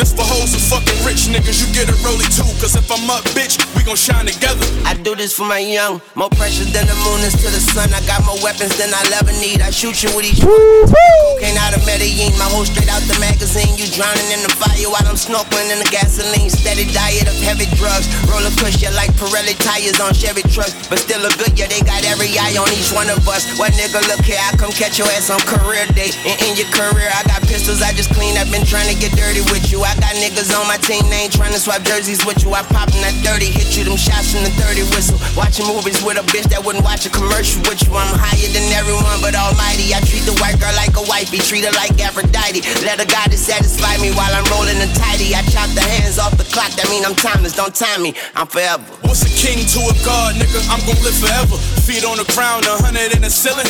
This 0.00 0.16
for 0.16 0.24
hoes 0.24 0.56
and 0.56 0.64
fucking 0.64 0.96
rich 1.04 1.28
niggas, 1.28 1.60
you 1.60 1.68
get 1.76 1.84
it 1.84 1.98
rolly 2.00 2.24
too. 2.32 2.48
Cause 2.56 2.72
if 2.72 2.88
I'm 2.88 3.04
up, 3.12 3.20
bitch, 3.36 3.60
we 3.76 3.84
gon' 3.84 4.00
shine 4.00 4.24
together. 4.24 4.64
I 4.88 4.96
do 4.96 5.12
this 5.12 5.36
for 5.36 5.44
my 5.44 5.60
young. 5.60 6.00
More 6.16 6.32
precious 6.32 6.72
than 6.72 6.88
the 6.88 6.96
moon 7.04 7.20
is 7.20 7.36
to 7.36 7.48
the 7.52 7.60
sun. 7.60 7.92
I 7.92 8.00
got 8.08 8.24
more 8.24 8.40
weapons 8.40 8.72
than 8.80 8.88
I'll 8.96 9.12
ever 9.20 9.36
need. 9.44 9.60
I 9.60 9.68
shoot 9.68 10.00
you 10.00 10.08
with 10.16 10.24
each 10.24 10.40
one. 10.40 10.56
Cocaine 10.88 11.60
out 11.60 11.76
of 11.76 11.84
Medellin. 11.84 12.32
My 12.40 12.48
whole 12.48 12.64
straight 12.64 12.88
out 12.88 13.04
the 13.04 13.18
magazine. 13.20 13.76
You 13.76 13.92
drowning 13.92 14.30
in 14.32 14.40
the 14.40 14.52
fire 14.56 14.88
while 14.88 15.04
I'm 15.04 15.20
snorkeling 15.20 15.68
in 15.68 15.84
the 15.84 15.90
gasoline. 15.92 16.48
Steady 16.48 16.88
diet 16.96 17.28
of 17.28 17.36
heavy 17.44 17.68
drugs. 17.76 18.08
Roller 18.24 18.52
push 18.56 18.80
you 18.80 18.88
like 18.96 19.12
Pirelli 19.20 19.52
tires 19.60 20.00
on 20.00 20.16
Chevy 20.16 20.40
trucks. 20.48 20.72
But 20.88 20.96
still 20.96 21.20
a 21.20 21.28
good, 21.36 21.52
yeah, 21.52 21.68
they 21.68 21.84
got 21.84 22.00
every 22.08 22.32
eye 22.40 22.56
on 22.56 22.72
each 22.72 22.88
one 22.88 23.12
of 23.12 23.20
us. 23.28 23.44
What 23.60 23.76
nigga, 23.76 24.00
look 24.08 24.24
here, 24.24 24.40
I 24.40 24.56
come 24.56 24.72
catch 24.72 24.96
your 24.96 25.12
ass 25.12 25.28
on 25.28 25.44
career 25.44 25.84
day. 25.92 26.08
And 26.24 26.40
in 26.40 26.56
your 26.56 26.72
career, 26.72 27.12
I 27.12 27.20
got 27.28 27.44
pistols 27.44 27.84
I 27.84 27.92
just 27.92 28.08
cleaned 28.16 28.40
up. 28.40 28.48
Been 28.48 28.64
trying 28.64 28.88
to 28.88 28.96
get 28.96 29.12
dirty 29.12 29.44
with 29.52 29.68
you. 29.68 29.84
I 29.84 29.92
got 30.00 30.16
niggas 30.16 30.48
on 30.56 30.64
my 30.64 30.80
team, 30.80 31.04
they 31.12 31.28
ain't 31.28 31.36
trying 31.36 31.52
to 31.52 31.60
swap 31.60 31.84
jerseys 31.84 32.24
with 32.24 32.40
you. 32.40 32.56
I 32.56 32.64
poppin' 32.72 33.04
that 33.04 33.12
30, 33.20 33.44
hit 33.52 33.76
you 33.76 33.84
them 33.84 34.00
shots 34.00 34.32
from 34.32 34.40
the 34.40 34.52
30 34.56 34.88
whistle. 34.96 35.20
Watching 35.36 35.68
movies 35.68 36.00
with 36.00 36.16
a 36.16 36.24
bitch 36.32 36.48
that 36.48 36.64
wouldn't 36.64 36.88
watch 36.88 37.04
a 37.04 37.12
commercial 37.12 37.60
with 37.68 37.84
you. 37.84 37.92
I'm 37.92 38.08
higher 38.16 38.48
than 38.56 38.64
everyone, 38.72 39.20
but 39.20 39.36
almighty. 39.36 39.92
I 39.92 40.00
treat 40.00 40.24
the 40.24 40.32
white 40.40 40.56
girl 40.56 40.72
like 40.80 40.96
a 40.96 41.04
wifey, 41.04 41.44
treat 41.44 41.68
her 41.68 41.74
like 41.76 41.92
Aphrodite. 42.00 42.64
Let 42.88 42.96
a 42.96 43.04
god 43.04 43.28
satisfy 43.36 44.00
me 44.00 44.16
while 44.16 44.32
I'm 44.32 44.48
rolling 44.48 44.80
the 44.80 44.88
tidy. 44.96 45.36
I 45.36 45.44
chop 45.52 45.68
the 45.76 45.84
hands 45.84 46.16
off 46.16 46.40
the 46.40 46.48
clock, 46.48 46.72
that 46.80 46.88
mean 46.88 47.04
I'm 47.04 47.14
timeless. 47.20 47.52
Don't 47.52 47.76
time 47.76 48.00
me, 48.00 48.16
I'm 48.32 48.48
forever. 48.48 48.80
What's 49.10 49.26
a 49.26 49.34
king 49.34 49.66
to 49.74 49.80
a 49.90 49.94
god, 50.06 50.38
nigga? 50.38 50.62
I'm 50.70 50.78
gon' 50.86 50.94
live 51.02 51.18
forever. 51.18 51.58
Feet 51.82 52.06
on 52.06 52.22
the 52.22 52.28
ground, 52.30 52.62
a 52.70 52.78
hundred 52.78 53.10
in 53.10 53.26
the 53.26 53.28
ceiling. 53.28 53.66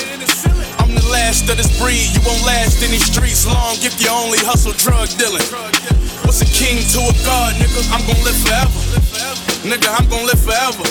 I'm 0.77 0.93
the 0.93 1.01
last 1.09 1.49
of 1.49 1.57
this 1.57 1.73
breed. 1.81 2.13
You 2.13 2.21
won't 2.29 2.45
last 2.45 2.85
in 2.85 2.93
these 2.93 3.09
streets 3.09 3.49
long 3.49 3.81
if 3.81 3.97
you 4.05 4.13
only 4.13 4.37
hustle 4.45 4.77
drug 4.77 5.09
dealing. 5.17 5.41
What's 6.29 6.45
a 6.45 6.51
king 6.53 6.85
to 6.93 7.01
a 7.09 7.15
god, 7.25 7.57
nigga? 7.57 7.81
I'm 7.89 8.05
gon' 8.05 8.21
live 8.21 8.37
forever. 8.37 8.81
Nigga, 9.65 9.89
I'm 9.89 10.05
gon' 10.13 10.29
live 10.29 10.45
forever. 10.45 10.85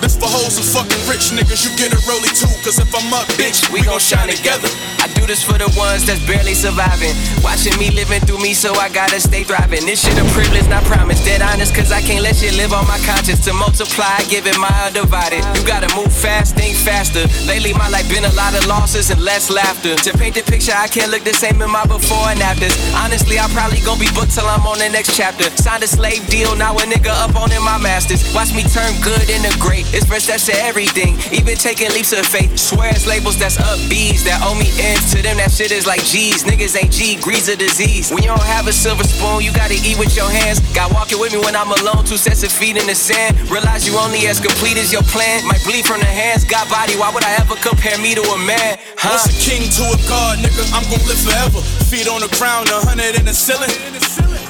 This 0.00 0.16
for 0.16 0.24
hoes 0.24 0.56
and 0.56 0.64
fucking 0.72 1.04
rich 1.04 1.36
niggas. 1.36 1.68
You 1.68 1.76
get 1.76 1.92
it 1.92 2.00
rolly 2.08 2.32
too. 2.32 2.48
Cause 2.64 2.80
if 2.80 2.88
I'm 2.96 3.12
up, 3.12 3.28
bitch, 3.36 3.68
we 3.68 3.84
gon' 3.84 4.00
shine 4.00 4.32
together. 4.32 4.72
Do 5.16 5.24
this 5.24 5.42
for 5.42 5.56
the 5.56 5.72
ones 5.80 6.04
that's 6.04 6.20
barely 6.28 6.52
surviving. 6.52 7.16
Watching 7.40 7.72
me 7.80 7.90
living 7.90 8.20
through 8.28 8.38
me, 8.44 8.52
so 8.52 8.76
I 8.76 8.92
gotta 8.92 9.18
stay 9.18 9.44
thriving. 9.44 9.88
This 9.88 10.04
shit 10.04 10.12
a 10.20 10.24
privilege, 10.36 10.68
not 10.68 10.84
promise. 10.84 11.24
Dead 11.24 11.40
honest, 11.40 11.74
cause 11.74 11.90
I 11.90 12.00
can't 12.04 12.22
let 12.22 12.36
shit 12.36 12.52
live 12.54 12.72
on 12.72 12.86
my 12.86 13.00
conscience. 13.08 13.40
To 13.48 13.52
multiply, 13.52 14.20
give 14.28 14.46
it 14.46 14.58
my 14.60 14.70
undivided. 14.84 15.40
You 15.56 15.64
gotta 15.64 15.88
move 15.96 16.12
fast, 16.12 16.54
think 16.54 16.76
faster. 16.76 17.24
Lately, 17.48 17.72
my 17.72 17.88
life 17.88 18.04
been 18.12 18.28
a 18.28 18.34
lot 18.36 18.52
of 18.52 18.66
losses 18.66 19.08
and 19.10 19.20
less 19.24 19.48
laughter. 19.48 19.96
To 19.96 20.10
paint 20.18 20.36
the 20.36 20.44
picture, 20.44 20.76
I 20.76 20.86
can't 20.86 21.10
look 21.10 21.24
the 21.24 21.32
same 21.32 21.62
in 21.62 21.70
my 21.70 21.86
before 21.86 22.28
and 22.28 22.40
afters. 22.44 22.76
Honestly, 22.92 23.40
I 23.40 23.48
probably 23.56 23.80
gon' 23.80 23.98
be 23.98 24.12
booked 24.12 24.36
till 24.36 24.44
I'm 24.44 24.68
on 24.68 24.78
the 24.78 24.88
next 24.92 25.16
chapter. 25.16 25.48
Signed 25.56 25.82
a 25.82 25.88
slave 25.88 26.28
deal, 26.28 26.54
now 26.56 26.76
a 26.76 26.84
nigga 26.84 27.14
up 27.24 27.34
on 27.40 27.50
in 27.56 27.62
my 27.64 27.78
masters. 27.78 28.20
Watch 28.36 28.52
me 28.52 28.68
turn 28.68 28.92
good 29.00 29.24
into 29.32 29.48
great. 29.58 29.88
It's 29.96 30.04
first 30.04 30.28
steps 30.28 30.44
to 30.52 30.54
everything, 30.60 31.16
even 31.32 31.56
taking 31.56 31.88
leaps 31.96 32.12
of 32.12 32.26
faith. 32.26 32.52
Swear 32.58 32.90
it's 32.90 33.06
labels 33.06 33.38
that's 33.38 33.56
up 33.56 33.80
B's 33.88 34.22
that 34.28 34.44
owe 34.44 34.54
me 34.54 34.68
ends. 34.76 35.05
To 35.14 35.22
them, 35.22 35.38
that 35.38 35.54
shit 35.54 35.70
is 35.70 35.86
like 35.86 36.02
G's. 36.02 36.42
Niggas 36.42 36.74
ain't 36.74 36.90
G, 36.90 37.14
grease 37.22 37.46
a 37.46 37.54
disease. 37.54 38.10
When 38.10 38.26
you 38.26 38.28
don't 38.28 38.42
have 38.42 38.66
a 38.66 38.74
silver 38.74 39.06
spoon, 39.06 39.38
you 39.38 39.54
gotta 39.54 39.78
eat 39.78 39.94
with 40.02 40.18
your 40.18 40.26
hands. 40.26 40.58
Got 40.74 40.90
walking 40.90 41.22
with 41.22 41.30
me 41.30 41.38
when 41.38 41.54
I'm 41.54 41.70
alone, 41.70 42.02
two 42.02 42.18
sets 42.18 42.42
of 42.42 42.50
feet 42.50 42.74
in 42.74 42.90
the 42.90 42.94
sand. 42.98 43.38
Realize 43.46 43.86
you 43.86 43.94
only 44.02 44.26
as 44.26 44.42
complete 44.42 44.74
as 44.74 44.90
your 44.90 45.06
plan. 45.06 45.46
Might 45.46 45.62
bleed 45.62 45.86
from 45.86 46.02
the 46.02 46.10
hands, 46.10 46.42
got 46.42 46.66
body. 46.66 46.98
Why 46.98 47.14
would 47.14 47.22
I 47.22 47.38
ever 47.38 47.54
compare 47.62 47.94
me 48.02 48.18
to 48.18 48.24
a 48.34 48.38
man? 48.42 48.82
Huh? 48.98 49.14
What's 49.14 49.30
a 49.30 49.36
king 49.38 49.70
to 49.78 49.84
a 49.94 49.98
god, 50.10 50.42
nigga? 50.42 50.66
I'm 50.74 50.82
gon' 50.90 50.98
live 51.06 51.22
forever. 51.22 51.62
Feet 51.86 52.10
on 52.10 52.26
the 52.26 52.32
ground, 52.34 52.66
a 52.74 52.82
hundred 52.82 53.14
in 53.14 53.30
the 53.30 53.36
ceiling. 53.36 53.70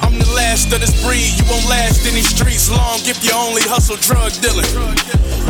I'm 0.01 0.17
the 0.17 0.31
last 0.33 0.73
of 0.73 0.81
this 0.81 0.97
breed. 1.05 1.37
You 1.37 1.45
won't 1.53 1.69
last 1.69 2.09
in 2.09 2.17
these 2.17 2.33
streets 2.33 2.73
long 2.73 3.05
if 3.05 3.21
you 3.21 3.37
only 3.37 3.61
hustle 3.69 4.01
drug 4.01 4.33
dealing. 4.41 4.65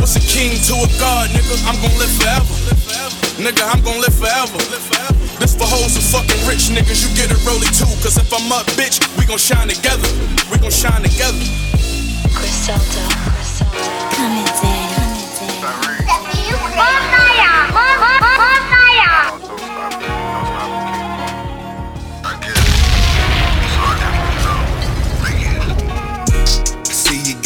What's 0.03 0.19
a 0.19 0.23
king 0.27 0.59
to 0.67 0.75
a 0.83 0.89
god, 0.99 1.31
nigga? 1.31 1.55
I'm 1.63 1.79
gon' 1.79 1.95
live 1.95 2.11
forever. 2.19 3.26
Nigga, 3.37 3.61
I'm 3.71 3.83
gon' 3.83 4.01
live 4.01 4.15
forever. 4.15 4.57
This 5.37 5.53
for 5.53 5.69
hoes 5.69 5.93
and 5.93 6.03
fucking 6.09 6.41
rich 6.49 6.73
niggas. 6.73 7.05
You 7.05 7.13
get 7.15 7.29
it 7.29 7.37
rolly 7.45 7.69
too. 7.69 7.85
Cause 8.01 8.17
if 8.17 8.33
I'm 8.33 8.51
up, 8.51 8.65
bitch, 8.73 8.97
we 9.15 9.25
gon' 9.27 9.37
shine 9.37 9.69
together. 9.69 10.09
We 10.49 10.57
gon' 10.57 10.71
shine 10.71 11.03
together. 11.03 11.37
Griselda, 12.33 13.05
Griselda. 14.09 14.17
See 26.89 27.21
you 27.29 27.37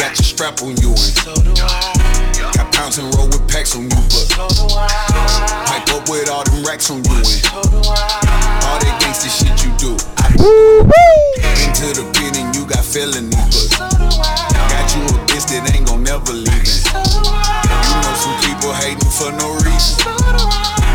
times 2.91 3.05
and 3.05 3.15
roll 3.15 3.27
with 3.27 3.47
packs 3.47 3.75
on 3.75 3.83
you, 3.83 3.89
but 3.89 4.27
pipe 5.65 5.87
up 5.95 6.09
with 6.09 6.29
all 6.29 6.43
them 6.43 6.63
racks 6.63 6.89
on 6.91 6.97
you 7.03 7.15
and 7.15 8.63
all 8.67 8.79
that 8.79 8.95
gangsta 8.99 9.31
shit 9.31 9.55
you 9.63 9.71
do. 9.79 9.95
Into 11.63 11.87
the 11.95 12.03
pit 12.15 12.35
and 12.35 12.55
you 12.55 12.65
got 12.67 12.83
felonies, 12.83 13.71
but 13.79 13.95
got 14.67 14.87
you 14.95 15.03
a 15.07 15.17
bitch 15.29 15.47
that 15.51 15.71
ain't 15.75 15.87
gon' 15.87 16.03
never 16.03 16.33
leave 16.33 16.51
it. 16.51 16.83
You 16.91 17.97
know 18.03 18.15
some 18.19 18.35
people 18.43 18.73
hating 18.75 19.11
for 19.11 19.31
no 19.39 19.55
reason, 19.63 19.95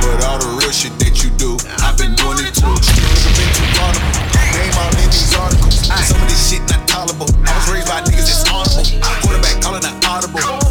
but 0.04 0.20
all 0.28 0.38
the 0.38 0.52
real 0.60 0.72
shit 0.72 0.92
that 1.00 1.24
you 1.24 1.30
do, 1.40 1.56
I've 1.80 1.96
been 1.96 2.12
doing 2.14 2.44
it 2.44 2.52
too. 2.52 2.68
Been 2.68 3.50
too 3.56 3.68
vulnerable. 3.72 4.24
Name 4.52 4.76
all 4.76 4.92
in 5.00 5.08
these 5.08 5.32
articles. 5.32 5.88
Some 6.04 6.20
of 6.20 6.28
this 6.28 6.50
shit 6.50 6.60
not 6.68 6.84
tolerable. 6.88 7.30
I 7.40 7.56
was 7.56 7.66
raised 7.72 7.88
by 7.88 8.04
niggas 8.04 8.28
that's 8.28 8.44
honorable. 8.52 8.84
Quarterback 9.24 9.56
calling 9.64 9.84
an 9.84 9.96
audible. 10.04 10.65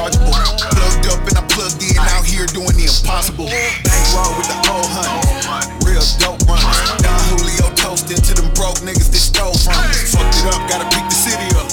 I'm. 0.00 0.16
Plugged 0.16 1.06
up 1.12 1.20
and 1.28 1.36
I 1.36 1.44
plugged 1.52 1.82
in 1.84 1.98
out 2.00 2.24
here 2.24 2.48
doing 2.48 2.72
the 2.72 2.88
impossible. 2.88 3.44
Bankroll 3.52 4.32
with 4.40 4.48
the 4.48 4.58
whole 4.64 4.88
hunt. 4.96 5.68
Real 5.84 6.00
dope 6.16 6.40
runners. 6.48 6.88
Don 7.04 7.20
Julio 7.28 7.68
toasting 7.76 8.16
to 8.16 8.32
them 8.32 8.48
broke 8.56 8.80
niggas 8.80 9.12
that 9.12 9.20
stole 9.20 9.56
from 9.60 9.76
us. 9.76 10.16
Fucked 10.16 10.40
it 10.40 10.48
up, 10.48 10.62
gotta 10.72 10.88
pick 10.88 11.04
the 11.04 11.16
city 11.16 11.48
up. 11.60 11.68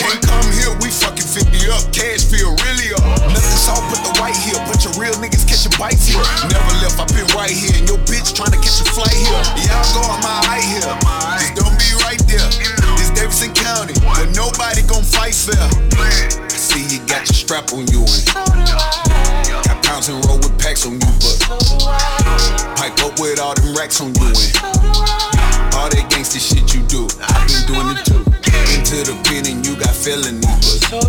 Can't 0.00 0.20
come 0.24 0.48
here, 0.56 0.72
we 0.80 0.88
fucking 0.88 1.24
50 1.24 1.68
up. 1.68 1.84
Cash 1.92 2.24
feel 2.32 2.56
really 2.64 2.96
up. 2.96 3.04
Nothing 3.28 3.60
soft 3.60 3.92
but 3.92 4.00
the 4.00 4.12
white 4.16 4.36
here. 4.40 4.56
Bunch 4.64 4.88
of 4.88 4.96
real 4.96 5.12
niggas 5.20 5.44
catching 5.44 5.76
bites 5.76 6.08
here. 6.08 6.24
Never 6.48 6.74
left, 6.80 6.96
i 6.96 7.04
been 7.12 7.28
right 7.36 7.52
here. 7.52 7.76
And 7.76 7.84
your 7.84 8.00
bitch 8.08 8.32
trying 8.32 8.56
to 8.56 8.60
catch 8.60 8.80
a 8.80 8.88
flight 8.88 9.12
here. 9.12 9.36
Yeah, 9.60 9.76
I'll 9.76 9.92
go 9.92 10.02
on 10.08 10.20
my 10.24 10.36
eye 10.48 10.64
here. 10.64 10.88
Just 11.44 11.60
don't 11.60 11.76
be 11.76 11.92
right 12.08 12.20
there. 12.24 12.48
This 12.96 13.12
Davidson 13.12 13.52
County, 13.52 13.92
but 14.00 14.32
nobody 14.32 14.80
gon' 14.88 15.04
fight 15.04 15.36
fair. 15.36 15.68
See 16.56 16.85
strap 17.46 17.72
on 17.72 17.86
you 17.94 18.02
and 18.02 18.26
got 19.62 19.78
pounds 19.86 20.08
and 20.08 20.18
roll 20.26 20.36
with 20.38 20.58
packs 20.58 20.84
on 20.84 20.94
you, 20.94 21.12
but 21.22 21.38
pipe 22.74 22.98
up 23.06 23.14
with 23.22 23.38
all 23.38 23.54
them 23.54 23.70
racks 23.76 24.00
on 24.00 24.10
you 24.18 24.26
and 24.34 24.50
all 25.78 25.86
that 25.86 26.10
gangsta 26.10 26.42
shit 26.42 26.74
you 26.74 26.82
do. 26.90 27.06
I've 27.22 27.46
been 27.46 27.62
doing 27.70 27.94
it 27.94 28.02
too. 28.02 28.18
Into 28.74 29.06
the 29.06 29.14
pen 29.22 29.46
and 29.46 29.62
you 29.62 29.78
got 29.78 29.94
felony, 29.94 30.42
but 30.90 31.06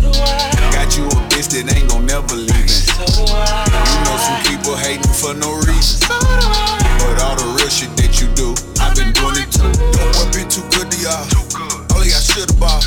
got 0.70 0.94
you 0.94 1.10
a 1.10 1.18
bitch 1.26 1.50
that 1.58 1.74
ain't 1.74 1.90
gon' 1.90 2.06
never 2.06 2.36
leave. 2.38 2.70
You 2.94 3.98
know 4.06 4.16
some 4.22 4.38
people 4.46 4.78
hating 4.78 5.10
for 5.10 5.34
no 5.34 5.58
reason, 5.66 6.06
but 6.06 7.18
all 7.18 7.34
the 7.34 7.50
real 7.58 7.66
shit 7.66 7.90
that 7.98 8.22
you 8.22 8.30
do, 8.38 8.54
I've 8.78 8.94
been 8.94 9.10
doing 9.10 9.42
it 9.42 9.50
too. 9.50 9.66
Don't 9.74 10.14
want 10.14 10.30
been 10.30 10.46
too 10.46 10.62
good 10.70 10.86
to 10.86 10.98
y'all. 11.02 11.67
All 11.92 12.00
of 12.00 12.06
y'all 12.06 12.20
should 12.20 12.50
have 12.50 12.60
bought. 12.60 12.84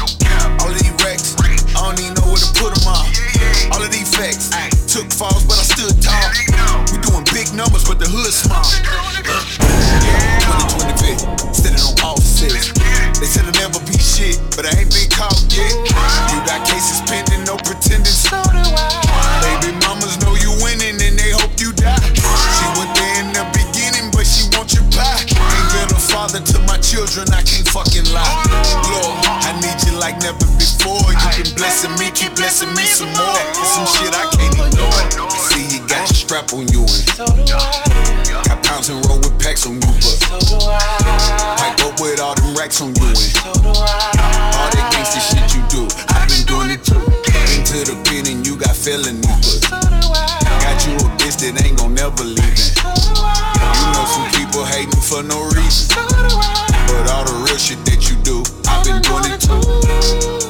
All 0.62 0.70
of 0.70 0.78
these 0.78 0.92
racks, 1.02 1.34
I 1.74 1.90
don't 1.90 2.00
even 2.00 2.14
know 2.16 2.28
where 2.30 2.38
to 2.38 2.54
put 2.54 2.76
them 2.76 2.88
on. 2.88 3.06
All 3.74 3.82
of 3.82 3.90
these 3.92 4.14
facts, 4.14 4.52
took 4.88 5.12
falls, 5.12 5.44
but 5.46 5.58
I 5.58 5.64
stood 5.66 5.98
tall. 6.02 6.30
We 6.92 6.98
doing 7.02 7.26
big 7.34 7.52
numbers, 7.54 7.84
but 7.84 7.98
the 7.98 8.06
hood 8.08 8.30
small. 8.30 8.62
2020 8.62 10.94
vet, 11.02 11.18
on 11.82 11.98
offices. 12.06 12.70
They 13.18 13.26
said 13.26 13.46
I'll 13.46 13.54
never 13.58 13.80
be 13.86 13.98
shit, 13.98 14.38
but 14.56 14.66
I 14.66 14.70
ain't 14.78 14.92
been 14.94 15.10
caught 15.10 15.42
yet. 15.50 15.74
You 16.30 16.38
got 16.46 16.62
cases 16.68 17.02
pending, 17.10 17.44
no 17.46 17.58
pretending. 17.58 18.14
Baby 19.42 19.74
mamas 19.74 19.76
know 19.78 19.81
children, 27.08 27.34
I 27.34 27.42
can't 27.42 27.68
fucking 27.68 28.06
lie. 28.14 28.30
Lord, 28.94 29.18
I 29.26 29.58
need 29.58 29.78
you 29.86 29.98
like 29.98 30.22
never 30.22 30.46
before. 30.62 31.02
You 31.10 31.44
been 31.44 31.50
blessing 31.58 31.94
me, 31.98 32.12
keep 32.14 32.36
blessing 32.36 32.70
me 32.78 32.86
some 32.86 33.10
more. 33.18 33.42
Some 33.58 33.88
shit 33.90 34.14
I 34.14 34.30
can't 34.30 34.54
ignore. 34.54 35.02
See, 35.50 35.66
you 35.74 35.82
got 35.88 36.06
your 36.06 36.20
strap 36.22 36.54
on 36.54 36.70
you. 36.70 36.86
And 36.86 38.46
got 38.46 38.62
pounds 38.62 38.90
and 38.90 39.02
roll 39.10 39.18
with 39.18 39.34
packs 39.42 39.66
on 39.66 39.82
you, 39.82 39.94
but 39.98 40.18
I 41.58 41.74
up 41.82 42.00
with 42.00 42.20
all 42.22 42.36
them 42.36 42.54
racks 42.56 42.82
on 42.82 42.94
you. 42.94 43.10
And 43.10 43.66
all 43.66 44.70
that 44.70 44.86
gangsta 44.94 45.22
shit 45.26 45.48
you 45.58 45.62
do, 45.74 45.90
I've 46.14 46.30
been 46.30 46.46
doing 46.46 46.70
it 46.70 46.86
too. 46.86 47.02
Into 47.58 47.82
the 47.82 47.98
pit 48.06 48.30
and 48.30 48.46
you 48.46 48.56
got 48.58 48.76
felony, 48.76 49.26
but 49.26 49.58
got 50.62 50.78
you 50.86 50.94
a 51.02 51.08
bitch 51.18 51.42
that 51.42 51.58
ain't 51.66 51.80
gon' 51.80 51.96
never 51.96 52.24
leave. 52.24 52.38
It. 52.38 52.78
You 52.78 53.88
know 53.90 54.06
some 54.06 54.41
people 54.62 54.78
hating 54.78 55.02
for 55.02 55.24
no 55.24 55.44
reason. 55.50 55.88
But 55.90 57.10
all 57.12 57.24
the 57.24 57.44
real 57.46 57.58
shit 57.58 57.84
that 57.86 58.10
you 58.10 58.16
do, 58.24 58.44
I've 58.68 58.86
been 58.86 59.02
doing 59.02 59.26
it 59.32 59.42
too. 59.42 60.41